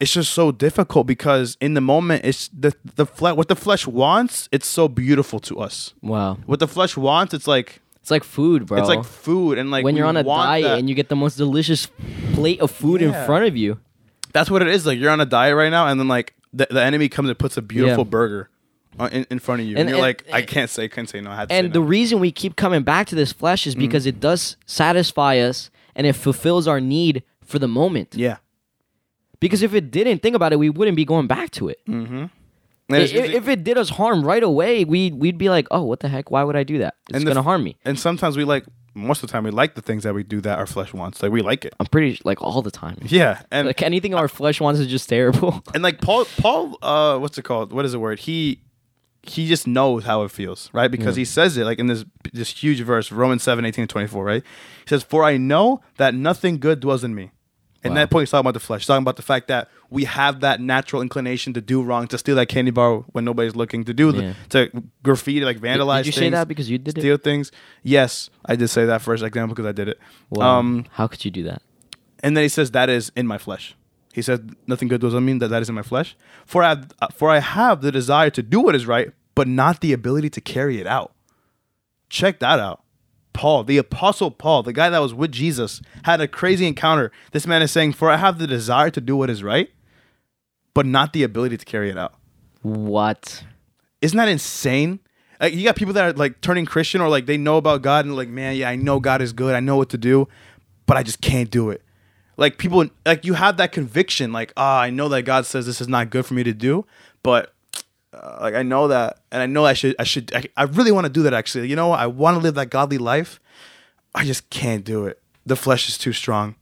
it's 0.00 0.12
just 0.12 0.32
so 0.32 0.52
difficult 0.52 1.06
because 1.08 1.56
in 1.60 1.74
the 1.74 1.80
moment 1.80 2.24
it's 2.24 2.48
the 2.56 2.72
the 2.94 3.04
flesh 3.04 3.34
what 3.36 3.48
the 3.48 3.56
flesh 3.56 3.84
wants 3.84 4.48
it's 4.52 4.68
so 4.68 4.86
beautiful 4.86 5.40
to 5.40 5.58
us 5.58 5.92
Wow. 6.02 6.38
what 6.46 6.60
the 6.60 6.68
flesh 6.68 6.96
wants 6.96 7.34
it's 7.34 7.48
like 7.48 7.80
It's 8.00 8.12
like 8.12 8.22
food, 8.22 8.66
bro. 8.66 8.78
it's 8.78 8.86
like 8.88 9.02
food 9.04 9.58
and 9.58 9.72
like 9.72 9.82
when 9.84 9.96
you're 9.96 10.06
on 10.06 10.16
a 10.16 10.22
diet 10.22 10.62
that. 10.62 10.78
and 10.78 10.88
you 10.88 10.94
get 10.94 11.08
the 11.08 11.16
most 11.16 11.36
delicious 11.36 11.88
plate 12.34 12.60
of 12.60 12.70
food 12.70 13.02
in 13.02 13.10
front 13.26 13.46
of 13.46 13.56
you. 13.56 13.78
that's 14.32 14.48
what 14.52 14.62
it 14.62 14.68
is 14.68 14.86
like 14.86 15.00
you're 15.00 15.10
on 15.10 15.20
a 15.20 15.26
diet 15.26 15.56
right 15.56 15.70
now 15.70 15.88
and 15.88 15.98
then 15.98 16.06
like 16.06 16.34
the, 16.52 16.68
the 16.70 16.80
enemy 16.80 17.08
comes 17.08 17.28
and 17.28 17.36
puts 17.36 17.56
a 17.56 17.62
beautiful 17.62 18.04
Yeah. 18.04 18.10
burger 18.10 18.50
in, 19.10 19.26
in 19.30 19.38
front 19.40 19.62
of 19.62 19.66
you 19.66 19.72
and, 19.72 19.80
And- 19.80 19.88
you're 19.88 19.96
and- 19.98 20.02
like 20.02 20.24
i 20.32 20.42
can't 20.42 20.70
say 20.70 20.84
I 20.84 20.88
can't 20.88 21.08
say 21.08 21.20
no 21.20 21.32
i 21.32 21.34
had 21.34 21.48
to 21.48 21.54
And 21.56 21.64
say 21.66 21.72
the 21.72 21.82
reason 21.82 22.20
we 22.20 22.30
keep 22.30 22.54
coming 22.54 22.82
back 22.84 23.08
to 23.08 23.16
this 23.16 23.32
flesh 23.32 23.62
Mm-hmm. 23.62 23.68
is 23.70 23.74
because 23.86 24.06
it 24.06 24.20
does 24.20 24.56
satisfy 24.64 25.38
us 25.38 25.70
and 25.98 26.06
it 26.06 26.14
fulfills 26.14 26.66
our 26.66 26.80
need 26.80 27.22
for 27.44 27.58
the 27.58 27.68
moment. 27.68 28.14
yeah 28.14 28.36
Because 29.40 29.62
if 29.62 29.74
it 29.74 29.90
didn't, 29.90 30.18
think 30.22 30.34
about 30.36 30.52
it, 30.54 30.58
we 30.58 30.70
wouldn't 30.70 30.96
be 30.96 31.04
going 31.04 31.26
back 31.26 31.50
to 31.58 31.68
it. 31.68 31.78
It's- 31.86 33.12
If, 33.12 33.30
if 33.40 33.48
it 33.48 33.64
did 33.64 33.76
us 33.76 33.90
harm 33.90 34.22
right 34.24 34.42
away, 34.42 34.84
we 34.84 35.10
we'd 35.12 35.36
be 35.36 35.50
like, 35.50 35.66
"Oh, 35.70 35.82
what 35.90 36.00
the 36.00 36.08
heck? 36.08 36.30
Why 36.30 36.42
would 36.42 36.56
I 36.56 36.64
do 36.64 36.78
that? 36.78 36.94
It's 37.10 37.22
gonna 37.24 37.40
f- 37.40 37.44
harm 37.44 37.62
me." 37.62 37.76
and 37.84 37.98
sometimes 37.98 38.36
we 38.38 38.44
like 38.44 38.64
most 38.94 39.22
of 39.22 39.28
the 39.28 39.32
time 39.32 39.44
we 39.44 39.50
like 39.50 39.74
the 39.74 39.82
things 39.82 40.02
that 40.04 40.14
we 40.14 40.22
do 40.24 40.40
that 40.40 40.58
our 40.58 40.66
flesh 40.66 40.92
wants 40.94 41.22
like 41.22 41.30
we 41.30 41.42
like 41.42 41.64
it 41.66 41.72
I'm 41.78 41.86
pretty 41.86 42.18
like 42.24 42.40
all 42.42 42.62
the 42.62 42.70
time. 42.70 42.96
yeah 43.04 43.42
and 43.52 43.66
Like 43.66 43.82
anything 43.82 44.14
our 44.14 44.26
flesh 44.26 44.58
wants 44.60 44.80
is 44.80 44.86
just 44.88 45.08
terrible. 45.08 45.62
and 45.74 45.82
like 45.82 46.00
Paul, 46.00 46.24
Paul, 46.38 46.78
uh, 46.82 47.18
what's 47.18 47.36
it 47.38 47.44
called? 47.44 47.72
What 47.72 47.84
is 47.84 47.92
the 47.92 48.00
word? 48.00 48.18
He 48.20 48.62
he 49.22 49.46
just 49.48 49.66
knows 49.66 50.04
how 50.04 50.22
it 50.22 50.30
feels, 50.30 50.70
right? 50.72 50.90
Because 50.90 51.16
he 51.16 51.24
says 51.24 51.56
it 51.56 51.64
like 51.64 51.78
in 51.78 51.86
this 51.86 52.04
this 52.32 52.50
huge 52.62 52.80
verse, 52.80 53.10
Romans 53.12 53.42
7, 53.42 53.64
18 53.64 53.82
and 53.82 53.90
24, 53.90 54.24
right? 54.24 54.42
He 54.42 54.88
says, 54.88 55.02
For 55.02 55.24
I 55.24 55.36
know 55.36 55.80
that 55.96 56.14
nothing 56.14 56.58
good 56.58 56.80
dwells 56.80 57.04
in 57.04 57.14
me. 57.14 57.30
And 57.84 57.92
Wow. 57.94 58.00
that 58.00 58.10
point 58.10 58.22
he's 58.22 58.30
talking 58.32 58.40
about 58.40 58.54
the 58.54 58.60
flesh, 58.60 58.80
he's 58.80 58.86
talking 58.88 59.04
about 59.04 59.14
the 59.16 59.22
fact 59.22 59.46
that 59.48 59.68
we 59.88 60.04
have 60.04 60.40
that 60.40 60.60
natural 60.60 61.00
inclination 61.00 61.52
to 61.54 61.60
do 61.60 61.80
wrong, 61.80 62.08
to 62.08 62.18
steal 62.18 62.34
that 62.34 62.46
candy 62.48 62.72
bar 62.72 63.04
when 63.12 63.24
nobody's 63.24 63.54
looking, 63.54 63.84
to 63.84 63.94
do 63.94 64.10
the, 64.10 64.34
to 64.48 64.68
graffiti, 65.04 65.44
like 65.44 65.58
vandalize 65.60 65.98
Did 65.98 66.06
you 66.06 66.12
things, 66.12 66.24
say 66.24 66.30
that 66.30 66.48
because 66.48 66.68
you 66.68 66.78
did 66.78 66.98
it? 66.98 67.00
steal 67.00 67.16
things. 67.18 67.52
Yes, 67.84 68.30
I 68.44 68.56
did 68.56 68.66
say 68.68 68.84
that 68.86 69.00
first 69.00 69.22
example 69.22 69.54
because 69.54 69.68
I 69.68 69.72
did 69.72 69.86
it. 69.88 69.98
Wow. 70.30 70.58
Um, 70.58 70.86
How 70.92 71.06
could 71.06 71.24
you 71.24 71.30
do 71.30 71.44
that? 71.44 71.62
and 72.20 72.36
then 72.36 72.42
he 72.42 72.48
says 72.48 72.72
that 72.72 72.88
is 72.90 73.12
in 73.14 73.28
my 73.28 73.38
flesh. 73.38 73.76
He 74.18 74.22
says 74.22 74.40
nothing 74.66 74.88
good 74.88 75.00
doesn't 75.00 75.24
mean 75.24 75.38
that 75.38 75.46
that 75.46 75.62
is 75.62 75.68
in 75.68 75.76
my 75.76 75.82
flesh. 75.82 76.16
For 76.44 76.64
I 76.64 76.70
have, 76.70 76.92
for 77.14 77.30
I 77.30 77.38
have 77.38 77.82
the 77.82 77.92
desire 77.92 78.30
to 78.30 78.42
do 78.42 78.60
what 78.60 78.74
is 78.74 78.84
right, 78.84 79.12
but 79.36 79.46
not 79.46 79.80
the 79.80 79.92
ability 79.92 80.28
to 80.30 80.40
carry 80.40 80.80
it 80.80 80.88
out. 80.88 81.12
Check 82.10 82.40
that 82.40 82.58
out. 82.58 82.82
Paul, 83.32 83.62
the 83.62 83.78
apostle 83.78 84.32
Paul, 84.32 84.64
the 84.64 84.72
guy 84.72 84.90
that 84.90 84.98
was 84.98 85.14
with 85.14 85.30
Jesus, 85.30 85.80
had 86.02 86.20
a 86.20 86.26
crazy 86.26 86.66
encounter. 86.66 87.12
This 87.30 87.46
man 87.46 87.62
is 87.62 87.70
saying, 87.70 87.92
"For 87.92 88.10
I 88.10 88.16
have 88.16 88.40
the 88.40 88.48
desire 88.48 88.90
to 88.90 89.00
do 89.00 89.14
what 89.14 89.30
is 89.30 89.44
right, 89.44 89.70
but 90.74 90.84
not 90.84 91.12
the 91.12 91.22
ability 91.22 91.56
to 91.56 91.64
carry 91.64 91.88
it 91.88 91.96
out." 91.96 92.14
What? 92.62 93.44
Isn't 94.00 94.16
that 94.16 94.28
insane? 94.28 94.98
Like 95.40 95.54
you 95.54 95.62
got 95.62 95.76
people 95.76 95.94
that 95.94 96.04
are 96.04 96.12
like 96.14 96.40
turning 96.40 96.66
Christian 96.66 97.00
or 97.00 97.08
like 97.08 97.26
they 97.26 97.36
know 97.36 97.56
about 97.56 97.82
God 97.82 98.04
and 98.04 98.16
like, 98.16 98.28
man, 98.28 98.56
yeah, 98.56 98.68
I 98.68 98.74
know 98.74 98.98
God 98.98 99.22
is 99.22 99.32
good. 99.32 99.54
I 99.54 99.60
know 99.60 99.76
what 99.76 99.90
to 99.90 99.98
do, 99.98 100.26
but 100.86 100.96
I 100.96 101.04
just 101.04 101.20
can't 101.20 101.52
do 101.52 101.70
it. 101.70 101.84
Like 102.38 102.56
people 102.56 102.86
like 103.04 103.24
you 103.24 103.34
have 103.34 103.56
that 103.56 103.72
conviction 103.72 104.32
like, 104.32 104.52
ah, 104.56 104.80
I 104.80 104.90
know 104.90 105.08
that 105.08 105.22
God 105.22 105.44
says 105.44 105.66
this 105.66 105.80
is 105.80 105.88
not 105.88 106.08
good 106.08 106.24
for 106.24 106.34
me 106.34 106.44
to 106.44 106.54
do, 106.54 106.86
but 107.24 107.52
uh, 108.14 108.38
like 108.40 108.54
I 108.54 108.62
know 108.62 108.88
that 108.88 109.18
and 109.32 109.42
I 109.42 109.46
know 109.46 109.66
I 109.66 109.72
should 109.72 109.96
I 109.98 110.04
should 110.04 110.32
I, 110.34 110.44
I 110.56 110.62
really 110.62 110.92
want 110.92 111.04
to 111.04 111.12
do 111.12 111.24
that 111.24 111.34
actually. 111.34 111.68
You 111.68 111.76
know. 111.76 111.90
I 111.90 112.06
want 112.06 112.36
to 112.36 112.42
live 112.42 112.54
that 112.54 112.70
godly 112.70 112.96
life. 112.96 113.40
I 114.14 114.24
just 114.24 114.48
can't 114.50 114.84
do 114.84 115.04
it. 115.06 115.20
The 115.44 115.56
flesh 115.56 115.88
is 115.88 115.98
too 115.98 116.12
strong. 116.12 116.54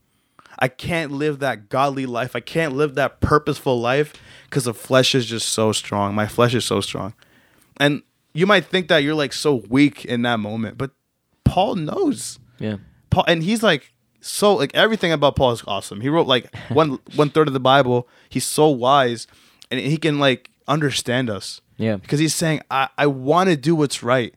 I 0.59 0.67
can't 0.67 1.11
live 1.11 1.37
that 1.39 1.69
godly 1.69 2.07
life. 2.07 2.35
I 2.35 2.39
can't 2.39 2.73
live 2.73 2.95
that 2.95 3.21
purposeful 3.21 3.79
life 3.79 4.13
because 4.45 4.63
the 4.63 4.73
flesh 4.73 5.13
is 5.13 5.27
just 5.27 5.49
so 5.49 5.71
strong. 5.71 6.15
My 6.15 6.27
flesh 6.27 6.55
is 6.55 6.65
so 6.65 6.81
strong. 6.81 7.13
And 7.79 8.01
you 8.33 8.47
might 8.47 8.65
think 8.65 8.87
that 8.87 9.03
you're 9.03 9.13
like 9.13 9.33
so 9.33 9.61
weak 9.69 10.05
in 10.05 10.23
that 10.23 10.39
moment, 10.39 10.79
but 10.79 10.89
Paul 11.43 11.75
knows. 11.75 12.39
Yeah. 12.57 12.77
Paul 13.11 13.25
and 13.27 13.43
he's 13.43 13.61
like 13.61 13.93
so 14.21 14.55
like 14.55 14.73
everything 14.75 15.11
about 15.11 15.35
Paul 15.35 15.51
is 15.51 15.63
awesome. 15.67 16.01
He 16.01 16.09
wrote 16.09 16.27
like 16.27 16.53
one 16.69 16.99
one 17.15 17.29
third 17.29 17.47
of 17.47 17.53
the 17.53 17.59
Bible. 17.59 18.07
He's 18.29 18.45
so 18.45 18.67
wise 18.69 19.27
and 19.71 19.79
he 19.79 19.97
can 19.97 20.19
like 20.19 20.49
understand 20.67 21.29
us. 21.29 21.61
Yeah. 21.77 21.97
Because 21.97 22.19
he's 22.19 22.33
saying, 22.35 22.61
I, 22.71 22.89
I 22.97 23.07
want 23.07 23.49
to 23.49 23.55
do 23.55 23.75
what's 23.75 24.01
right. 24.01 24.33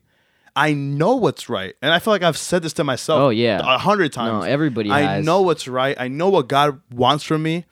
I 0.55 0.75
know 0.75 1.17
what's 1.17 1.49
right. 1.49 1.75
And 1.81 1.93
I 1.93 1.99
feel 2.01 2.13
like 2.13 2.23
I've 2.23 2.37
said 2.37 2.63
this 2.63 2.73
to 2.75 2.85
myself 2.85 3.19
Oh, 3.21 3.29
yeah. 3.31 3.61
a 3.63 3.79
hundred 3.79 4.13
times. 4.13 4.45
No, 4.45 4.51
everybody 4.51 4.91
I 4.91 5.01
has. 5.17 5.25
know 5.25 5.41
what's 5.43 5.67
right. 5.67 5.97
I 5.99 6.09
know 6.09 6.29
what 6.29 6.49
God 6.49 6.81
wants 6.93 7.25
from 7.25 7.43
me, 7.43 7.65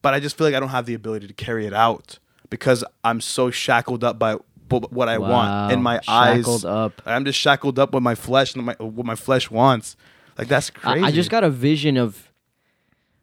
but 0.00 0.14
I 0.14 0.20
just 0.20 0.38
feel 0.38 0.46
like 0.46 0.54
I 0.54 0.60
don't 0.60 0.70
have 0.70 0.86
the 0.86 0.94
ability 0.94 1.26
to 1.26 1.34
carry 1.34 1.66
it 1.66 1.74
out 1.74 2.18
because 2.48 2.82
I'm 3.04 3.20
so 3.20 3.50
shackled 3.50 4.02
up 4.04 4.18
by 4.18 4.36
what 4.70 5.08
I 5.08 5.18
want 5.18 5.32
Wow. 5.32 5.68
in 5.70 5.82
my 5.82 6.00
eyes. 6.08 6.38
Shackled 6.38 6.64
up. 6.64 7.02
I'm 7.04 7.24
just 7.24 7.38
shackled 7.38 7.78
up 7.78 7.92
with 7.92 8.02
my 8.04 8.14
flesh 8.14 8.54
and 8.54 8.64
my, 8.64 8.74
what 8.78 9.04
my 9.04 9.16
flesh 9.16 9.50
wants. 9.50 9.96
Like 10.40 10.48
that's 10.48 10.70
crazy. 10.70 11.04
I 11.04 11.10
just 11.10 11.30
got 11.30 11.44
a 11.44 11.50
vision 11.50 11.96
of 11.98 12.32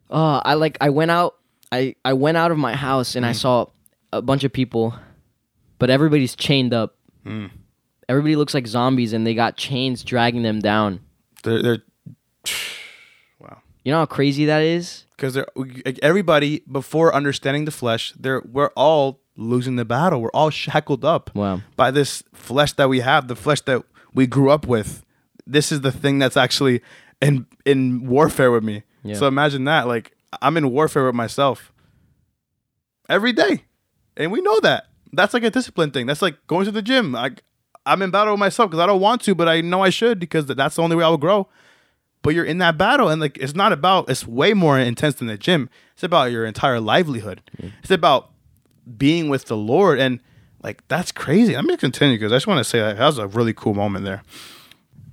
uh 0.09 0.39
I 0.45 0.53
like 0.53 0.77
I 0.79 0.89
went 0.89 1.09
out 1.11 1.35
I 1.71 1.95
I 2.05 2.13
went 2.13 2.37
out 2.37 2.51
of 2.51 2.57
my 2.57 2.75
house 2.75 3.15
and 3.15 3.25
I 3.25 3.31
Mm. 3.31 3.35
saw 3.35 3.65
a 4.13 4.21
bunch 4.21 4.43
of 4.43 4.53
people 4.53 4.93
but 5.79 5.89
everybody's 5.89 6.35
chained 6.35 6.73
up. 6.73 6.95
Mm. 7.25 7.49
Everybody 8.07 8.35
looks 8.35 8.53
like 8.53 8.67
zombies 8.67 9.13
and 9.13 9.25
they 9.27 9.33
got 9.33 9.57
chains 9.57 10.03
dragging 10.03 10.41
them 10.43 10.59
down. 10.59 10.99
they're, 11.43 11.61
they're 11.61 11.83
wow. 13.39 13.57
You 13.83 13.91
know 13.91 13.99
how 13.99 14.05
crazy 14.05 14.45
that 14.45 14.61
is? 14.61 15.03
because 15.17 15.35
everybody 16.03 16.61
before 16.71 17.13
understanding 17.15 17.65
the 17.65 17.71
flesh 17.71 18.13
they're 18.19 18.43
we're 18.51 18.69
all 18.75 19.19
losing 19.35 19.75
the 19.75 19.83
battle 19.85 20.21
we're 20.21 20.29
all 20.31 20.51
shackled 20.51 21.03
up 21.03 21.31
Wow. 21.33 21.61
by 21.75 21.89
this 21.89 22.21
flesh 22.33 22.73
that 22.73 22.87
we 22.87 22.99
have 22.99 23.27
the 23.27 23.35
flesh 23.35 23.61
that 23.61 23.81
we 24.13 24.27
grew 24.27 24.51
up 24.51 24.67
with 24.67 25.03
this 25.47 25.71
is 25.71 25.81
the 25.81 25.91
thing 25.91 26.19
that's 26.19 26.37
actually 26.37 26.81
in 27.21 27.45
in 27.65 28.07
warfare 28.07 28.51
with 28.51 28.63
me. 28.63 28.83
Yeah. 29.03 29.15
so 29.15 29.27
imagine 29.27 29.63
that 29.65 29.87
like 29.87 30.11
i'm 30.41 30.57
in 30.57 30.69
warfare 30.71 31.05
with 31.05 31.15
myself 31.15 31.71
every 33.09 33.31
day. 33.33 33.63
And 34.17 34.31
we 34.31 34.41
know 34.41 34.59
that. 34.61 34.87
That's 35.13 35.33
like 35.33 35.43
a 35.43 35.49
discipline 35.51 35.91
thing. 35.91 36.05
That's 36.07 36.21
like 36.21 36.35
going 36.47 36.65
to 36.65 36.71
the 36.71 36.81
gym. 36.81 37.11
Like 37.11 37.43
i'm 37.85 38.01
in 38.01 38.11
battle 38.11 38.33
with 38.33 38.39
myself 38.39 38.69
because 38.69 38.81
i 38.81 38.85
don't 38.85 38.99
want 38.99 39.21
to 39.21 39.33
but 39.33 39.47
i 39.47 39.61
know 39.61 39.81
i 39.81 39.89
should 39.89 40.19
because 40.19 40.45
that's 40.45 40.75
the 40.75 40.81
only 40.81 40.95
way 40.95 41.03
i 41.03 41.09
will 41.09 41.17
grow. 41.17 41.47
But 42.21 42.33
you're 42.33 42.43
in 42.45 42.57
that 42.57 42.77
battle 42.77 43.07
and 43.07 43.21
like 43.21 43.37
it's 43.37 43.55
not 43.55 43.71
about 43.71 44.09
it's 44.09 44.27
way 44.27 44.53
more 44.53 44.77
intense 44.77 45.15
than 45.15 45.27
the 45.27 45.37
gym. 45.37 45.69
It's 45.93 46.03
about 46.03 46.31
your 46.31 46.45
entire 46.45 46.79
livelihood. 46.81 47.41
It's 47.81 47.91
about 47.91 48.31
being 48.97 49.29
with 49.29 49.45
the 49.45 49.55
lord 49.57 49.99
and 49.99 50.19
like 50.63 50.85
that's 50.89 51.11
crazy. 51.11 51.55
I'm 51.55 51.65
gonna 51.65 51.77
continue 51.77 52.17
because 52.17 52.31
i 52.33 52.35
just 52.35 52.47
want 52.47 52.57
to 52.57 52.63
say 52.63 52.79
that, 52.79 52.97
that 52.97 53.05
was 53.05 53.17
a 53.19 53.27
really 53.27 53.53
cool 53.53 53.73
moment 53.73 54.03
there. 54.03 54.23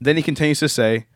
Then 0.00 0.16
he 0.16 0.22
continues 0.22 0.58
to 0.60 0.68
say 0.68 1.06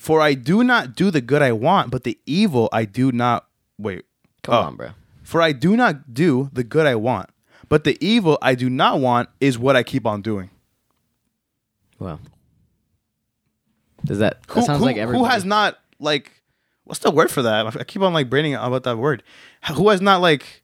for 0.00 0.20
i 0.22 0.32
do 0.34 0.64
not 0.64 0.94
do 0.96 1.10
the 1.10 1.20
good 1.20 1.42
i 1.42 1.52
want 1.52 1.90
but 1.90 2.04
the 2.04 2.16
evil 2.26 2.68
i 2.72 2.84
do 2.84 3.12
not 3.12 3.46
wait 3.78 4.04
Come 4.42 4.54
Oh. 4.54 4.66
on, 4.68 4.76
bro. 4.76 4.88
for 5.22 5.42
i 5.42 5.52
do 5.52 5.76
not 5.76 6.14
do 6.14 6.48
the 6.52 6.64
good 6.64 6.86
i 6.86 6.94
want 6.94 7.28
but 7.68 7.84
the 7.84 7.96
evil 8.00 8.38
i 8.40 8.54
do 8.54 8.68
not 8.70 8.98
want 9.00 9.28
is 9.40 9.58
what 9.58 9.76
i 9.76 9.82
keep 9.82 10.06
on 10.06 10.22
doing 10.22 10.48
Wow. 11.98 12.18
Does 14.04 14.18
that 14.18 14.40
that 14.42 14.52
who, 14.54 14.62
sounds 14.62 14.78
who- 14.78 14.86
like 14.86 14.96
everybody? 14.96 15.18
who 15.22 15.30
has 15.30 15.44
not 15.44 15.78
like 15.98 16.32
what's 16.84 17.00
the 17.00 17.10
word 17.10 17.30
for 17.30 17.42
that? 17.42 17.76
I 17.76 17.84
keep 17.84 18.00
on 18.02 18.14
like 18.14 18.30
braining 18.30 18.54
about 18.54 18.84
that 18.84 18.96
word. 18.96 19.22
Who 19.74 19.90
has 19.90 20.00
not 20.00 20.22
like 20.22 20.62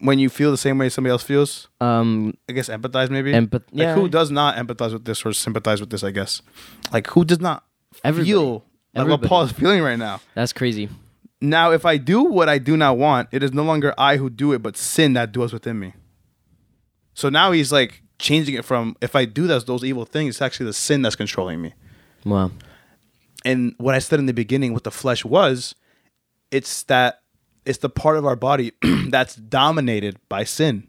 when 0.00 0.18
you 0.18 0.28
feel 0.28 0.50
the 0.50 0.58
same 0.58 0.76
way 0.78 0.88
somebody 0.90 1.12
else 1.12 1.22
feels? 1.22 1.68
um 1.80 2.34
I 2.48 2.52
guess 2.52 2.68
empathize 2.68 3.08
maybe. 3.08 3.32
Empath- 3.32 3.64
Like 3.72 3.88
yeah. 3.88 3.94
who 3.94 4.08
does 4.08 4.30
not 4.30 4.56
empathize 4.56 4.92
with 4.92 5.06
this 5.06 5.24
or 5.24 5.32
sympathize 5.32 5.80
with 5.80 5.88
this? 5.88 6.04
I 6.04 6.10
guess. 6.10 6.42
Like 6.92 7.06
who 7.08 7.24
does 7.24 7.40
not 7.40 7.64
Everybody. 8.04 8.30
feel 8.30 8.64
like 8.94 9.08
what 9.08 9.22
Paul 9.22 9.42
is 9.42 9.52
feeling 9.52 9.82
right 9.82 9.98
now? 9.98 10.20
that's 10.34 10.52
crazy. 10.52 10.88
Now, 11.40 11.72
if 11.72 11.86
I 11.86 11.96
do 11.96 12.22
what 12.22 12.48
I 12.48 12.58
do 12.58 12.76
not 12.76 12.98
want, 12.98 13.28
it 13.32 13.42
is 13.42 13.52
no 13.52 13.62
longer 13.62 13.94
I 13.96 14.16
who 14.16 14.28
do 14.28 14.52
it, 14.52 14.62
but 14.62 14.76
sin 14.76 15.14
that 15.14 15.32
dwells 15.32 15.52
within 15.52 15.78
me. 15.78 15.94
So 17.14 17.28
now 17.30 17.52
he's 17.52 17.72
like 17.72 18.02
changing 18.18 18.54
it 18.54 18.64
from 18.64 18.96
if 19.00 19.16
I 19.16 19.24
do 19.24 19.46
those 19.46 19.64
those 19.64 19.84
evil 19.84 20.04
things, 20.04 20.36
it's 20.36 20.42
actually 20.42 20.66
the 20.66 20.72
sin 20.74 21.02
that's 21.02 21.16
controlling 21.16 21.60
me. 21.62 21.74
Wow. 22.24 22.50
and 23.46 23.74
what 23.78 23.94
I 23.94 23.98
said 23.98 24.18
in 24.18 24.26
the 24.26 24.34
beginning, 24.34 24.74
what 24.74 24.84
the 24.84 24.90
flesh 24.90 25.24
was, 25.24 25.74
it's 26.50 26.82
that 26.84 27.22
it's 27.64 27.78
the 27.78 27.88
part 27.88 28.18
of 28.18 28.26
our 28.26 28.36
body 28.36 28.72
that's 29.08 29.36
dominated 29.36 30.18
by 30.28 30.44
sin. 30.44 30.86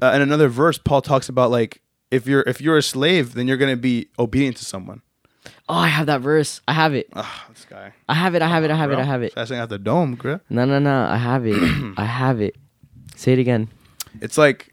Uh, 0.00 0.12
in 0.14 0.22
another 0.22 0.48
verse, 0.48 0.78
Paul 0.78 1.02
talks 1.02 1.28
about 1.28 1.50
like 1.50 1.82
if 2.12 2.26
you're 2.26 2.42
if 2.42 2.60
you're 2.60 2.78
a 2.78 2.82
slave, 2.82 3.34
then 3.34 3.48
you're 3.48 3.56
gonna 3.56 3.76
be 3.76 4.08
obedient 4.18 4.56
to 4.58 4.64
someone. 4.64 5.02
Oh, 5.68 5.74
I 5.74 5.88
have 5.88 6.06
that 6.06 6.20
verse. 6.20 6.60
I 6.68 6.72
have 6.72 6.94
it. 6.94 7.08
Ah, 7.14 7.46
this 7.52 7.64
guy. 7.68 7.92
I 8.08 8.14
have 8.14 8.34
it. 8.34 8.42
I 8.42 8.48
have 8.48 8.64
it. 8.64 8.70
I 8.70 8.76
have 8.76 8.90
it. 8.92 8.98
I 8.98 9.04
have 9.04 9.22
it. 9.22 9.34
Passing 9.34 9.58
out 9.58 9.68
the 9.68 9.78
dome, 9.78 10.14
bro. 10.14 10.40
No, 10.50 10.64
no, 10.64 10.78
no. 10.78 11.06
I 11.06 11.16
have 11.16 11.46
it. 11.46 11.56
I 11.96 12.04
have 12.04 12.40
it. 12.40 12.56
Say 13.16 13.32
it 13.34 13.38
again. 13.38 13.68
It's 14.20 14.38
like 14.38 14.72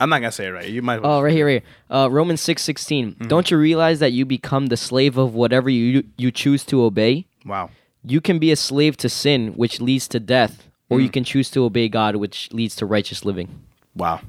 I'm 0.00 0.08
not 0.10 0.18
gonna 0.20 0.32
say 0.32 0.46
it 0.46 0.50
right. 0.50 0.68
You 0.68 0.82
might. 0.82 1.00
Oh, 1.02 1.20
right 1.20 1.32
here, 1.32 1.46
right 1.46 1.62
here. 1.62 1.70
Uh, 1.90 2.08
Romans 2.10 2.40
six 2.40 2.62
sixteen. 2.62 3.16
Don't 3.26 3.50
you 3.50 3.58
realize 3.58 3.98
that 4.00 4.12
you 4.12 4.24
become 4.24 4.66
the 4.66 4.76
slave 4.76 5.16
of 5.16 5.34
whatever 5.34 5.68
you 5.70 6.04
you 6.16 6.30
choose 6.30 6.64
to 6.66 6.82
obey? 6.82 7.26
Wow. 7.44 7.70
You 8.04 8.20
can 8.20 8.38
be 8.38 8.52
a 8.52 8.56
slave 8.56 8.96
to 8.98 9.08
sin, 9.08 9.52
which 9.54 9.80
leads 9.80 10.06
to 10.08 10.20
death, 10.20 10.68
or 10.88 10.98
Mm. 10.98 11.02
you 11.02 11.08
can 11.10 11.24
choose 11.24 11.50
to 11.50 11.64
obey 11.64 11.88
God, 11.88 12.16
which 12.16 12.48
leads 12.52 12.76
to 12.76 12.86
righteous 12.86 13.24
living. 13.24 13.48
Wow. 13.96 14.20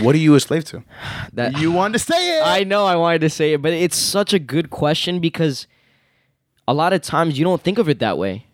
What 0.00 0.14
are 0.14 0.18
you 0.18 0.34
a 0.34 0.40
slave 0.40 0.64
to? 0.66 0.82
That 1.32 1.58
You 1.58 1.72
want 1.72 1.94
to 1.94 1.98
say 1.98 2.38
it? 2.38 2.42
I 2.46 2.64
know 2.64 2.84
I 2.86 2.96
wanted 2.96 3.20
to 3.22 3.30
say 3.30 3.54
it, 3.54 3.62
but 3.62 3.72
it's 3.72 3.96
such 3.96 4.32
a 4.32 4.38
good 4.38 4.70
question 4.70 5.20
because 5.20 5.66
a 6.68 6.74
lot 6.74 6.92
of 6.92 7.00
times 7.02 7.38
you 7.38 7.44
don't 7.44 7.62
think 7.62 7.78
of 7.78 7.88
it 7.88 7.98
that 7.98 8.16
way. 8.18 8.46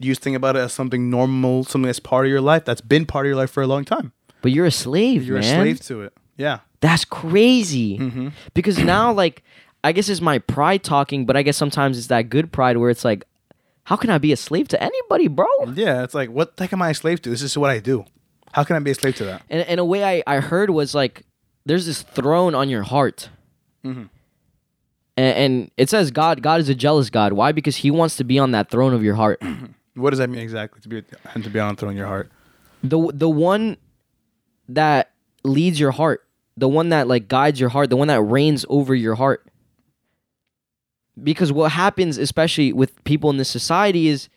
you 0.00 0.10
just 0.12 0.22
think 0.22 0.36
about 0.36 0.56
it 0.56 0.60
as 0.60 0.72
something 0.72 1.10
normal, 1.10 1.64
something 1.64 1.86
that's 1.86 2.00
part 2.00 2.26
of 2.26 2.30
your 2.30 2.40
life, 2.40 2.64
that's 2.64 2.80
been 2.80 3.06
part 3.06 3.26
of 3.26 3.28
your 3.28 3.36
life 3.36 3.50
for 3.50 3.62
a 3.62 3.66
long 3.66 3.84
time. 3.84 4.12
But 4.40 4.50
you're 4.52 4.66
a 4.66 4.70
slave, 4.72 5.24
You're 5.24 5.38
man. 5.38 5.60
a 5.60 5.62
slave 5.62 5.80
to 5.82 6.02
it. 6.02 6.12
Yeah. 6.36 6.60
That's 6.80 7.04
crazy. 7.04 7.98
Mm-hmm. 7.98 8.28
Because 8.54 8.78
now, 8.78 9.12
like, 9.12 9.44
I 9.84 9.92
guess 9.92 10.08
it's 10.08 10.20
my 10.20 10.38
pride 10.40 10.82
talking, 10.82 11.26
but 11.26 11.36
I 11.36 11.42
guess 11.42 11.56
sometimes 11.56 11.96
it's 11.98 12.08
that 12.08 12.28
good 12.28 12.50
pride 12.50 12.76
where 12.78 12.90
it's 12.90 13.04
like, 13.04 13.24
how 13.84 13.94
can 13.96 14.10
I 14.10 14.18
be 14.18 14.32
a 14.32 14.36
slave 14.36 14.66
to 14.68 14.82
anybody, 14.82 15.28
bro? 15.28 15.46
Yeah. 15.74 16.02
It's 16.02 16.14
like, 16.14 16.30
what 16.30 16.56
the 16.56 16.64
heck 16.64 16.72
am 16.72 16.82
I 16.82 16.90
a 16.90 16.94
slave 16.94 17.22
to? 17.22 17.30
This 17.30 17.42
is 17.42 17.56
what 17.56 17.70
I 17.70 17.78
do. 17.78 18.04
How 18.52 18.64
can 18.64 18.76
I 18.76 18.78
be 18.78 18.90
a 18.90 18.94
slave 18.94 19.16
to 19.16 19.24
that? 19.24 19.42
And, 19.50 19.62
and 19.66 19.80
a 19.80 19.84
way 19.84 20.04
I, 20.04 20.22
I 20.26 20.40
heard 20.40 20.70
was 20.70 20.94
like, 20.94 21.24
there's 21.66 21.86
this 21.86 22.02
throne 22.02 22.54
on 22.54 22.68
your 22.68 22.82
heart. 22.82 23.28
Mhm. 23.84 24.08
And, 25.16 25.36
and 25.36 25.70
it 25.76 25.90
says 25.90 26.10
God, 26.10 26.42
God 26.42 26.60
is 26.60 26.68
a 26.68 26.74
jealous 26.74 27.10
God. 27.10 27.32
Why? 27.34 27.52
Because 27.52 27.76
He 27.76 27.90
wants 27.90 28.16
to 28.16 28.24
be 28.24 28.38
on 28.38 28.52
that 28.52 28.70
throne 28.70 28.94
of 28.94 29.02
your 29.02 29.14
heart. 29.16 29.42
What 29.94 30.08
does 30.08 30.18
that 30.20 30.30
mean 30.30 30.40
exactly? 30.40 30.80
To 30.80 30.88
be 30.88 31.02
and 31.34 31.44
to 31.44 31.50
be 31.50 31.60
on 31.60 31.74
the 31.74 31.78
throne 31.78 31.90
in 31.92 31.98
your 31.98 32.06
heart. 32.06 32.30
the 32.82 33.10
the 33.12 33.28
one 33.28 33.76
that 34.70 35.10
leads 35.44 35.78
your 35.78 35.90
heart, 35.90 36.26
the 36.56 36.66
one 36.66 36.88
that 36.88 37.08
like 37.08 37.28
guides 37.28 37.60
your 37.60 37.68
heart, 37.68 37.90
the 37.90 37.96
one 37.98 38.08
that 38.08 38.22
reigns 38.22 38.64
over 38.70 38.94
your 38.94 39.16
heart. 39.16 39.44
Because 41.22 41.52
what 41.52 41.72
happens, 41.72 42.16
especially 42.16 42.72
with 42.72 43.04
people 43.04 43.28
in 43.28 43.36
this 43.36 43.50
society, 43.50 44.08
is 44.08 44.30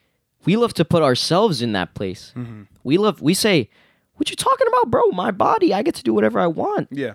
we 0.43 0.57
love 0.57 0.73
to 0.73 0.83
put 0.83 1.01
ourselves 1.01 1.61
in 1.61 1.71
that 1.71 1.93
place. 1.93 2.33
We 2.83 2.97
love 2.97 3.21
we 3.21 3.33
say, 3.33 3.69
"What 4.15 4.29
you 4.29 4.35
talking 4.35 4.67
about, 4.67 4.91
bro? 4.91 5.09
My 5.11 5.31
body. 5.31 5.73
I 5.73 5.83
get 5.83 5.95
to 5.95 6.03
do 6.03 6.13
whatever 6.13 6.39
I 6.39 6.47
want. 6.47 6.89
Yeah. 6.91 7.13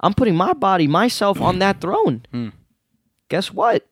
I'm 0.00 0.14
putting 0.14 0.36
my 0.36 0.52
body, 0.52 0.86
myself 0.86 1.40
on 1.40 1.58
that 1.60 1.80
throne." 1.80 2.24
Hmm. 2.30 2.48
Guess 3.28 3.52
what? 3.52 3.88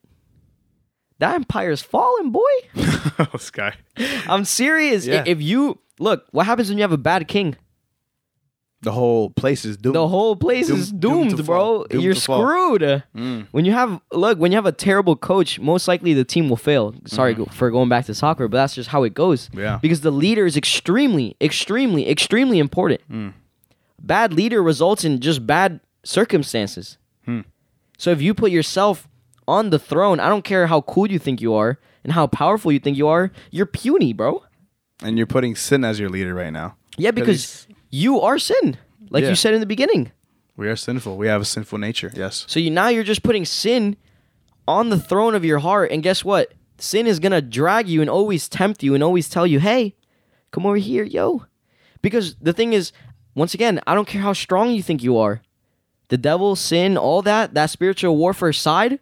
That 1.18 1.34
empire's 1.34 1.82
falling, 1.82 2.30
boy. 2.30 2.40
oh, 2.76 3.36
Sky. 3.38 3.74
I'm 4.26 4.44
serious. 4.44 5.06
Yeah. 5.06 5.22
If 5.26 5.42
you 5.42 5.78
look, 5.98 6.26
what 6.30 6.46
happens 6.46 6.68
when 6.68 6.78
you 6.78 6.82
have 6.82 6.92
a 6.92 6.98
bad 6.98 7.28
king? 7.28 7.56
The 8.82 8.92
whole 8.92 9.28
place 9.28 9.66
is 9.66 9.76
doomed. 9.76 9.94
The 9.94 10.08
whole 10.08 10.36
place 10.36 10.68
Doomed- 10.68 10.80
is 10.80 10.90
doomed 10.90 11.30
doomed, 11.36 11.46
bro. 11.46 11.84
Doomed 11.90 12.02
You're 12.02 12.14
screwed. 12.14 12.80
Mm. 13.14 13.46
When 13.50 13.66
you 13.66 13.72
have 13.72 14.00
look, 14.10 14.38
when 14.38 14.52
you 14.52 14.56
have 14.56 14.64
a 14.64 14.72
terrible 14.72 15.16
coach, 15.16 15.60
most 15.60 15.86
likely 15.86 16.14
the 16.14 16.24
team 16.24 16.48
will 16.48 16.56
fail. 16.56 16.94
Sorry 17.04 17.34
go- 17.34 17.44
for 17.44 17.70
going 17.70 17.90
back 17.90 18.06
to 18.06 18.14
soccer, 18.14 18.48
but 18.48 18.56
that's 18.56 18.74
just 18.74 18.88
how 18.88 19.02
it 19.02 19.12
goes. 19.12 19.50
Yeah. 19.52 19.78
Because 19.82 20.00
the 20.00 20.10
leader 20.10 20.46
is 20.46 20.56
extremely, 20.56 21.36
extremely, 21.42 22.08
extremely 22.08 22.58
important. 22.58 23.02
Mm. 23.10 23.34
Bad 24.02 24.32
leader 24.32 24.62
results 24.62 25.04
in 25.04 25.20
just 25.20 25.46
bad 25.46 25.80
circumstances. 26.02 26.96
Hmm. 27.26 27.40
So 27.98 28.10
if 28.10 28.22
you 28.22 28.32
put 28.32 28.50
yourself 28.50 29.06
on 29.46 29.68
the 29.68 29.78
throne, 29.78 30.20
I 30.20 30.30
don't 30.30 30.42
care 30.44 30.68
how 30.68 30.80
cool 30.80 31.10
you 31.10 31.18
think 31.18 31.42
you 31.42 31.52
are 31.54 31.78
and 32.02 32.14
how 32.14 32.26
powerful 32.26 32.72
you 32.72 32.78
think 32.78 32.96
you 32.96 33.08
are, 33.08 33.30
you're 33.50 33.66
puny, 33.66 34.14
bro. 34.14 34.42
And 35.02 35.18
you're 35.18 35.26
putting 35.26 35.54
sin 35.54 35.84
as 35.84 36.00
your 36.00 36.08
leader 36.08 36.32
right 36.34 36.50
now. 36.52 36.76
Yeah, 36.96 37.10
because 37.10 37.66
you 37.90 38.20
are 38.20 38.38
sin, 38.38 38.76
like 39.10 39.22
Yeah. 39.24 39.30
you 39.30 39.34
said 39.34 39.54
in 39.54 39.60
the 39.60 39.66
beginning. 39.66 40.12
We 40.56 40.68
are 40.68 40.76
sinful. 40.76 41.16
We 41.16 41.26
have 41.28 41.40
a 41.40 41.44
sinful 41.44 41.78
nature. 41.78 42.12
Yes. 42.14 42.44
So 42.48 42.60
you 42.60 42.70
now 42.70 42.88
you're 42.88 43.04
just 43.04 43.22
putting 43.22 43.44
sin 43.44 43.96
on 44.68 44.90
the 44.90 44.98
throne 44.98 45.34
of 45.34 45.44
your 45.44 45.58
heart, 45.60 45.90
and 45.90 46.02
guess 46.02 46.24
what? 46.24 46.52
Sin 46.78 47.06
is 47.06 47.18
gonna 47.18 47.40
drag 47.42 47.88
you 47.88 48.00
and 48.00 48.10
always 48.10 48.48
tempt 48.48 48.82
you 48.82 48.94
and 48.94 49.02
always 49.02 49.28
tell 49.28 49.46
you, 49.46 49.58
"Hey, 49.60 49.94
come 50.50 50.66
over 50.66 50.76
here, 50.76 51.04
yo." 51.04 51.44
Because 52.02 52.36
the 52.40 52.52
thing 52.52 52.72
is, 52.72 52.92
once 53.34 53.52
again, 53.54 53.80
I 53.86 53.94
don't 53.94 54.08
care 54.08 54.22
how 54.22 54.32
strong 54.32 54.70
you 54.70 54.82
think 54.82 55.02
you 55.02 55.16
are. 55.18 55.42
The 56.08 56.18
devil, 56.18 56.56
sin, 56.56 56.96
all 56.96 57.22
that, 57.22 57.54
that 57.54 57.70
spiritual 57.70 58.16
warfare 58.16 58.52
side, 58.52 58.98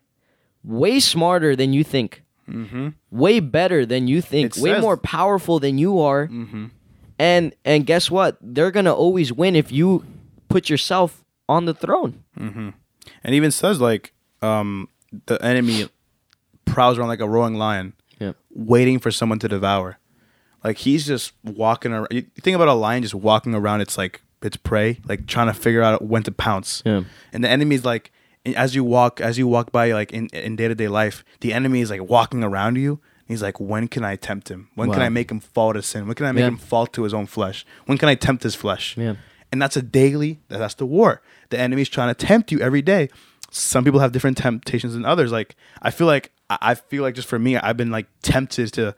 way 0.65 1.01
smarter 1.01 1.55
than 1.57 1.73
you 1.73 1.83
think. 1.85 2.23
Mm-hmm. 2.49 2.89
Way 3.11 3.41
better 3.41 3.85
than 3.87 4.09
you 4.09 4.21
think. 4.21 4.57
It 4.57 4.63
way 4.63 4.73
says- 4.75 4.83
more 4.83 4.97
powerful 4.97 5.59
than 5.59 5.79
you 5.79 6.01
are. 6.01 6.27
Mm-hmm. 6.29 6.67
And 7.19 7.55
and 7.65 7.85
guess 7.87 8.11
what? 8.11 8.39
They're 8.41 8.71
gonna 8.71 8.95
always 8.95 9.33
win 9.33 9.57
if 9.57 9.73
you 9.73 10.05
put 10.49 10.71
yourself 10.71 11.25
on 11.49 11.65
the 11.65 11.75
throne. 11.75 12.23
Mm-hmm. 12.39 12.71
And 13.25 13.35
even 13.35 13.51
says 13.51 13.81
like 13.81 14.13
um, 14.43 14.89
the 15.27 15.43
enemy 15.45 15.89
prowls 16.65 16.99
around 16.99 17.09
like 17.09 17.21
a 17.21 17.29
roaring 17.29 17.55
lion, 17.55 17.95
Yeah. 18.21 18.33
waiting 18.51 18.99
for 18.99 19.11
someone 19.11 19.39
to 19.41 19.49
devour. 19.49 19.99
Like 20.63 20.79
he's 20.79 21.07
just 21.07 21.33
walking 21.45 21.93
around. 21.93 22.09
You 22.11 22.23
think 22.41 22.55
about 22.55 22.69
a 22.69 22.75
lion 22.75 23.03
just 23.03 23.15
walking 23.15 23.55
around 23.55 23.81
its 23.81 23.97
like 23.99 24.23
its 24.43 24.57
prey, 24.57 25.01
like 25.07 25.27
trying 25.27 25.47
to 25.49 25.55
figure 25.55 25.83
out 25.83 26.03
when 26.03 26.23
to 26.25 26.33
pounce. 26.33 26.83
Yeah. 26.87 27.03
And 27.33 27.43
the 27.43 27.49
enemy's 27.49 27.85
like, 27.85 28.13
as 28.57 28.75
you 28.75 28.85
walk, 28.85 29.21
as 29.21 29.39
you 29.39 29.47
walk 29.49 29.73
by, 29.73 29.93
like 29.93 30.13
in 30.13 30.29
in 30.29 30.57
day 30.57 30.69
to 30.69 30.75
day 30.75 30.89
life, 30.89 31.25
the 31.41 31.53
enemy 31.53 31.81
is 31.81 31.91
like 31.91 32.03
walking 32.09 32.45
around 32.45 32.77
you. 32.77 33.01
He's 33.29 33.43
like, 33.43 33.61
when 33.61 33.89
can 33.89 34.05
I 34.05 34.17
tempt 34.17 34.49
him? 34.51 34.69
When 34.75 34.91
can 34.91 35.03
I 35.03 35.11
make 35.11 35.31
him 35.31 35.39
fall 35.39 35.75
to 35.75 35.83
sin? 35.83 36.07
When 36.07 36.15
can 36.15 36.27
I 36.27 36.33
make 36.33 36.41
Yeah. 36.41 36.49
him 36.49 36.57
fall 36.57 36.87
to 36.89 37.03
his 37.03 37.13
own 37.13 37.27
flesh? 37.27 37.65
When 37.87 37.99
can 37.99 38.09
I 38.09 38.15
tempt 38.15 38.43
his 38.43 38.55
flesh? 38.55 38.97
Yeah. 38.97 39.15
And 39.53 39.61
that's 39.61 39.77
a 39.77 39.83
daily. 39.83 40.41
That's 40.49 40.75
the 40.75 40.87
war. 40.87 41.21
The 41.51 41.59
enemy's 41.59 41.89
trying 41.91 42.09
to 42.09 42.27
tempt 42.27 42.51
you 42.53 42.59
every 42.61 42.83
day. 42.83 43.11
Some 43.51 43.85
people 43.85 44.01
have 44.01 44.13
different 44.13 44.37
temptations 44.39 44.93
than 44.95 45.05
others. 45.05 45.31
Like 45.33 45.57
I 45.83 45.91
feel 45.91 46.07
like 46.07 46.33
I 46.51 46.75
feel 46.75 47.03
like 47.03 47.15
just 47.15 47.29
for 47.29 47.39
me, 47.39 47.57
I've 47.57 47.77
been 47.77 47.91
like 47.91 48.07
tempted 48.23 48.73
to 48.75 48.95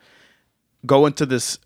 go 0.87 1.07
into 1.07 1.27
this 1.27 1.59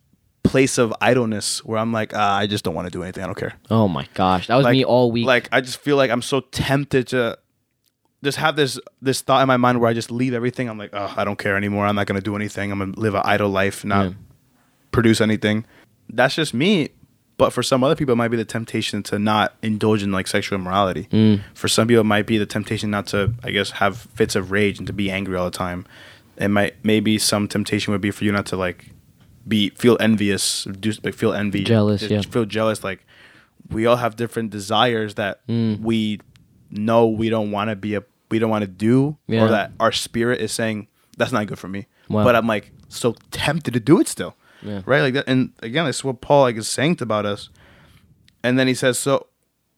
place 0.43 0.77
of 0.79 0.93
idleness 1.01 1.65
where 1.65 1.79
I'm 1.79 1.93
like, 1.93 2.13
ah, 2.15 2.37
I 2.37 2.47
just 2.47 2.65
don't 2.65 2.75
want 2.75 2.87
to 2.87 2.91
do 2.91 3.03
anything. 3.03 3.23
I 3.25 3.27
don't 3.27 3.37
care. 3.39 3.55
Oh 3.71 3.89
my 3.89 4.07
gosh, 4.15 4.47
that 4.49 4.57
was 4.57 4.65
Like, 4.65 4.73
me 4.73 4.85
all 4.85 5.11
week. 5.11 5.27
Like 5.27 5.49
I 5.53 5.61
just 5.61 5.79
feel 5.79 5.97
like 5.97 6.11
I'm 6.11 6.23
so 6.23 6.41
tempted 6.41 7.09
to 7.09 7.39
just 8.25 8.39
have 8.39 8.57
this 8.57 8.79
this 9.01 9.21
thought 9.21 9.41
in 9.43 9.49
my 9.49 9.57
mind 9.57 9.81
where 9.81 9.89
I 9.91 9.95
just 9.95 10.11
leave 10.11 10.35
everything. 10.35 10.69
I'm 10.69 10.79
like, 10.79 10.91
oh, 10.93 11.15
I 11.17 11.25
don't 11.25 11.39
care 11.39 11.57
anymore. 11.57 11.87
I'm 11.87 11.95
not 11.95 12.07
gonna 12.07 12.21
do 12.21 12.35
anything. 12.35 12.73
I'm 12.73 12.79
gonna 12.81 12.93
live 12.97 13.15
an 13.15 13.23
idle 13.25 13.49
life, 13.51 13.85
not 13.85 14.07
Yeah. 14.07 14.13
produce 14.91 15.21
anything. 15.21 15.65
That's 16.09 16.35
just 16.35 16.55
me. 16.55 16.89
But 17.37 17.53
for 17.53 17.65
some 17.65 17.83
other 17.83 17.97
people, 17.97 18.13
it 18.13 18.17
might 18.17 18.29
be 18.29 18.37
the 18.37 18.45
temptation 18.45 19.03
to 19.05 19.19
not 19.19 19.57
indulge 19.61 20.05
in 20.05 20.13
like 20.13 20.29
sexual 20.29 20.57
immorality. 20.57 21.09
Mm. 21.11 21.41
For 21.55 21.67
some 21.67 21.89
people, 21.89 22.03
it 22.03 22.05
might 22.05 22.27
be 22.27 22.39
the 22.39 22.47
temptation 22.47 22.91
not 22.91 23.09
to, 23.09 23.35
I 23.43 23.51
guess, 23.51 23.73
have 23.73 23.97
fits 23.97 24.37
of 24.37 24.53
rage 24.53 24.79
and 24.79 24.87
to 24.87 24.93
be 24.93 25.11
angry 25.11 25.37
all 25.37 25.45
the 25.47 25.51
time. 25.51 25.85
It 26.37 26.47
might 26.49 26.75
maybe 26.85 27.19
some 27.19 27.49
temptation 27.49 27.91
would 27.93 28.01
be 28.01 28.13
for 28.13 28.25
you 28.25 28.31
not 28.31 28.47
to 28.47 28.57
like 28.57 28.91
be 29.49 29.71
feel 29.71 29.97
envious, 30.01 30.65
do 30.65 30.93
like 31.03 31.15
feel 31.15 31.33
envy, 31.33 31.65
Jealous, 31.65 32.01
just 32.03 32.11
yeah. 32.13 32.21
feel 32.33 32.45
jealous. 32.45 32.85
Like 32.85 33.05
we 33.69 33.85
all 33.87 33.97
have 33.97 34.15
different 34.17 34.51
desires 34.51 35.15
that 35.15 35.45
Mm. 35.49 35.81
we 35.81 36.21
know 36.71 37.07
we 37.07 37.31
don't 37.31 37.51
want 37.51 37.71
to 37.71 37.77
be 37.77 37.95
a 37.97 38.03
we 38.31 38.39
don't 38.39 38.51
want 38.51 38.63
to 38.63 38.69
do, 38.71 39.17
Yeah. 39.27 39.45
or 39.45 39.49
that 39.49 39.73
our 39.81 39.93
spirit 39.93 40.41
is 40.41 40.53
saying 40.53 40.89
that's 41.17 41.33
not 41.33 41.47
good 41.47 41.59
for 41.59 41.69
me. 41.69 41.87
Wow. 42.09 42.25
But 42.25 42.37
I'm 42.37 42.47
like 42.47 42.73
so 42.89 43.15
tempted 43.31 43.75
to 43.75 43.81
do 43.81 44.01
it 44.01 44.09
still 44.09 44.37
Yeah. 44.63 44.83
right? 44.87 45.01
Like 45.03 45.15
that, 45.15 45.25
and 45.29 45.53
again, 45.61 45.87
this 45.87 45.97
is 45.97 46.05
what 46.05 46.21
Paul 46.21 46.43
like 46.43 46.57
is 46.57 46.69
saying 46.69 46.99
about 47.01 47.27
us. 47.27 47.51
And 48.43 48.59
then 48.59 48.67
he 48.67 48.75
says, 48.75 48.99
"So, 48.99 49.27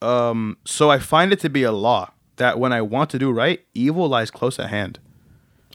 um, 0.02 0.56
so 0.64 0.90
I 0.90 0.98
find 0.98 1.32
it 1.32 1.40
to 1.40 1.48
be 1.50 1.62
a 1.62 1.72
law 1.72 2.10
that 2.36 2.58
when 2.58 2.72
I 2.72 2.82
want 2.82 3.10
to 3.10 3.18
do 3.18 3.30
right, 3.30 3.64
evil 3.74 4.08
lies 4.08 4.30
close 4.30 4.58
at 4.58 4.70
hand." 4.70 4.98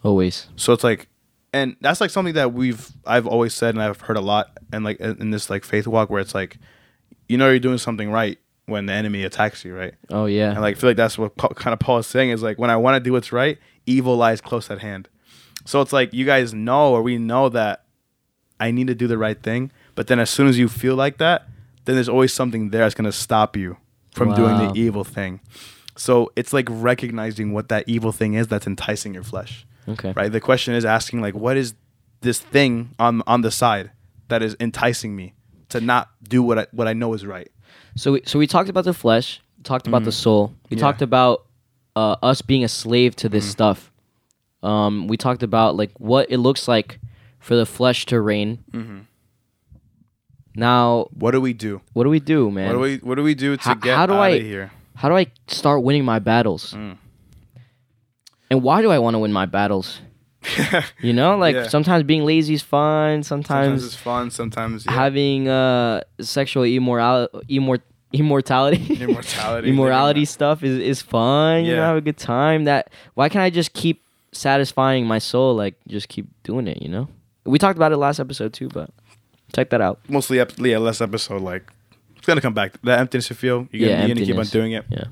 Always. 0.03 0.47
So 0.55 0.73
it's 0.73 0.83
like, 0.83 1.07
and 1.53 1.75
that's 1.81 2.01
like 2.01 2.09
something 2.09 2.33
that 2.33 2.53
we've 2.53 2.89
I've 3.05 3.27
always 3.27 3.53
said, 3.53 3.75
and 3.75 3.83
I've 3.83 4.01
heard 4.01 4.17
a 4.17 4.21
lot, 4.21 4.57
and 4.73 4.83
like 4.83 4.99
in 4.99 5.17
in 5.21 5.31
this 5.31 5.49
like 5.49 5.63
faith 5.63 5.87
walk 5.87 6.09
where 6.09 6.21
it's 6.21 6.33
like, 6.35 6.57
you 7.29 7.37
know, 7.37 7.49
you're 7.49 7.59
doing 7.59 7.77
something 7.77 8.09
right 8.11 8.37
when 8.71 8.87
the 8.87 8.93
enemy 8.93 9.23
attacks 9.23 9.63
you, 9.63 9.75
right? 9.75 9.93
Oh 10.09 10.25
yeah. 10.25 10.51
And 10.51 10.61
like 10.61 10.77
I 10.77 10.79
feel 10.79 10.89
like 10.89 10.97
that's 10.97 11.17
what 11.17 11.35
Paul, 11.37 11.51
kind 11.51 11.73
of 11.73 11.79
Paul 11.79 11.99
is 11.99 12.07
saying 12.07 12.31
is 12.31 12.41
like 12.41 12.57
when 12.57 12.69
I 12.69 12.77
want 12.77 12.95
to 12.95 12.99
do 12.99 13.13
what's 13.13 13.31
right, 13.31 13.57
evil 13.85 14.15
lies 14.15 14.41
close 14.41 14.71
at 14.71 14.79
hand. 14.79 15.07
So 15.65 15.81
it's 15.81 15.93
like 15.93 16.13
you 16.13 16.25
guys 16.25 16.53
know 16.53 16.93
or 16.93 17.01
we 17.03 17.17
know 17.17 17.49
that 17.49 17.83
I 18.59 18.71
need 18.71 18.87
to 18.87 18.95
do 18.95 19.07
the 19.07 19.17
right 19.17 19.41
thing, 19.41 19.71
but 19.95 20.07
then 20.07 20.19
as 20.19 20.29
soon 20.29 20.47
as 20.47 20.57
you 20.57 20.67
feel 20.67 20.95
like 20.95 21.17
that, 21.17 21.47
then 21.85 21.95
there's 21.95 22.09
always 22.09 22.33
something 22.33 22.69
there 22.69 22.81
that's 22.81 22.95
gonna 22.95 23.11
stop 23.11 23.55
you 23.55 23.77
from 24.13 24.33
doing 24.33 24.57
the 24.57 24.73
evil 24.75 25.03
thing. 25.03 25.39
So 25.95 26.31
it's 26.35 26.53
like 26.53 26.67
recognizing 26.69 27.53
what 27.53 27.69
that 27.69 27.87
evil 27.87 28.11
thing 28.11 28.33
is 28.33 28.47
that's 28.47 28.65
enticing 28.67 29.13
your 29.13 29.23
flesh. 29.23 29.65
okay. 29.87 30.13
Right? 30.15 30.31
The 30.31 30.41
question 30.41 30.73
is 30.73 30.85
asking 30.85 31.21
like 31.21 31.35
what 31.35 31.57
is 31.57 31.73
this 32.21 32.39
thing 32.39 32.95
on 32.99 33.21
on 33.27 33.41
the 33.41 33.51
side 33.51 33.91
that 34.29 34.41
is 34.41 34.55
enticing 34.59 35.15
me 35.15 35.33
to 35.69 35.81
not 35.81 36.09
do 36.23 36.43
what 36.43 36.59
I 36.59 36.67
what 36.71 36.87
I 36.87 36.93
know 36.93 37.13
is 37.13 37.25
right. 37.25 37.49
So 37.95 38.13
we, 38.13 38.21
so 38.25 38.39
we 38.39 38.47
talked 38.47 38.69
about 38.69 38.85
the 38.85 38.93
flesh, 38.93 39.41
talked 39.63 39.87
about 39.87 40.03
the 40.05 40.11
soul. 40.11 40.47
We 40.47 40.53
Mm. 40.53 40.57
Yeah. 40.69 40.77
Mm. 40.77 40.79
talked 40.81 41.01
about 41.01 41.45
uh, 41.95 42.15
us 42.23 42.41
being 42.41 42.63
a 42.63 42.67
slave 42.69 43.15
to 43.17 43.29
this 43.29 43.49
stuff. 43.49 43.91
Um, 44.63 45.07
we 45.07 45.17
talked 45.17 45.43
about 45.43 45.75
like 45.75 45.91
what 45.99 46.29
it 46.31 46.37
looks 46.37 46.67
like 46.67 46.99
for 47.39 47.55
the 47.55 47.65
flesh 47.65 48.05
to 48.07 48.21
reign. 48.21 48.59
Mm-hmm. 48.71 48.99
Now, 50.55 51.07
What 51.13 51.31
do 51.31 51.41
we 51.41 51.53
do? 51.53 51.81
what 51.93 52.03
do 52.03 52.09
we 52.09 52.19
do, 52.19 52.51
man? 52.51 52.67
What 52.67 52.73
do 52.73 52.79
we 52.79 52.97
what 52.97 53.15
do 53.15 53.23
we 53.23 53.33
do 53.35 53.55
to 53.57 53.63
How- 53.63 53.73
get 53.75 53.95
how 53.97 54.05
do 54.05 54.13
out 54.13 54.21
I- 54.21 54.29
of 54.29 54.41
here? 54.43 54.71
How 54.95 55.09
do 55.09 55.15
I 55.15 55.27
start 55.47 55.81
winning 55.83 56.05
my 56.05 56.19
battles? 56.19 56.73
Mm. 56.73 56.97
And 58.51 58.61
why 58.61 58.81
do 58.81 58.91
I 58.91 58.99
want 58.99 59.15
to 59.15 59.19
win 59.19 59.31
my 59.33 59.45
battles? 59.47 59.99
You 61.01 61.13
know, 61.13 61.37
like 61.37 61.55
Yeah. 61.55 61.67
sometimes 61.67 62.03
being 62.03 62.25
lazy 62.25 62.53
is 62.55 62.61
fun. 62.61 63.23
sometimes 63.23 63.81
Sometimes, 63.81 63.85
it's 63.85 63.95
fun. 63.95 64.31
Sometimes 64.31 64.85
yeah. 64.85 64.91
having 64.91 65.47
uh 65.47 66.01
sexual 66.19 66.63
immoral 66.63 67.27
immor- 67.49 67.81
immortality 68.13 68.95
immortality. 69.01 69.69
immorality 69.73 70.25
stuff 70.25 70.63
is 70.63 70.77
is 70.79 71.01
fun. 71.01 71.65
You 71.65 71.75
know, 71.75 71.83
have 71.83 71.97
a 71.97 72.01
good 72.01 72.17
time. 72.17 72.65
That 72.65 72.89
why 73.13 73.29
can't 73.29 73.43
I 73.43 73.49
just 73.49 73.73
keep 73.73 74.03
satisfying 74.31 75.05
my 75.05 75.19
soul? 75.19 75.55
Like 75.55 75.75
just 75.87 76.09
keep 76.09 76.27
doing 76.43 76.67
it. 76.67 76.81
You 76.81 76.89
know, 76.89 77.07
we 77.45 77.59
talked 77.59 77.77
about 77.77 77.91
it 77.91 77.97
last 77.97 78.19
episode 78.19 78.53
too, 78.53 78.69
but 78.69 78.89
check 79.53 79.69
that 79.69 79.81
out. 79.81 79.99
Mostly, 80.09 80.37
yeah, 80.37 80.77
last 80.77 81.01
episode. 81.01 81.41
Like 81.41 81.63
it's 82.17 82.25
gonna 82.25 82.41
come 82.41 82.53
back. 82.53 82.81
That 82.83 82.99
emptiness 82.99 83.29
you 83.29 83.35
feel. 83.35 83.67
You're 83.71 83.89
gonna, 83.89 84.01
Yeah, 84.01 84.05
you're 84.07 84.15
gonna 84.15 84.25
keep 84.25 84.37
on 84.37 84.45
doing 84.47 84.71
it. 84.73 84.85
Yeah. 84.89 85.05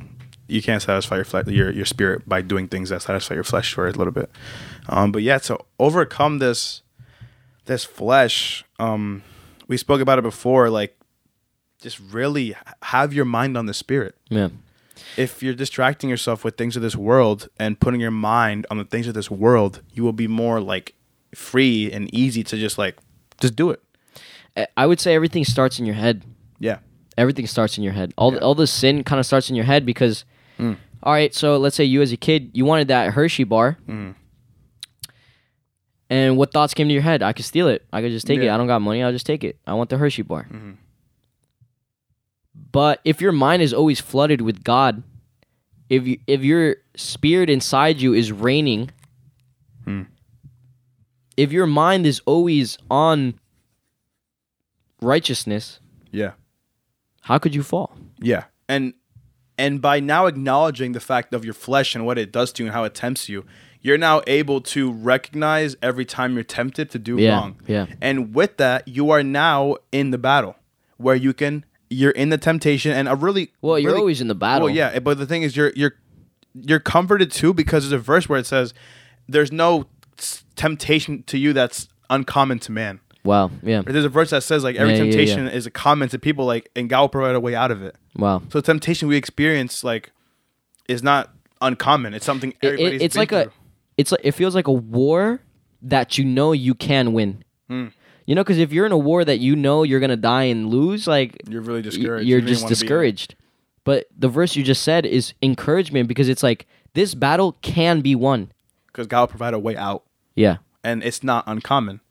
You 0.50 0.62
can't 0.62 0.82
satisfy 0.82 1.16
your 1.16 1.26
flesh, 1.26 1.48
your 1.48 1.72
your 1.72 1.86
spirit 1.86 2.28
by 2.28 2.42
doing 2.42 2.68
things 2.68 2.90
that 2.90 3.02
satisfy 3.02 3.36
your 3.36 3.44
flesh 3.44 3.74
for 3.74 3.88
a 3.88 3.92
little 3.92 4.12
bit. 4.14 4.30
Um, 4.88 5.12
but 5.12 5.22
yeah, 5.24 5.38
to 5.40 5.60
overcome 5.80 6.40
this 6.40 6.82
this 7.66 7.86
flesh, 7.86 8.64
um, 8.80 9.22
we 9.68 9.78
spoke 9.78 10.02
about 10.02 10.18
it 10.20 10.24
before. 10.24 10.70
Like, 10.70 10.98
just 11.82 12.00
really 12.12 12.56
have 12.84 13.14
your 13.14 13.26
mind 13.26 13.58
on 13.58 13.66
the 13.68 13.74
spirit. 13.74 14.16
Yeah. 14.30 14.50
If 15.18 15.42
you're 15.44 15.54
distracting 15.54 16.10
yourself 16.10 16.44
with 16.44 16.58
things 16.58 16.76
of 16.76 16.82
this 16.82 16.96
world 16.96 17.48
and 17.58 17.80
putting 17.80 18.00
your 18.02 18.12
mind 18.12 18.66
on 18.70 18.78
the 18.78 18.84
things 18.86 19.08
of 19.08 19.14
this 19.14 19.30
world, 19.32 19.82
you 19.94 20.04
will 20.04 20.14
be 20.14 20.28
more 20.28 20.60
like 20.60 20.94
free 21.34 21.92
and 21.92 22.14
easy 22.14 22.44
to 22.44 22.58
just 22.58 22.78
like 22.78 22.98
just 23.40 23.56
do 23.56 23.70
it. 23.70 23.82
I- 24.76 24.86
would 24.88 25.00
say 25.00 25.16
everything 25.16 25.46
starts 25.46 25.80
in 25.80 25.86
your 25.86 25.96
head. 25.96 26.24
Yeah. 26.60 26.80
Everything 27.18 27.48
starts 27.48 27.78
in 27.78 27.84
your 27.84 27.94
head. 27.94 28.14
All 28.18 28.34
Yeah. 28.34 28.40
all 28.40 28.56
the 28.56 28.68
sin 28.68 29.04
kind 29.04 29.20
of 29.20 29.26
starts 29.26 29.50
in 29.50 29.56
your 29.56 29.66
head 29.66 29.86
because. 29.86 30.26
Mm. 30.60 30.78
all 31.04 31.14
right, 31.14 31.34
so 31.34 31.58
let's 31.58 31.76
say 31.76 31.84
you 31.86 32.02
as 32.02 32.12
a 32.12 32.18
kid 32.18 32.52
you 32.54 32.66
wanted 32.66 32.90
that 32.90 33.14
Hershey 33.14 33.46
bar. 33.46 33.78
Mm. 33.88 34.16
And 36.10 36.38
what 36.38 36.52
thoughts 36.52 36.74
came 36.74 36.88
to 36.88 36.94
your 36.94 37.04
head? 37.04 37.22
I 37.22 37.34
could 37.34 37.46
steal 37.46 37.68
it. 37.68 37.86
I 37.94 38.02
could 38.02 38.12
just 38.12 38.26
take 38.28 38.40
it. 38.42 38.50
I 38.50 38.58
don't 38.58 38.68
got 38.68 38.82
money. 38.82 39.04
I'll 39.04 39.12
just 39.12 39.26
take 39.28 39.44
it. 39.44 39.60
I 39.68 39.74
want 39.76 39.90
the 39.90 39.98
Hershey 39.98 40.24
bar. 40.24 40.48
Mhm. 40.52 40.78
But 42.72 43.00
if 43.06 43.22
your 43.22 43.32
mind 43.32 43.62
is 43.62 43.74
always 43.74 44.00
flooded 44.00 44.42
with 44.42 44.64
God, 44.64 45.04
if 45.88 46.06
you, 46.08 46.20
if 46.28 46.44
your 46.44 46.78
spirit 46.96 47.50
inside 47.50 48.02
you 48.02 48.14
is 48.14 48.32
reigning, 48.32 48.90
Hmm. 49.86 50.04
if 51.38 51.52
your 51.52 51.68
mind 51.68 52.06
is 52.06 52.22
always 52.26 52.78
on 52.92 53.40
righteousness, 55.02 55.80
Yeah. 56.12 56.34
how 57.22 57.38
could 57.38 57.56
you 57.56 57.64
fall? 57.64 57.96
Yeah. 58.20 58.46
And 58.68 58.94
and 59.60 59.82
by 59.82 60.00
now 60.00 60.26
acknowledging 60.26 60.94
the 60.94 61.00
fact 61.00 61.34
of 61.34 61.44
your 61.46 61.54
flesh 61.54 61.94
and 61.96 62.06
what 62.06 62.18
it 62.18 62.32
does 62.32 62.52
to 62.54 62.64
you 62.64 62.68
and 62.68 62.74
how 62.74 62.84
it 62.86 62.96
tempts 62.96 63.30
you, 63.30 63.46
you're 63.82 63.98
now 63.98 64.22
able 64.28 64.60
to 64.62 64.92
recognize 64.92 65.76
every 65.82 66.06
time 66.06 66.34
you're 66.34 66.44
tempted 66.44 66.90
to 66.92 67.00
do 67.00 67.18
Yeah, 67.18 67.36
wrong. 67.36 67.56
yeah. 67.68 67.86
And 68.02 68.34
with 68.34 68.58
that, 68.58 68.88
you 68.88 69.12
are 69.12 69.24
now 69.24 69.76
in 69.92 70.12
the 70.12 70.18
battle 70.18 70.56
where 70.98 71.16
you 71.16 71.34
can 71.34 71.64
you're 71.92 72.12
in 72.12 72.30
the 72.30 72.38
temptation 72.38 72.92
and 72.92 73.08
a 73.08 73.16
really 73.16 73.52
Well, 73.62 73.80
you're 73.80 73.92
really- 73.92 74.00
always 74.02 74.22
in 74.22 74.28
the 74.28 74.36
battle. 74.36 74.66
Well, 74.68 74.76
yeah, 74.76 75.00
but 75.00 75.18
the 75.18 75.26
thing 75.26 75.44
is 75.44 75.56
you're 75.58 75.72
you're 75.76 75.96
you're 76.54 76.80
comforted 76.80 77.32
too 77.32 77.54
because 77.54 77.84
there's 77.84 77.94
a 78.02 78.04
verse 78.04 78.28
where 78.30 78.40
it 78.40 78.46
says 78.48 78.74
there's 79.28 79.52
no 79.52 79.86
temptation 80.56 81.24
to 81.24 81.38
you 81.38 81.54
that's 81.54 81.88
uncommon 82.10 82.60
to 82.60 82.72
man. 82.72 83.00
Wow. 83.24 83.52
Yeah. 83.64 83.82
There's 83.86 84.06
a 84.06 84.10
verse 84.10 84.30
that 84.30 84.44
says 84.44 84.64
like 84.64 84.76
every 84.78 84.94
Yeah, 84.94 85.00
yeah, 85.00 85.04
yeah. 85.06 85.12
temptation 85.12 85.48
is 85.48 85.66
a 85.66 85.72
comment 85.72 86.12
to 86.12 86.20
people 86.20 86.46
like 86.46 86.70
and 86.76 86.90
God 86.90 87.02
will 87.02 87.10
provide 87.10 87.36
a 87.36 87.40
way 87.40 87.54
out 87.56 87.72
of 87.72 87.82
it. 87.84 87.96
Wow. 88.16 88.42
So 88.52 88.62
temptation 88.62 89.08
we 89.08 89.18
experience 89.18 89.84
like 89.84 90.12
is 90.88 91.04
not 91.04 91.34
uncommon. 91.62 92.14
It's 92.14 92.26
something 92.26 92.54
It- 92.62 92.80
it- 92.80 93.02
it's 93.02 93.16
like 93.18 93.32
a 93.32 93.52
it's 93.98 94.12
like 94.12 94.22
it 94.24 94.32
feels 94.32 94.56
like 94.56 94.68
a 94.68 94.72
war 94.74 95.42
that 95.82 96.18
you 96.18 96.24
know 96.26 96.52
you 96.54 96.74
can 96.74 97.14
win. 97.14 97.44
Hmm. 97.70 97.88
You 98.26 98.36
know, 98.36 98.44
because 98.44 98.60
if 98.60 98.72
you're 98.72 98.86
in 98.86 98.92
a 98.92 98.98
war 98.98 99.26
that 99.26 99.40
you 99.40 99.56
know 99.56 99.84
you're 99.84 100.00
gonna 100.00 100.16
die 100.16 100.44
and 100.44 100.68
lose, 100.70 101.08
like 101.08 101.36
you're 101.50 101.62
really 101.62 101.82
discouraged. 101.82 102.28
you're 102.28 102.38
You 102.40 102.46
don't 102.46 102.48
just 102.48 102.62
wanna 102.64 102.70
be 102.70 102.74
in 102.74 102.78
it. 102.78 102.80
discouraged. 102.80 103.36
But 103.84 104.06
the 104.18 104.30
verse 104.30 104.56
you 104.56 104.64
just 104.64 104.84
said 104.84 105.06
is 105.06 105.34
encouragement 105.42 106.08
because 106.08 106.30
it's 106.30 106.44
like 106.44 106.68
this 106.94 107.16
battle 107.16 107.58
can 107.62 108.02
be 108.02 108.16
won. 108.16 108.52
because 108.88 109.08
God 109.08 109.22
will 109.22 109.28
provide 109.28 109.54
a 109.54 109.60
way 109.60 109.76
out, 109.78 110.04
Yeah. 110.36 110.58
and 110.84 111.04
it's 111.04 111.24
not 111.24 111.44
uncommon. 111.48 112.02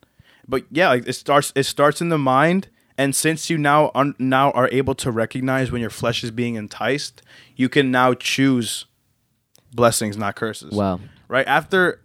But 0.48 0.64
yeah, 0.70 0.88
like 0.88 1.06
it 1.06 1.12
starts. 1.12 1.52
It 1.54 1.64
starts 1.64 2.00
in 2.00 2.08
the 2.08 2.18
mind, 2.18 2.68
and 2.96 3.14
since 3.14 3.50
you 3.50 3.58
now 3.58 3.90
un, 3.94 4.14
now 4.18 4.50
are 4.52 4.68
able 4.72 4.94
to 4.96 5.10
recognize 5.10 5.70
when 5.70 5.80
your 5.80 5.90
flesh 5.90 6.24
is 6.24 6.30
being 6.30 6.54
enticed, 6.54 7.22
you 7.54 7.68
can 7.68 7.90
now 7.90 8.14
choose 8.14 8.86
blessings, 9.72 10.16
not 10.16 10.36
curses. 10.36 10.72
Wow. 10.72 11.00
Right 11.28 11.46
after, 11.46 12.00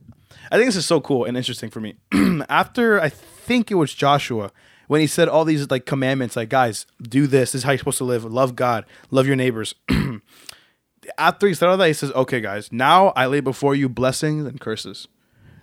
I 0.51 0.57
think 0.57 0.67
this 0.67 0.75
is 0.75 0.85
so 0.85 0.99
cool 0.99 1.25
and 1.25 1.37
interesting 1.37 1.69
for 1.69 1.79
me. 1.79 1.95
after 2.49 2.99
I 2.99 3.09
think 3.09 3.71
it 3.71 3.75
was 3.75 3.93
Joshua 3.93 4.51
when 4.87 4.99
he 4.99 5.07
said 5.07 5.29
all 5.29 5.45
these 5.45 5.71
like 5.71 5.85
commandments, 5.85 6.35
like 6.35 6.49
guys, 6.49 6.85
do 7.01 7.27
this. 7.27 7.53
This 7.53 7.61
is 7.61 7.63
how 7.63 7.71
you're 7.71 7.79
supposed 7.79 7.99
to 7.99 8.03
live. 8.03 8.25
Love 8.25 8.55
God. 8.55 8.85
Love 9.09 9.25
your 9.25 9.37
neighbors. 9.37 9.73
after 11.17 11.47
he 11.47 11.53
said 11.53 11.69
all 11.69 11.77
that, 11.77 11.87
he 11.87 11.93
says, 11.93 12.11
"Okay, 12.11 12.41
guys, 12.41 12.71
now 12.71 13.07
I 13.09 13.25
lay 13.25 13.39
before 13.39 13.75
you 13.75 13.89
blessings 13.89 14.45
and 14.45 14.59
curses. 14.59 15.07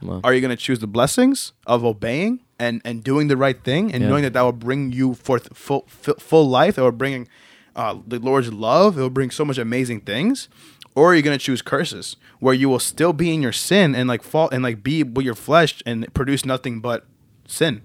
Wow. 0.02 0.20
Are 0.24 0.32
you 0.32 0.40
going 0.40 0.50
to 0.50 0.56
choose 0.56 0.78
the 0.78 0.86
blessings 0.86 1.52
of 1.66 1.84
obeying 1.84 2.40
and 2.60 2.80
and 2.84 3.02
doing 3.02 3.28
the 3.28 3.36
right 3.36 3.58
thing 3.64 3.92
and 3.92 4.02
Yeah. 4.02 4.08
knowing 4.10 4.22
that 4.22 4.34
that 4.34 4.42
will 4.42 4.52
bring 4.68 4.92
you 4.92 5.14
forth 5.14 5.48
full 5.56 5.84
full, 5.88 6.14
full 6.20 6.46
life? 6.48 6.78
It 6.78 6.82
will 6.82 6.92
bring 7.04 7.26
uh, 7.74 7.96
the 8.06 8.18
Lord's 8.18 8.52
love. 8.52 8.98
It 8.98 9.00
will 9.02 9.10
bring 9.20 9.30
so 9.32 9.44
much 9.44 9.58
amazing 9.58 10.00
things." 10.02 10.48
Or 10.96 11.04
you're 11.12 11.18
you 11.18 11.22
going 11.22 11.38
to 11.38 11.44
choose 11.44 11.62
curses 11.62 12.16
where 12.40 12.52
you 12.52 12.68
will 12.68 12.80
still 12.80 13.12
be 13.12 13.32
in 13.32 13.40
your 13.42 13.52
sin 13.52 13.94
and 13.94 14.08
like 14.08 14.22
fall 14.24 14.48
and 14.50 14.60
like 14.62 14.82
be 14.82 15.04
with 15.04 15.24
your 15.24 15.36
flesh 15.36 15.80
and 15.86 16.12
produce 16.14 16.44
nothing 16.44 16.80
but 16.80 17.06
sin, 17.46 17.82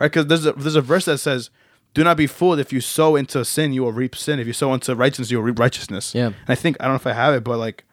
right? 0.00 0.10
Because 0.10 0.26
there's 0.26 0.44
a, 0.44 0.52
there's 0.52 0.74
a 0.74 0.80
verse 0.82 1.04
that 1.04 1.18
says, 1.18 1.50
"Do 1.94 2.02
not 2.02 2.16
be 2.16 2.26
fooled. 2.26 2.58
If 2.58 2.72
you 2.72 2.80
sow 2.80 3.14
into 3.14 3.44
sin, 3.44 3.72
you 3.72 3.82
will 3.84 3.92
reap 3.92 4.16
sin. 4.16 4.40
If 4.40 4.46
you 4.48 4.52
sow 4.52 4.74
into 4.74 4.94
righteousness, 4.96 5.30
you 5.30 5.38
will 5.38 5.44
reap 5.44 5.58
righteousness." 5.60 6.14
Yeah. 6.16 6.26
And 6.26 6.48
I 6.48 6.56
think 6.56 6.76
I 6.80 6.84
don't 6.84 6.94
know 6.94 7.02
if 7.04 7.06
I 7.06 7.12
have 7.12 7.32
it, 7.38 7.44
but 7.44 7.58
like, 7.58 7.84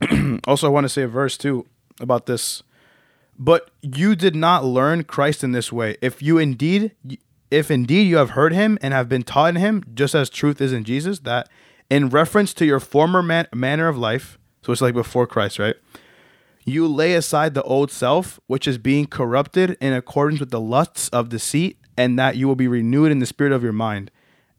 also 0.46 0.66
I 0.68 0.70
want 0.70 0.84
to 0.84 0.88
say 0.88 1.02
a 1.02 1.08
verse 1.08 1.36
too 1.36 1.66
about 2.00 2.26
this. 2.26 2.62
But 3.38 3.70
you 3.82 4.16
did 4.16 4.34
not 4.34 4.64
learn 4.64 5.04
Christ 5.04 5.44
in 5.44 5.52
this 5.52 5.72
way. 5.72 5.96
If 6.02 6.20
you 6.22 6.38
indeed, 6.38 6.92
if 7.50 7.70
indeed 7.70 8.08
you 8.08 8.16
have 8.16 8.30
heard 8.30 8.52
him 8.52 8.78
and 8.82 8.92
have 8.92 9.08
been 9.08 9.22
taught 9.22 9.50
in 9.50 9.56
him, 9.56 9.84
just 9.94 10.14
as 10.14 10.28
truth 10.28 10.60
is 10.60 10.72
in 10.72 10.84
Jesus, 10.84 11.20
that 11.20 11.48
in 11.88 12.08
reference 12.08 12.52
to 12.54 12.66
your 12.66 12.80
former 12.80 13.22
man- 13.22 13.46
manner 13.54 13.88
of 13.88 13.96
life, 13.96 14.38
so 14.62 14.72
it's 14.72 14.82
like 14.82 14.94
before 14.94 15.26
Christ, 15.26 15.58
right? 15.58 15.76
You 16.64 16.86
lay 16.86 17.14
aside 17.14 17.54
the 17.54 17.62
old 17.62 17.90
self, 17.90 18.38
which 18.46 18.66
is 18.68 18.76
being 18.76 19.06
corrupted 19.06 19.76
in 19.80 19.92
accordance 19.92 20.40
with 20.40 20.50
the 20.50 20.60
lusts 20.60 21.08
of 21.10 21.30
deceit, 21.30 21.78
and 21.96 22.18
that 22.18 22.36
you 22.36 22.46
will 22.46 22.56
be 22.56 22.68
renewed 22.68 23.10
in 23.10 23.20
the 23.20 23.26
spirit 23.26 23.52
of 23.52 23.62
your 23.62 23.72
mind, 23.72 24.10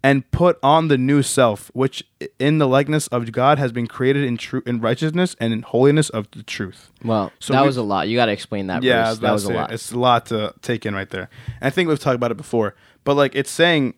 and 0.02 0.30
put 0.32 0.58
on 0.64 0.88
the 0.88 0.98
new 0.98 1.22
self, 1.22 1.70
which 1.74 2.06
in 2.40 2.58
the 2.58 2.68
likeness 2.68 3.08
of 3.08 3.30
God 3.32 3.58
has 3.60 3.72
been 3.72 3.88
created 3.88 4.24
in 4.24 4.38
true 4.38 4.64
in 4.66 4.80
righteousness 4.80 5.36
and 5.40 5.52
in 5.52 5.62
holiness 5.62 6.10
of 6.10 6.32
the 6.32 6.44
truth. 6.44 6.90
Well, 7.04 7.32
So 7.40 7.54
that 7.54 7.62
we- 7.62 7.68
was 7.68 7.78
a 7.78 7.84
lot. 7.84 8.08
You 8.08 8.16
got 8.16 8.28
to 8.28 8.32
explain 8.32 8.68
that. 8.68 8.84
Yeah, 8.84 9.14
that 9.14 9.32
was 9.32 9.46
a 9.46 9.52
it. 9.52 9.56
lot. 9.56 9.72
It's 9.72 9.92
a 9.92 10.00
lot 10.00 10.26
to 10.28 10.54
take 10.62 10.86
in 10.86 10.96
right 10.96 11.10
there. 11.10 11.30
And 11.60 11.68
I 11.68 11.70
think 11.70 11.90
we've 11.90 12.00
talked 12.00 12.16
about 12.16 12.32
it 12.32 12.38
before, 12.38 12.76
but 13.04 13.16
like 13.16 13.36
it's 13.36 13.52
saying 13.52 13.96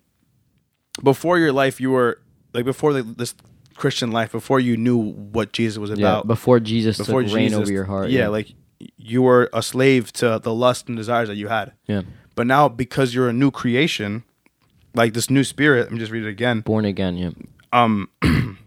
before 1.04 1.38
your 1.40 1.52
life, 1.54 1.80
you 1.80 1.92
were 1.92 2.20
like 2.54 2.66
before 2.66 2.94
the, 2.94 3.04
this 3.04 3.34
Christian 3.76 4.12
life, 4.12 4.32
before 4.32 4.60
you 4.60 4.78
knew 4.78 4.98
what 4.98 5.54
Jesus 5.54 5.78
was 5.78 5.90
yeah. 5.92 5.96
about. 5.98 6.28
Before 6.28 6.60
Jesus 6.60 6.98
before 6.98 7.24
took 7.24 7.34
reign 7.34 7.54
over 7.54 7.72
your 7.72 7.86
heart. 7.86 8.10
Yeah, 8.10 8.28
like 8.28 8.54
you 8.98 9.22
were 9.22 9.50
a 9.54 9.62
slave 9.62 10.12
to 10.14 10.40
the 10.42 10.54
lust 10.54 10.88
and 10.88 10.98
desires 10.98 11.28
that 11.28 11.36
you 11.36 11.48
had. 11.48 11.74
yeah. 11.88 12.02
But 12.34 12.48
now, 12.48 12.70
because 12.70 13.14
you're 13.14 13.28
a 13.28 13.34
new 13.34 13.52
creation, 13.52 14.24
like 14.94 15.14
this 15.14 15.30
new 15.30 15.44
spirit, 15.44 15.84
let 15.84 15.92
me 15.92 16.00
just 16.00 16.12
read 16.12 16.24
it 16.24 16.30
again. 16.30 16.62
Born 16.62 16.86
again. 16.86 17.18
Yeah. 17.18 17.32
Um, 17.74 18.10
it 18.22 18.58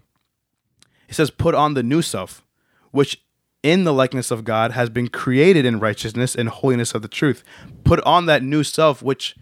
says, 1.11 1.31
"Put 1.31 1.55
on 1.55 1.75
the 1.75 1.83
new 1.83 2.03
self, 2.03 2.43
which 2.91 3.23
in 3.63 3.85
the 3.85 3.93
likeness 3.95 4.31
of 4.31 4.45
God 4.45 4.73
has 4.73 4.91
been 4.91 5.09
created 5.09 5.65
in 5.65 5.81
righteousness 5.81 6.35
and 6.35 6.49
holiness 6.51 6.95
of 6.95 7.01
the 7.03 7.09
truth. 7.09 7.43
Put 7.83 7.99
on 8.05 8.27
that 8.27 8.43
new 8.43 8.63
self, 8.63 9.03
which 9.03 9.37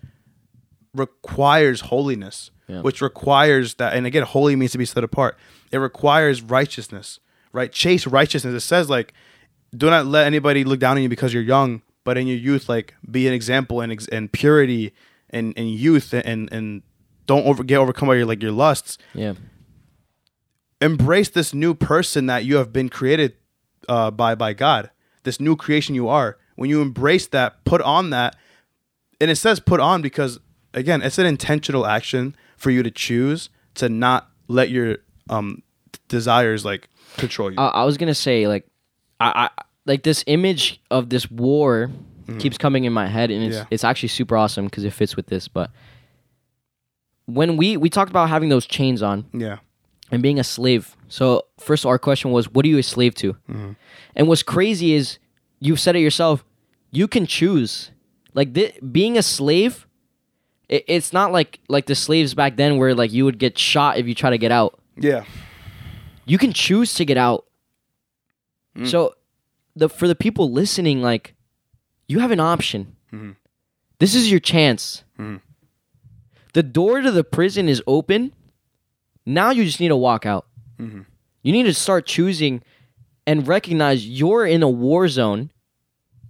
requires 0.94 1.82
holiness, 1.82 2.50
Yeah. 2.68 2.82
which 2.82 3.00
requires 3.00 3.74
that. 3.74 3.94
And 3.94 4.06
again, 4.06 4.22
holy 4.22 4.54
means 4.56 4.72
to 4.72 4.78
be 4.78 4.84
set 4.84 5.02
apart. 5.02 5.36
It 5.72 5.78
requires 5.78 6.42
righteousness, 6.42 7.18
right? 7.52 7.72
Chase 7.72 8.06
righteousness. 8.06 8.54
It 8.54 8.66
says 8.66 8.88
like, 8.90 9.12
do 9.76 9.88
not 9.90 10.06
let 10.06 10.26
anybody 10.26 10.64
look 10.64 10.78
down 10.80 10.96
on 10.98 11.02
you 11.02 11.08
because 11.08 11.32
you're 11.34 11.42
young, 11.42 11.82
but 12.04 12.18
in 12.18 12.26
your 12.26 12.36
youth, 12.36 12.68
like 12.68 12.94
be 13.10 13.26
an 13.26 13.32
example 13.34 13.80
and 13.80 13.90
ex- 13.90 14.08
and 14.08 14.30
purity 14.30 14.92
and 15.32 15.52
and 15.56 15.70
youth 15.70 16.12
and 16.12 16.52
and 16.52 16.82
don't 17.26 17.46
over 17.46 17.64
get 17.64 17.78
overcome 17.78 18.08
by 18.08 18.14
your 18.16 18.26
like 18.26 18.42
your 18.42 18.52
lusts 18.52 18.98
Yeah. 19.14 19.34
embrace 20.80 21.30
this 21.30 21.54
new 21.54 21.74
person 21.74 22.26
that 22.26 22.44
you 22.44 22.56
have 22.56 22.72
been 22.72 22.88
created 22.88 23.34
uh, 23.88 24.10
by 24.10 24.34
by 24.34 24.52
God. 24.52 24.90
This 25.24 25.40
new 25.40 25.56
creation 25.56 25.94
you 25.94 26.08
are. 26.08 26.36
When 26.56 26.68
you 26.68 26.82
embrace 26.82 27.26
that, 27.28 27.64
put 27.64 27.80
on 27.80 28.10
that, 28.10 28.36
and 29.20 29.30
it 29.30 29.36
says 29.36 29.60
put 29.60 29.80
on 29.80 30.02
because 30.02 30.38
again, 30.74 31.02
it's 31.02 31.18
an 31.18 31.26
intentional 31.26 31.86
action 31.86 32.36
for 32.56 32.70
you 32.70 32.82
to 32.82 32.90
choose 32.90 33.48
to 33.74 33.88
not 33.88 34.30
let 34.48 34.70
your 34.70 34.98
um 35.30 35.62
desires 36.08 36.64
like 36.64 36.88
control 37.16 37.50
you. 37.50 37.58
I, 37.58 37.68
I 37.68 37.84
was 37.84 37.96
gonna 37.96 38.14
say 38.14 38.46
like, 38.48 38.66
I, 39.20 39.48
I 39.56 39.62
like 39.86 40.02
this 40.02 40.24
image 40.26 40.80
of 40.90 41.08
this 41.10 41.30
war 41.30 41.90
Mm. 42.26 42.40
keeps 42.40 42.58
coming 42.58 42.84
in 42.84 42.92
my 42.92 43.06
head, 43.06 43.30
and 43.30 43.42
it's 43.44 43.56
Yeah. 43.56 43.64
it's 43.70 43.84
actually 43.84 44.08
super 44.10 44.36
awesome 44.36 44.64
because 44.66 44.84
it 44.84 44.92
fits 44.92 45.16
with 45.16 45.26
this. 45.26 45.48
But 45.48 45.70
when 47.26 47.56
we 47.56 47.76
we 47.76 47.88
talked 47.88 48.10
about 48.10 48.28
having 48.28 48.48
those 48.48 48.66
chains 48.66 49.02
on 49.02 49.26
Yeah. 49.32 49.58
and 50.10 50.22
being 50.22 50.38
a 50.38 50.44
slave. 50.44 50.96
So 51.08 51.44
first, 51.58 51.84
our 51.86 51.98
question 51.98 52.30
was, 52.32 52.50
what 52.50 52.64
are 52.64 52.68
you 52.68 52.78
a 52.78 52.82
slave 52.82 53.14
to? 53.16 53.32
Mm-hmm. 53.50 53.72
And 54.16 54.28
what's 54.28 54.42
crazy 54.42 54.92
is 54.94 55.18
you've 55.60 55.80
said 55.80 55.96
it 55.96 56.00
yourself. 56.00 56.44
You 56.90 57.06
can 57.08 57.26
choose. 57.26 57.90
Like 58.34 58.54
thi- 58.54 58.72
being 58.90 59.16
a 59.18 59.22
slave, 59.22 59.86
it, 60.68 60.84
it's 60.88 61.12
not 61.12 61.32
like 61.32 61.60
like 61.68 61.86
the 61.86 61.94
slaves 61.94 62.34
back 62.34 62.56
then 62.56 62.76
where 62.78 62.94
like 62.94 63.12
you 63.12 63.24
would 63.24 63.38
get 63.38 63.58
shot 63.58 63.98
if 63.98 64.06
you 64.06 64.14
try 64.14 64.30
to 64.30 64.38
get 64.38 64.50
out. 64.52 64.78
Yeah. 64.96 65.24
You 66.26 66.38
can 66.38 66.52
choose 66.52 66.94
to 66.94 67.04
get 67.04 67.16
out. 67.16 67.46
Mm. 68.76 68.86
So 68.88 69.14
the 69.76 69.88
for 69.88 70.08
the 70.08 70.14
people 70.14 70.50
listening, 70.50 71.02
like 71.02 71.34
you 72.12 72.20
have 72.20 72.30
an 72.30 72.40
option. 72.40 72.94
Mhm. 73.12 73.36
This 73.98 74.14
is 74.14 74.30
your 74.30 74.40
chance. 74.40 75.04
Mhm. 75.18 75.40
The 76.52 76.62
door 76.62 77.00
to 77.00 77.10
the 77.10 77.24
prison 77.24 77.68
is 77.68 77.82
open. 77.86 78.32
Now 79.24 79.50
you 79.50 79.64
just 79.64 79.80
need 79.80 79.88
to 79.88 79.96
walk 79.96 80.26
out. 80.26 80.46
Mhm. 80.78 81.06
You 81.42 81.52
need 81.52 81.64
to 81.64 81.74
start 81.74 82.06
choosing 82.06 82.62
and 83.26 83.46
recognize 83.48 84.06
you're 84.06 84.44
in 84.46 84.62
a 84.62 84.68
war 84.68 85.08
zone. 85.08 85.50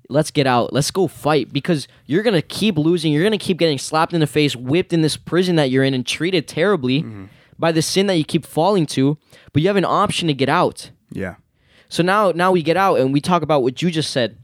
Let's 0.09 0.31
get 0.31 0.47
out. 0.47 0.73
Let's 0.73 0.91
go 0.91 1.07
fight 1.07 1.53
because 1.53 1.89
you're 2.07 2.23
going 2.23 2.35
to 2.35 2.43
keep 2.43 2.77
losing. 2.77 3.13
You're 3.13 3.23
going 3.23 3.39
to 3.39 3.45
keep 3.45 3.57
getting 3.59 3.79
slapped 3.79 4.13
in 4.13 4.21
the 4.21 4.27
face, 4.27 4.55
whipped 4.55 4.93
in 4.93 5.01
this 5.01 5.17
prison 5.17 5.57
that 5.57 5.71
you're 5.71 5.85
in, 5.85 5.95
and 5.95 6.05
treated 6.07 6.47
terribly 6.47 7.03
by 7.59 7.73
the 7.73 7.81
sin 7.83 8.07
that 8.09 8.17
you 8.17 8.25
keep 8.25 8.45
falling 8.45 8.85
to. 8.87 9.17
But 9.53 9.63
you 9.63 9.69
have 9.69 9.77
an 9.77 9.87
option 9.87 10.29
to 10.29 10.35
get 10.35 10.49
out. 10.51 10.91
Yeah. 11.11 11.37
So 11.89 12.03
now 12.03 12.31
now 12.33 12.53
we 12.53 12.63
get 12.63 12.77
out 12.77 13.01
and 13.01 13.13
we 13.13 13.21
talk 13.21 13.43
about 13.43 13.63
what 13.63 13.81
you 13.81 13.91
just 13.91 14.11
said. 14.11 14.37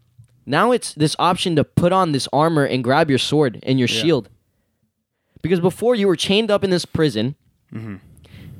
Now 0.48 0.72
it's 0.72 0.94
this 0.94 1.14
option 1.18 1.56
to 1.56 1.64
put 1.64 1.92
on 1.92 2.12
this 2.12 2.26
armor 2.32 2.64
and 2.64 2.82
grab 2.82 3.10
your 3.10 3.18
sword 3.18 3.60
and 3.64 3.78
your 3.78 3.88
Yeah. 3.88 4.00
shield. 4.02 4.28
Because 5.42 5.60
before 5.60 5.94
you 5.94 6.06
were 6.08 6.16
chained 6.16 6.50
up 6.50 6.64
in 6.64 6.70
this 6.70 6.84
prison. 6.84 7.34
Mm-hmm. 7.72 7.96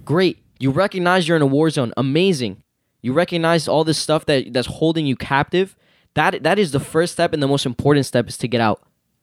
Great. 0.05 0.39
You 0.61 0.71
recognize 0.71 1.27
you're 1.27 1.37
in 1.37 1.43
a 1.43 1.47
war 1.47 1.71
zone. 1.71 1.93
Amazing. 1.97 2.63
You 3.03 3.13
recognize 3.13 3.67
all 3.69 3.85
this 3.85 3.99
stuff 3.99 4.27
that 4.27 4.53
that's 4.53 4.69
holding 4.69 5.07
you 5.07 5.17
captive. 5.17 5.77
That 6.15 6.43
that 6.43 6.59
is 6.59 6.73
the 6.73 6.81
first 6.81 7.13
step 7.15 7.33
and 7.33 7.43
the 7.43 7.49
most 7.49 7.65
important 7.67 8.07
step 8.07 8.29
is 8.29 8.37
to 8.39 8.49
get 8.49 8.61
out. 8.61 8.83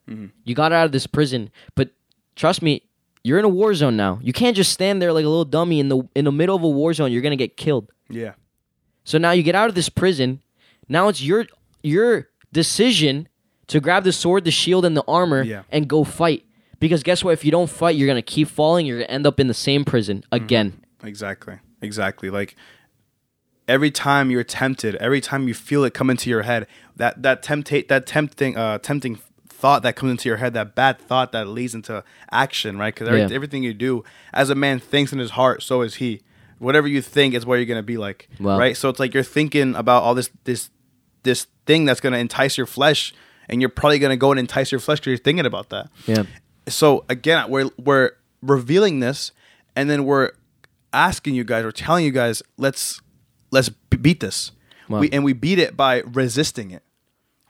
Mm-hmm. 0.10 0.28
You 0.44 0.56
got 0.56 0.72
out 0.72 0.86
of 0.86 0.92
this 0.92 1.08
prison, 1.08 1.50
but 1.76 1.90
trust 2.36 2.62
me, 2.62 2.84
you're 3.24 3.40
in 3.40 3.46
a 3.46 3.50
war 3.50 3.74
zone 3.74 3.96
now. 3.98 4.20
You 4.22 4.34
can't 4.34 4.56
just 4.56 4.72
stand 4.72 5.02
there 5.02 5.12
like 5.14 5.26
a 5.26 5.30
little 5.30 5.46
dummy 5.46 5.80
in 5.80 5.90
the 5.90 6.08
in 6.16 6.26
the 6.26 6.32
middle 6.32 6.56
of 6.56 6.64
a 6.64 6.70
war 6.70 6.94
zone. 6.94 7.12
You're 7.12 7.22
gonna 7.22 7.36
get 7.36 7.58
killed. 7.58 7.92
Yeah. 8.10 8.34
So 9.04 9.18
now 9.18 9.32
you 9.32 9.44
get 9.44 9.56
out 9.56 9.70
of 9.70 9.76
this 9.76 9.90
prison. 9.90 10.42
Now 10.90 11.10
it's 11.10 11.22
your 11.22 11.46
your 11.84 12.30
decision 12.56 13.28
to 13.68 13.80
grab 13.80 14.04
the 14.04 14.12
sword, 14.12 14.44
the 14.46 14.52
shield, 14.52 14.86
and 14.86 14.96
the 14.98 15.04
armor 15.08 15.44
Yeah. 15.44 15.64
and 15.72 15.88
go 15.88 16.04
fight. 16.04 16.44
Because 16.80 17.04
guess 17.04 17.24
what? 17.24 17.32
If 17.32 17.46
you 17.46 17.52
don't 17.52 17.70
fight, 17.70 17.96
you're 17.96 18.08
gonna 18.08 18.22
keep 18.22 18.48
falling. 18.48 18.86
You're 18.86 19.00
gonna 19.00 19.12
end 19.12 19.28
up 19.28 19.40
in 19.40 19.48
the 19.48 19.54
same 19.54 19.86
prison 19.86 20.24
again. 20.32 20.74
Exactly. 21.04 21.56
Exactly. 21.82 22.30
Like 22.30 22.56
every 23.68 23.92
time 23.92 24.30
you're 24.32 24.44
tempted, 24.44 24.96
every 24.96 25.22
time 25.22 25.48
you 25.48 25.54
feel 25.54 25.84
it 25.84 25.94
come 25.94 26.10
into 26.10 26.30
your 26.30 26.44
head, 26.44 26.68
that 26.96 27.22
that 27.24 27.42
temptate 27.44 27.88
that 27.88 28.06
tempting 28.06 28.58
uh 28.58 28.78
tempting 28.80 29.20
thought 29.48 29.84
that 29.84 29.96
comes 29.96 30.12
into 30.12 30.30
your 30.30 30.38
head, 30.38 30.54
that 30.54 30.76
bad 30.76 31.00
thought 31.00 31.32
that 31.32 31.48
leads 31.48 31.74
into 31.74 32.04
action, 32.32 32.78
right? 32.78 32.94
Because 32.94 33.08
Yeah. 33.10 33.34
everything 33.36 33.64
you 33.64 33.74
do, 33.74 34.04
as 34.34 34.50
a 34.50 34.56
man 34.56 34.80
thinks 34.80 35.14
in 35.14 35.20
his 35.20 35.32
heart, 35.32 35.64
so 35.64 35.82
is 35.82 35.96
he. 35.96 36.22
Whatever 36.60 36.88
you 36.88 37.02
think 37.02 37.34
is 37.34 37.46
what 37.46 37.56
you're 37.56 37.66
gonna 37.66 37.82
be 37.84 37.98
like, 37.98 38.30
Wow. 38.40 38.58
right? 38.60 38.76
So 38.78 38.90
it's 38.90 39.00
like 39.00 39.14
you're 39.14 39.24
thinking 39.24 39.76
about 39.76 40.04
all 40.04 40.14
this 40.14 40.30
this 40.44 40.70
this 41.26 41.48
thing 41.66 41.84
that's 41.86 42.00
gonna 42.00 42.18
entice 42.18 42.58
your 42.58 42.66
flesh, 42.68 43.14
and 43.50 43.60
you're 43.62 43.70
probably 43.70 44.00
gonna 44.00 44.16
go 44.18 44.32
and 44.32 44.40
entice 44.40 44.72
your 44.72 44.80
flesh 44.80 45.00
because 45.00 45.10
you're 45.12 45.18
thinking 45.18 45.46
about 45.46 45.70
that 45.70 45.90
Yeah. 46.08 46.24
so 46.68 47.04
again 47.10 47.50
we're 47.50 47.70
we're 47.78 48.12
revealing 48.42 49.02
this 49.02 49.32
and 49.76 49.90
then 49.90 50.06
we're 50.06 50.32
asking 50.94 51.36
you 51.36 51.44
guys 51.44 51.64
we're 51.66 51.72
telling 51.72 52.06
you 52.06 52.12
guys 52.12 52.42
let's 52.58 53.02
let's 53.52 53.70
beat 53.70 54.20
this 54.22 54.52
Wow. 54.88 55.00
we, 55.00 55.10
and 55.12 55.24
we 55.24 55.34
beat 55.34 55.58
it 55.60 55.76
by 55.76 56.02
resisting 56.02 56.70
it 56.72 56.84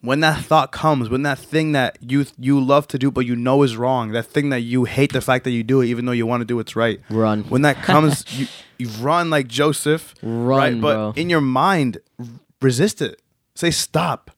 when 0.01 0.19
that 0.21 0.43
thought 0.45 0.71
comes 0.71 1.09
when 1.09 1.23
that 1.23 1.37
thing 1.37 1.73
that 1.73 1.97
you 2.01 2.25
you 2.39 2.59
love 2.63 2.87
to 2.89 2.97
do 2.97 3.11
but 3.11 3.25
you 3.25 3.35
know 3.35 3.61
is 3.63 3.75
wrong 3.75 4.11
that 4.13 4.25
thing 4.25 4.49
that 4.49 4.61
you 4.61 4.85
hate 4.85 5.11
the 5.13 5.19
fact 5.21 5.43
that 5.43 5.51
you 5.51 5.61
do 5.63 5.81
it 5.81 5.87
even 5.87 6.05
though 6.05 6.13
you 6.13 6.25
want 6.25 6.39
to 6.41 6.45
do 6.45 6.55
what's 6.55 6.75
right 6.75 6.99
Run. 7.09 7.43
when 7.45 7.61
that 7.63 7.75
comes 7.83 8.23
you, 8.39 8.47
you 8.77 8.87
run 9.01 9.29
like 9.29 9.47
joseph 9.47 10.13
Run, 10.21 10.45
right 10.47 10.81
but 10.81 10.93
bro. 10.95 11.13
in 11.17 11.29
your 11.29 11.41
mind 11.41 11.97
resist 12.61 13.01
it 13.01 13.21
say 13.55 13.71
stop 13.71 14.31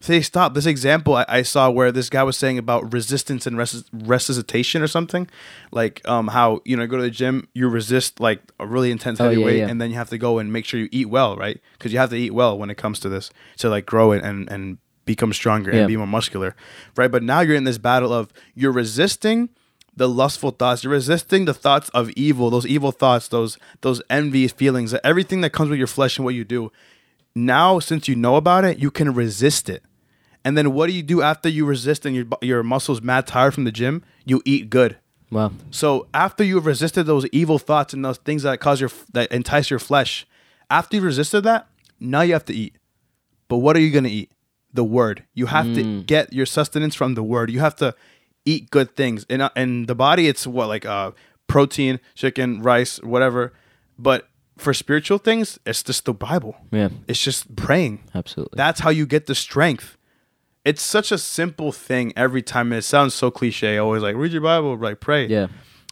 say 0.00 0.20
stop. 0.20 0.54
This 0.54 0.66
example 0.66 1.14
I, 1.14 1.24
I 1.28 1.42
saw 1.42 1.70
where 1.70 1.92
this 1.92 2.10
guy 2.10 2.24
was 2.24 2.36
saying 2.36 2.58
about 2.58 2.92
resistance 2.92 3.46
and 3.46 3.56
resus- 3.56 3.84
resuscitation 3.92 4.82
or 4.82 4.88
something, 4.88 5.28
like 5.70 6.00
um 6.08 6.26
how 6.28 6.60
you 6.64 6.76
know 6.76 6.86
go 6.88 6.96
to 6.96 7.02
the 7.04 7.10
gym 7.10 7.46
you 7.54 7.68
resist 7.68 8.18
like 8.18 8.40
a 8.58 8.66
really 8.66 8.90
intense 8.90 9.20
Oh, 9.20 9.24
heavy 9.28 9.38
yeah, 9.40 9.46
weight 9.46 9.58
yeah. 9.58 9.68
and 9.68 9.80
then 9.80 9.90
you 9.90 9.96
have 9.96 10.10
to 10.10 10.18
go 10.18 10.38
and 10.40 10.52
make 10.52 10.64
sure 10.64 10.80
you 10.80 10.88
eat 10.90 11.08
well, 11.08 11.36
right? 11.36 11.60
Because 11.78 11.92
you 11.92 12.00
have 12.00 12.10
to 12.10 12.16
eat 12.16 12.34
well 12.34 12.58
when 12.58 12.68
it 12.68 12.76
comes 12.76 12.98
to 13.00 13.08
this 13.08 13.30
to 13.58 13.68
like 13.68 13.86
grow 13.86 14.10
it 14.10 14.24
and 14.24 14.50
and 14.50 14.78
become 15.04 15.32
stronger 15.32 15.70
Yeah. 15.72 15.80
and 15.80 15.88
be 15.88 15.96
more 15.96 16.06
muscular, 16.08 16.56
right? 16.96 17.10
But 17.10 17.22
now 17.22 17.38
you're 17.40 17.54
in 17.56 17.64
this 17.64 17.78
battle 17.78 18.12
of 18.12 18.32
you're 18.56 18.72
resisting 18.72 19.50
the 19.94 20.08
lustful 20.08 20.50
thoughts. 20.50 20.82
You're 20.82 20.92
resisting 20.94 21.44
the 21.44 21.54
thoughts 21.54 21.90
of 21.90 22.10
evil, 22.16 22.50
those 22.50 22.66
evil 22.66 22.90
thoughts, 22.90 23.28
those 23.28 23.56
those 23.82 24.02
envious 24.10 24.50
feelings, 24.50 24.94
everything 25.04 25.42
that 25.42 25.50
comes 25.50 25.70
with 25.70 25.78
your 25.78 25.86
flesh 25.86 26.18
and 26.18 26.24
what 26.24 26.34
you 26.34 26.44
do 26.44 26.72
now 27.34 27.78
since 27.78 28.08
you 28.08 28.16
know 28.16 28.36
about 28.36 28.64
it 28.64 28.78
you 28.78 28.90
can 28.90 29.14
resist 29.14 29.68
it. 29.68 29.82
And 30.44 30.58
then 30.58 30.72
what 30.74 30.88
do 30.88 30.92
you 30.92 31.02
do 31.02 31.22
after 31.22 31.48
you 31.48 31.64
resist 31.64 32.04
and 32.04 32.16
your, 32.16 32.26
your 32.40 32.62
muscles 32.64 33.00
mad 33.00 33.26
tired 33.28 33.54
from 33.54 33.64
the 33.64 33.70
gym? 33.72 34.02
You 34.24 34.42
eat 34.44 34.70
good. 34.70 34.96
Wow. 35.30 35.52
so 35.70 36.08
after 36.12 36.44
you've 36.44 36.66
resisted 36.66 37.06
those 37.06 37.24
evil 37.32 37.58
thoughts 37.58 37.94
and 37.94 38.04
those 38.04 38.18
things 38.18 38.42
that 38.42 38.60
cause 38.60 38.82
your 38.82 38.90
that 39.14 39.32
entice 39.32 39.70
your 39.70 39.78
flesh 39.78 40.26
after 40.68 40.96
you 40.96 41.02
resisted 41.02 41.44
that 41.44 41.68
now 41.98 42.20
you 42.20 42.34
have 42.34 42.44
to 42.46 42.54
eat. 42.54 42.76
But 43.48 43.58
what 43.58 43.74
are 43.76 43.80
you 43.80 43.90
going 43.90 44.04
to 44.04 44.10
eat? 44.10 44.30
The 44.74 44.84
word. 44.84 45.24
You 45.32 45.46
have 45.46 45.74
to 45.74 46.02
get 46.02 46.32
your 46.34 46.44
sustenance 46.46 46.94
from 46.94 47.14
the 47.14 47.22
word. 47.22 47.50
You 47.50 47.60
have 47.60 47.76
to 47.76 47.94
eat 48.44 48.70
good 48.70 48.94
things. 48.96 49.24
In 49.30 49.40
in 49.56 49.86
the 49.86 49.94
body 49.94 50.28
it's 50.28 50.46
what 50.46 50.68
like 50.68 50.84
uh 50.84 51.12
protein 51.46 51.98
chicken 52.14 52.60
rice 52.60 53.00
whatever. 53.02 53.52
But 53.98 54.28
for 54.62 54.72
spiritual 54.72 55.18
things 55.18 55.58
it's 55.66 55.82
just 55.82 56.04
the 56.04 56.14
bible 56.14 56.54
Yeah. 56.70 56.88
it's 57.08 57.22
just 57.22 57.54
praying. 57.56 58.00
Absolutely. 58.14 58.56
That's 58.56 58.80
how 58.80 58.90
you 58.90 59.04
get 59.06 59.26
the 59.26 59.34
strength. 59.34 59.96
It's 60.64 60.80
such 60.82 61.10
a 61.10 61.18
simple 61.18 61.72
thing 61.72 62.12
every 62.16 62.40
time. 62.42 62.70
And 62.72 62.78
it 62.78 62.82
sounds 62.84 63.14
so 63.14 63.30
cliche. 63.32 63.78
Always 63.78 64.00
like 64.02 64.14
read 64.14 64.30
your 64.32 64.42
Bible, 64.42 64.76
like 64.78 65.00
pray. 65.00 65.26
yeah. 65.26 65.48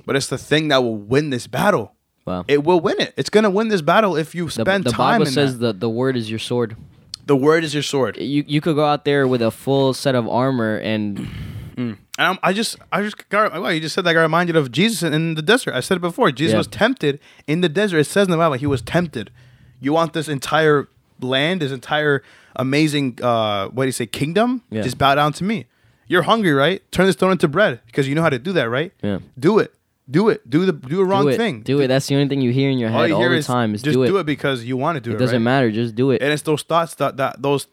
But 0.06 0.14
it's 0.16 0.28
the 0.28 0.38
thing 0.38 0.68
that 0.68 0.82
will 0.84 0.96
win 0.96 1.30
this 1.30 1.46
battle. 1.48 1.92
Wow. 2.24 2.44
It 2.46 2.62
will 2.62 2.78
win 2.80 3.00
it. 3.00 3.12
It's 3.16 3.30
gonna 3.30 3.50
win 3.50 3.66
this 3.68 3.82
battle 3.82 4.14
if 4.16 4.32
you 4.34 4.44
the 4.46 4.52
spend 4.62 4.84
the 4.84 4.90
time 4.92 5.14
Bible 5.20 5.26
in 5.26 5.32
says 5.32 5.58
that. 5.58 5.66
that 5.66 5.80
the 5.80 5.90
word 5.90 6.16
is 6.16 6.30
your 6.30 6.38
sword. 6.38 6.76
The 7.26 7.34
word 7.36 7.64
is 7.64 7.74
your 7.74 7.82
sword. 7.82 8.16
You 8.18 8.44
you 8.46 8.60
could 8.60 8.76
go 8.76 8.84
out 8.86 9.04
there 9.04 9.26
with 9.26 9.42
a 9.42 9.50
full 9.50 9.92
set 9.92 10.14
of 10.14 10.28
armor 10.28 10.76
and 10.76 11.26
And 11.88 11.98
I'm, 12.18 12.38
I 12.42 12.52
just, 12.52 12.76
I 12.92 13.02
just 13.02 13.28
got. 13.28 13.52
Well, 13.52 13.72
you 13.72 13.80
just 13.80 13.94
said 13.94 14.04
that. 14.04 14.10
I 14.10 14.14
got 14.14 14.22
reminded 14.22 14.56
of 14.56 14.70
Jesus 14.70 15.02
in 15.02 15.34
the 15.34 15.42
desert. 15.42 15.74
I 15.74 15.80
said 15.80 15.96
it 15.96 16.00
before. 16.00 16.30
Jesus 16.30 16.52
Yeah. 16.52 16.58
was 16.58 16.66
tempted 16.66 17.18
in 17.46 17.60
the 17.60 17.68
desert. 17.68 17.98
It 17.98 18.04
says 18.04 18.26
in 18.26 18.30
the 18.30 18.36
Bible 18.36 18.54
he 18.56 18.66
was 18.66 18.82
tempted. 18.82 19.30
You 19.80 19.92
want 19.92 20.12
this 20.12 20.28
entire 20.28 20.88
land, 21.20 21.62
this 21.62 21.72
entire 21.72 22.22
amazing, 22.56 23.18
uh, 23.22 23.68
what 23.68 23.84
do 23.84 23.88
you 23.88 23.92
say, 23.92 24.06
kingdom? 24.06 24.62
Yeah. 24.70 24.82
Just 24.82 24.98
bow 24.98 25.14
down 25.14 25.32
to 25.34 25.44
me. 25.44 25.66
You're 26.06 26.22
hungry, 26.22 26.52
right? 26.52 26.82
Turn 26.92 27.06
this 27.06 27.14
stone 27.16 27.30
into 27.32 27.46
bread 27.48 27.80
because 27.86 28.08
you 28.08 28.14
know 28.14 28.22
how 28.22 28.30
to 28.30 28.38
do 28.38 28.52
that, 28.52 28.68
right? 28.68 28.92
Yeah. 29.02 29.20
Do 29.38 29.58
it. 29.60 29.72
Do 30.10 30.28
it. 30.28 30.48
Do 30.50 30.66
the 30.66 30.72
do 30.72 31.00
a 31.00 31.04
wrong 31.04 31.22
do 31.22 31.28
it. 31.28 31.36
thing. 31.36 31.62
Do 31.62 31.78
it. 31.80 31.86
That's 31.86 32.08
the 32.08 32.16
only 32.16 32.28
thing 32.28 32.40
you 32.40 32.50
hear 32.50 32.68
in 32.68 32.78
your 32.78 32.90
All 32.90 33.00
head 33.02 33.10
you 33.10 33.14
all, 33.14 33.22
the 33.28 33.36
is 33.36 33.46
time 33.46 33.74
is 33.76 33.82
just 33.82 33.94
do 33.94 34.16
it. 34.18 34.26
because 34.26 34.64
you 34.64 34.76
want 34.76 34.96
to 34.96 35.00
do 35.00 35.12
it. 35.12 35.14
It 35.14 35.18
doesn't 35.18 35.36
right? 35.36 35.42
matter. 35.42 35.70
Just 35.70 35.94
do 35.94 36.10
it. 36.10 36.20
And 36.20 36.32
it's 36.32 36.42
those 36.42 36.62
thoughts 36.62 36.96
that, 36.96 37.16
that 37.18 37.40
those 37.40 37.68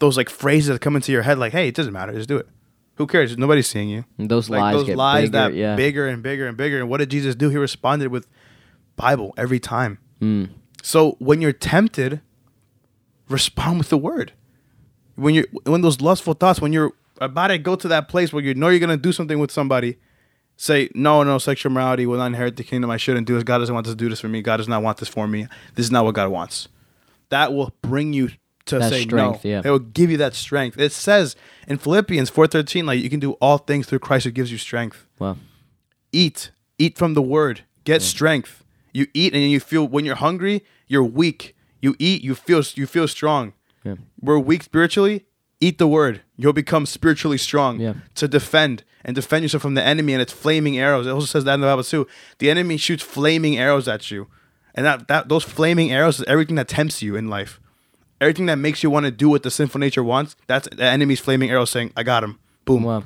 those 0.00 0.16
like 0.16 0.28
phrases 0.28 0.68
that 0.68 0.80
come 0.80 0.96
into 0.96 1.12
your 1.12 1.22
head, 1.22 1.38
like, 1.38 1.52
"Hey, 1.52 1.68
it 1.68 1.74
doesn't 1.76 1.92
matter. 1.92 2.12
Just 2.12 2.28
do 2.28 2.36
it. 2.36 2.48
Who 2.96 3.06
cares? 3.06 3.36
Nobody's 3.36 3.66
seeing 3.66 3.88
you." 3.88 4.04
And 4.18 4.30
those 4.30 4.50
like 4.50 4.60
lies 4.60 4.74
those 4.74 4.86
get 4.86 4.96
lies 4.96 5.30
bigger. 5.30 5.32
that 5.32 5.54
yeah. 5.54 5.76
bigger 5.76 6.06
and 6.08 6.22
bigger 6.22 6.46
and 6.46 6.56
bigger. 6.56 6.78
And 6.78 6.88
what 6.88 6.98
did 6.98 7.10
Jesus 7.10 7.34
do? 7.34 7.50
He 7.50 7.56
responded 7.56 8.08
with 8.08 8.26
Bible 8.96 9.34
every 9.36 9.60
time. 9.60 9.98
Mm. 10.20 10.50
So 10.82 11.16
when 11.18 11.40
you're 11.40 11.52
tempted, 11.52 12.20
respond 13.28 13.78
with 13.78 13.88
the 13.88 13.98
word. 13.98 14.32
When 15.14 15.34
you're 15.34 15.46
when 15.64 15.80
those 15.80 16.00
lustful 16.00 16.34
thoughts, 16.34 16.60
when 16.60 16.72
you're 16.72 16.92
about 17.20 17.48
to 17.48 17.58
go 17.58 17.76
to 17.76 17.88
that 17.88 18.08
place 18.08 18.32
where 18.32 18.42
you 18.42 18.54
know 18.54 18.68
you're 18.68 18.80
gonna 18.80 18.96
do 18.96 19.12
something 19.12 19.38
with 19.38 19.50
somebody, 19.50 19.96
say 20.56 20.90
no, 20.94 21.22
no, 21.22 21.38
sexual 21.38 21.72
morality 21.72 22.06
will 22.06 22.18
not 22.18 22.26
inherit 22.26 22.56
the 22.56 22.64
kingdom. 22.64 22.90
I 22.90 22.96
shouldn't 22.96 23.26
do 23.26 23.34
this. 23.34 23.44
God 23.44 23.58
doesn't 23.58 23.74
want 23.74 23.86
us 23.86 23.92
to 23.92 23.96
do 23.96 24.08
this 24.08 24.20
for 24.20 24.28
me. 24.28 24.42
God 24.42 24.58
does 24.58 24.68
not 24.68 24.82
want 24.82 24.98
this 24.98 25.08
for 25.08 25.26
me. 25.26 25.46
This 25.74 25.86
is 25.86 25.92
not 25.92 26.04
what 26.04 26.14
God 26.14 26.30
wants. 26.30 26.68
That 27.30 27.52
will 27.52 27.72
bring 27.82 28.12
you 28.12 28.30
to 28.66 28.78
That 28.78 28.90
say 28.90 29.02
strength, 29.02 29.44
no. 29.44 29.50
yeah. 29.50 29.62
It 29.64 29.70
will 29.70 29.78
give 29.78 30.10
you 30.10 30.16
that 30.18 30.34
strength. 30.34 30.78
It 30.78 30.92
says 30.92 31.36
in 31.68 31.78
Philippians 31.78 32.30
four 32.30 32.46
thirteen, 32.46 32.84
like 32.86 33.00
you 33.02 33.08
can 33.10 33.20
do 33.20 33.32
all 33.40 33.58
things 33.58 33.86
through 33.86 34.00
Christ 34.00 34.24
who 34.24 34.30
gives 34.32 34.50
you 34.52 34.58
strength 34.58 35.06
Wow. 35.18 35.36
eat 36.12 36.50
eat 36.78 36.98
from 36.98 37.14
the 37.14 37.22
word 37.22 37.62
get 37.84 38.02
strength 38.02 38.62
you 38.92 39.06
eat 39.14 39.32
and 39.34 39.42
you 39.50 39.60
feel 39.60 39.86
when 39.88 40.04
you're 40.04 40.16
hungry 40.16 40.62
you're 40.86 41.04
weak 41.04 41.54
you 41.80 41.94
eat 41.98 42.22
you 42.22 42.34
feel 42.34 42.62
you 42.74 42.86
feel 42.86 43.08
strong 43.08 43.52
Yeah. 43.84 43.96
We're 44.20 44.38
weak 44.40 44.62
spiritually. 44.64 45.24
Eat 45.60 45.78
the 45.78 45.86
word. 45.86 46.20
You'll 46.36 46.52
become 46.64 46.84
spiritually 46.86 47.38
strong 47.38 47.80
Yeah. 47.80 47.94
to 48.16 48.26
defend 48.28 48.82
and 49.04 49.14
defend 49.14 49.42
yourself 49.44 49.62
from 49.62 49.74
the 49.74 49.82
enemy 49.82 50.12
and 50.12 50.20
its 50.20 50.32
flaming 50.32 50.76
arrows. 50.76 51.06
It 51.06 51.10
also 51.10 51.26
says 51.26 51.44
that 51.44 51.54
in 51.54 51.60
the 51.60 51.66
Bible 51.68 51.84
too. 51.84 52.06
The 52.40 52.50
enemy 52.50 52.76
shoots 52.78 53.02
flaming 53.04 53.56
arrows 53.56 53.86
at 53.88 54.10
you, 54.10 54.26
and 54.74 54.84
that, 54.84 55.06
that 55.08 55.28
those 55.28 55.44
flaming 55.44 55.92
arrows 55.92 56.18
is 56.18 56.24
everything 56.26 56.56
that 56.56 56.68
tempts 56.68 57.00
you 57.00 57.14
in 57.16 57.28
life. 57.28 57.60
Everything 58.20 58.46
that 58.46 58.56
makes 58.56 58.82
you 58.82 58.90
want 58.90 59.04
to 59.04 59.10
do 59.12 59.28
what 59.28 59.42
the 59.42 59.50
sinful 59.50 59.78
nature 59.78 60.02
wants. 60.02 60.36
That's 60.46 60.68
the 60.68 60.84
enemy's 60.84 61.20
flaming 61.20 61.50
arrow 61.50 61.64
saying, 61.66 61.92
"I 61.96 62.02
got 62.02 62.24
him." 62.24 62.38
Boom. 62.64 62.82
Wow. 62.84 63.04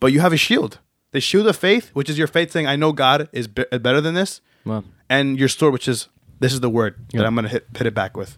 But 0.00 0.12
you 0.12 0.20
have 0.20 0.32
a 0.32 0.36
shield. 0.36 0.78
The 1.12 1.20
shield 1.20 1.46
of 1.46 1.56
faith, 1.56 1.90
which 1.94 2.10
is 2.10 2.18
your 2.18 2.26
faith 2.26 2.50
saying, 2.52 2.66
"I 2.66 2.76
know 2.76 2.92
God 2.92 3.28
is 3.32 3.48
be- 3.48 3.64
better 3.70 4.00
than 4.00 4.14
this," 4.14 4.40
Wow. 4.64 4.84
and 5.08 5.38
your 5.38 5.48
sword, 5.48 5.72
which 5.72 5.88
is 5.88 6.08
this 6.40 6.52
is 6.52 6.60
the 6.60 6.70
word 6.70 6.96
Yeah. 7.12 7.20
that 7.20 7.26
I'm 7.26 7.34
gonna 7.34 7.48
hit 7.48 7.66
hit 7.76 7.86
it 7.86 7.94
back 7.94 8.16
with. 8.16 8.36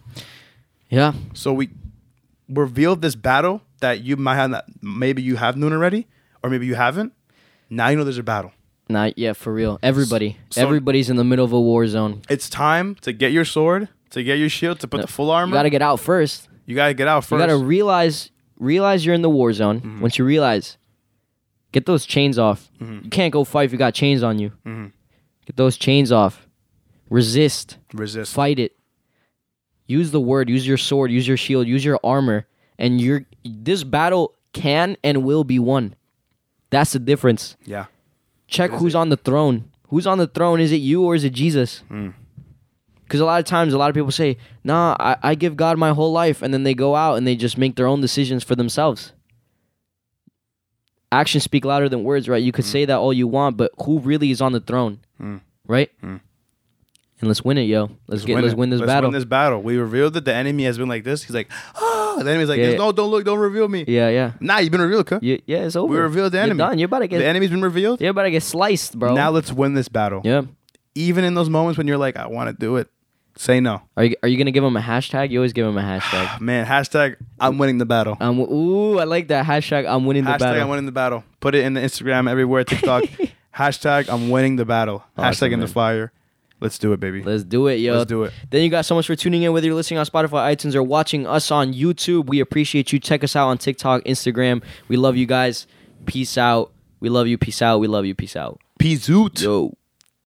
Yeah. 0.89 1.13
So 1.33 1.51
we 1.53 1.69
revealed 2.49 3.01
this 3.01 3.15
battle 3.15 3.61
that 3.79 4.03
you 4.03 4.17
might 4.17 4.35
have 4.35 4.49
not, 4.51 4.65
maybe 4.81 5.21
you 5.21 5.37
have 5.37 5.57
known 5.57 5.73
already, 5.73 6.07
or 6.43 6.49
maybe 6.49 6.65
you 6.65 6.75
haven't. 6.75 7.13
Now 7.69 7.87
you 7.89 7.97
know 7.97 8.03
there's 8.03 8.17
a 8.17 8.23
battle. 8.23 8.51
Not 8.89 9.17
yet 9.17 9.37
for 9.37 9.53
real. 9.53 9.79
Everybody. 9.81 10.37
So- 10.49 10.61
Everybody's 10.61 11.09
in 11.09 11.15
the 11.15 11.23
middle 11.23 11.45
of 11.45 11.53
a 11.53 11.59
war 11.61 11.87
zone. 11.87 12.21
It's 12.29 12.49
time 12.49 12.95
to 13.01 13.13
get 13.13 13.31
your 13.31 13.45
sword, 13.45 13.87
to 14.11 14.23
get 14.23 14.37
your 14.37 14.49
shield, 14.49 14.79
to 14.81 14.87
put 14.87 15.01
the 15.01 15.07
full 15.07 15.31
armor. 15.31 15.49
You 15.49 15.53
gotta 15.53 15.69
get 15.69 15.81
out 15.81 15.99
first. 15.99 16.49
You 16.65 16.75
gotta 16.75 16.93
get 16.93 17.07
out 17.07 17.23
first. 17.25 17.31
You 17.41 17.47
gotta 17.47 17.57
realize 17.57 18.31
realize 18.57 19.05
you're 19.05 19.15
in 19.15 19.21
the 19.21 19.29
war 19.29 19.51
zone. 19.53 19.79
Mm-hmm. 19.79 20.01
Once 20.01 20.17
you 20.17 20.25
realize, 20.25 20.77
get 21.71 21.85
those 21.85 22.05
chains 22.05 22.37
off. 22.37 22.71
Mm-hmm. 22.79 23.05
You 23.05 23.09
can't 23.09 23.33
go 23.33 23.43
fight 23.43 23.65
if 23.65 23.71
you 23.71 23.77
got 23.77 23.93
chains 23.93 24.23
on 24.23 24.39
you. 24.39 24.51
Get 25.45 25.55
those 25.55 25.77
chains 25.77 26.11
off. 26.11 26.47
Resist. 27.09 27.77
Resist. 27.93 28.33
Fight 28.33 28.59
it. 28.59 28.77
Use 29.87 30.11
the 30.11 30.21
word. 30.21 30.49
Use 30.49 30.65
your 30.65 30.77
sword. 30.77 31.11
Use 31.11 31.27
your 31.27 31.37
shield. 31.37 31.67
Use 31.67 31.83
your 31.83 31.99
armor. 32.03 32.47
And 32.77 33.01
you're 33.01 33.25
this 33.43 33.83
battle 33.83 34.35
can 34.53 34.97
and 35.03 35.23
will 35.23 35.43
be 35.43 35.59
won. 35.59 35.95
That's 36.69 36.93
the 36.93 36.99
difference. 36.99 37.57
Yeah. 37.65 37.85
Check 38.47 38.71
who's 38.71 38.95
on 38.95 39.09
the 39.09 39.17
throne. 39.17 39.71
Who's 39.89 40.07
on 40.07 40.17
the 40.17 40.27
throne? 40.27 40.61
Is 40.61 40.71
it 40.71 40.77
you 40.77 41.03
or 41.03 41.15
is 41.15 41.23
it 41.23 41.33
Jesus? 41.33 41.83
Mm. 41.91 42.13
Because 43.11 43.19
a 43.19 43.25
lot 43.25 43.39
of 43.41 43.45
times, 43.45 43.73
a 43.73 43.77
lot 43.77 43.89
of 43.89 43.93
people 43.93 44.09
say, 44.11 44.37
"Nah, 44.63 44.95
I, 44.97 45.17
I 45.21 45.35
give 45.35 45.57
God 45.57 45.77
my 45.77 45.89
whole 45.91 46.13
life," 46.13 46.41
and 46.41 46.53
then 46.53 46.63
they 46.63 46.73
go 46.73 46.95
out 46.95 47.15
and 47.17 47.27
they 47.27 47.35
just 47.35 47.57
make 47.57 47.75
their 47.75 47.85
own 47.85 47.99
decisions 47.99 48.41
for 48.41 48.55
themselves. 48.55 49.11
Actions 51.11 51.43
speak 51.43 51.65
louder 51.65 51.89
than 51.89 52.05
words, 52.05 52.29
right? 52.29 52.41
You 52.41 52.53
could 52.53 52.63
say 52.63 52.85
that 52.85 52.97
all 52.97 53.11
you 53.11 53.27
want, 53.27 53.57
but 53.57 53.71
who 53.83 53.99
really 53.99 54.31
is 54.31 54.39
on 54.41 54.53
the 54.53 54.61
throne, 54.61 54.99
Mm. 55.21 55.41
right? 55.67 55.89
Mm. 56.01 56.21
And 57.19 57.27
let's 57.27 57.43
win 57.43 57.57
it, 57.57 57.63
yo. 57.63 57.89
Let's, 58.07 58.23
get 58.23 58.35
let's 58.41 58.53
it. 58.53 58.57
win 58.57 58.69
this 58.69 58.79
Let's 58.79 58.87
battle. 58.89 59.09
Win 59.09 59.13
this 59.19 59.25
battle. 59.25 59.61
We 59.61 59.75
revealed 59.77 60.13
that 60.13 60.23
the 60.25 60.33
enemy 60.33 60.63
has 60.63 60.77
been 60.77 60.87
like 60.87 61.03
this. 61.03 61.23
He's 61.23 61.35
like, 61.35 61.51
oh, 61.75 62.15
the 62.23 62.29
enemy's 62.29 62.47
like, 62.47 62.59
Yeah. 62.59 62.67
this. 62.67 62.77
no, 62.79 62.93
don't 62.93 63.11
look, 63.11 63.25
don't 63.25 63.37
reveal 63.39 63.67
me. 63.67 63.83
yeah, 63.89 64.07
yeah, 64.09 64.31
Nah, 64.39 64.57
you've 64.59 64.71
been 64.71 64.79
revealed, 64.81 65.05
cuh. 65.05 65.19
yeah, 65.21 65.37
yeah. 65.45 65.65
It's 65.65 65.75
over. 65.75 65.91
We 65.93 65.99
revealed 65.99 66.31
the 66.31 66.37
You're 66.37 66.45
enemy. 66.45 66.57
done. 66.59 66.79
You're 66.79 66.85
about 66.87 66.99
to 66.99 67.07
get. 67.09 67.19
The 67.19 67.25
enemy's 67.25 67.49
been 67.51 67.61
revealed. 67.61 67.99
you're 67.99 68.09
about 68.11 68.23
to 68.23 68.31
get 68.31 68.41
sliced, 68.41 68.97
bro. 68.97 69.13
Now 69.13 69.31
let's 69.31 69.51
win 69.51 69.73
this 69.73 69.89
battle. 69.89 70.21
yeah. 70.23 70.43
Even 70.93 71.23
in 71.23 71.35
those 71.35 71.49
moments 71.49 71.77
when 71.77 71.87
you're 71.87 71.97
like, 71.97 72.17
I 72.17 72.27
want 72.27 72.49
to 72.49 72.53
do 72.53 72.75
it, 72.75 72.89
say 73.35 73.59
no. 73.59 73.81
Are 73.97 74.03
you 74.05 74.15
are 74.23 74.29
you 74.29 74.37
gonna 74.37 74.51
give 74.51 74.63
him 74.63 74.75
a 74.77 74.81
hashtag? 74.81 75.31
You 75.31 75.39
always 75.39 75.53
give 75.53 75.65
him 75.65 75.77
a 75.77 75.81
hashtag. 75.81 76.39
Man, 76.41 76.65
hashtag 76.65 77.15
I'm 77.39 77.57
winning 77.57 77.77
the 77.77 77.85
battle. 77.85 78.17
um, 78.19 78.39
ooh, 78.39 78.99
I 78.99 79.03
like 79.05 79.27
that 79.29 79.45
hashtag. 79.45 79.87
I'm 79.87 80.05
winning 80.05 80.23
the 80.25 80.31
Hashtag 80.31 80.39
battle. 80.39 80.61
I'm 80.63 80.69
winning 80.69 80.85
the 80.85 80.91
battle. 80.91 81.23
Put 81.39 81.55
it 81.55 81.63
in 81.65 81.73
the 81.73 81.81
Instagram 81.81 82.29
everywhere, 82.29 82.63
TikTok. 82.63 83.03
Hashtag 83.55 84.09
I'm 84.09 84.29
winning 84.29 84.55
the 84.55 84.65
battle. 84.65 85.03
Awesome, 85.17 85.49
Hashtag 85.49 85.53
in 85.53 85.59
the 85.59 85.65
man. 85.65 85.73
fire. 85.73 86.11
Let's 86.61 86.77
do 86.77 86.93
it, 86.93 86.99
baby. 86.99 87.23
Let's 87.23 87.43
do 87.43 87.67
it, 87.67 87.75
yo. 87.77 87.97
Let's 87.97 88.05
do 88.07 88.23
it. 88.23 88.33
Thank 88.51 88.63
you 88.63 88.69
guys 88.69 88.85
so 88.85 88.93
much 88.93 89.07
for 89.07 89.15
tuning 89.15 89.41
in. 89.41 89.51
Whether 89.51 89.65
you're 89.65 89.75
listening 89.75 89.97
on 89.97 90.05
Spotify, 90.05 90.55
iTunes, 90.55 90.75
or 90.75 90.83
watching 90.83 91.25
us 91.25 91.49
on 91.49 91.73
YouTube, 91.73 92.27
we 92.27 92.39
appreciate 92.39 92.93
you. 92.93 92.99
Check 92.99 93.23
us 93.23 93.35
out 93.35 93.47
on 93.47 93.57
TikTok, 93.57 94.03
Instagram. 94.03 94.61
We 94.87 94.95
love 94.95 95.17
you 95.17 95.25
guys. 95.25 95.65
Peace 96.05 96.37
out. 96.37 96.71
We 96.99 97.09
love 97.09 97.27
you. 97.27 97.39
Peace 97.39 97.63
out. 97.63 97.79
We 97.79 97.87
love 97.87 98.05
you. 98.05 98.13
Peace 98.13 98.35
out. 98.35 98.59
Peace 98.77 99.09
out. 99.09 99.41
Yo. 99.41 99.75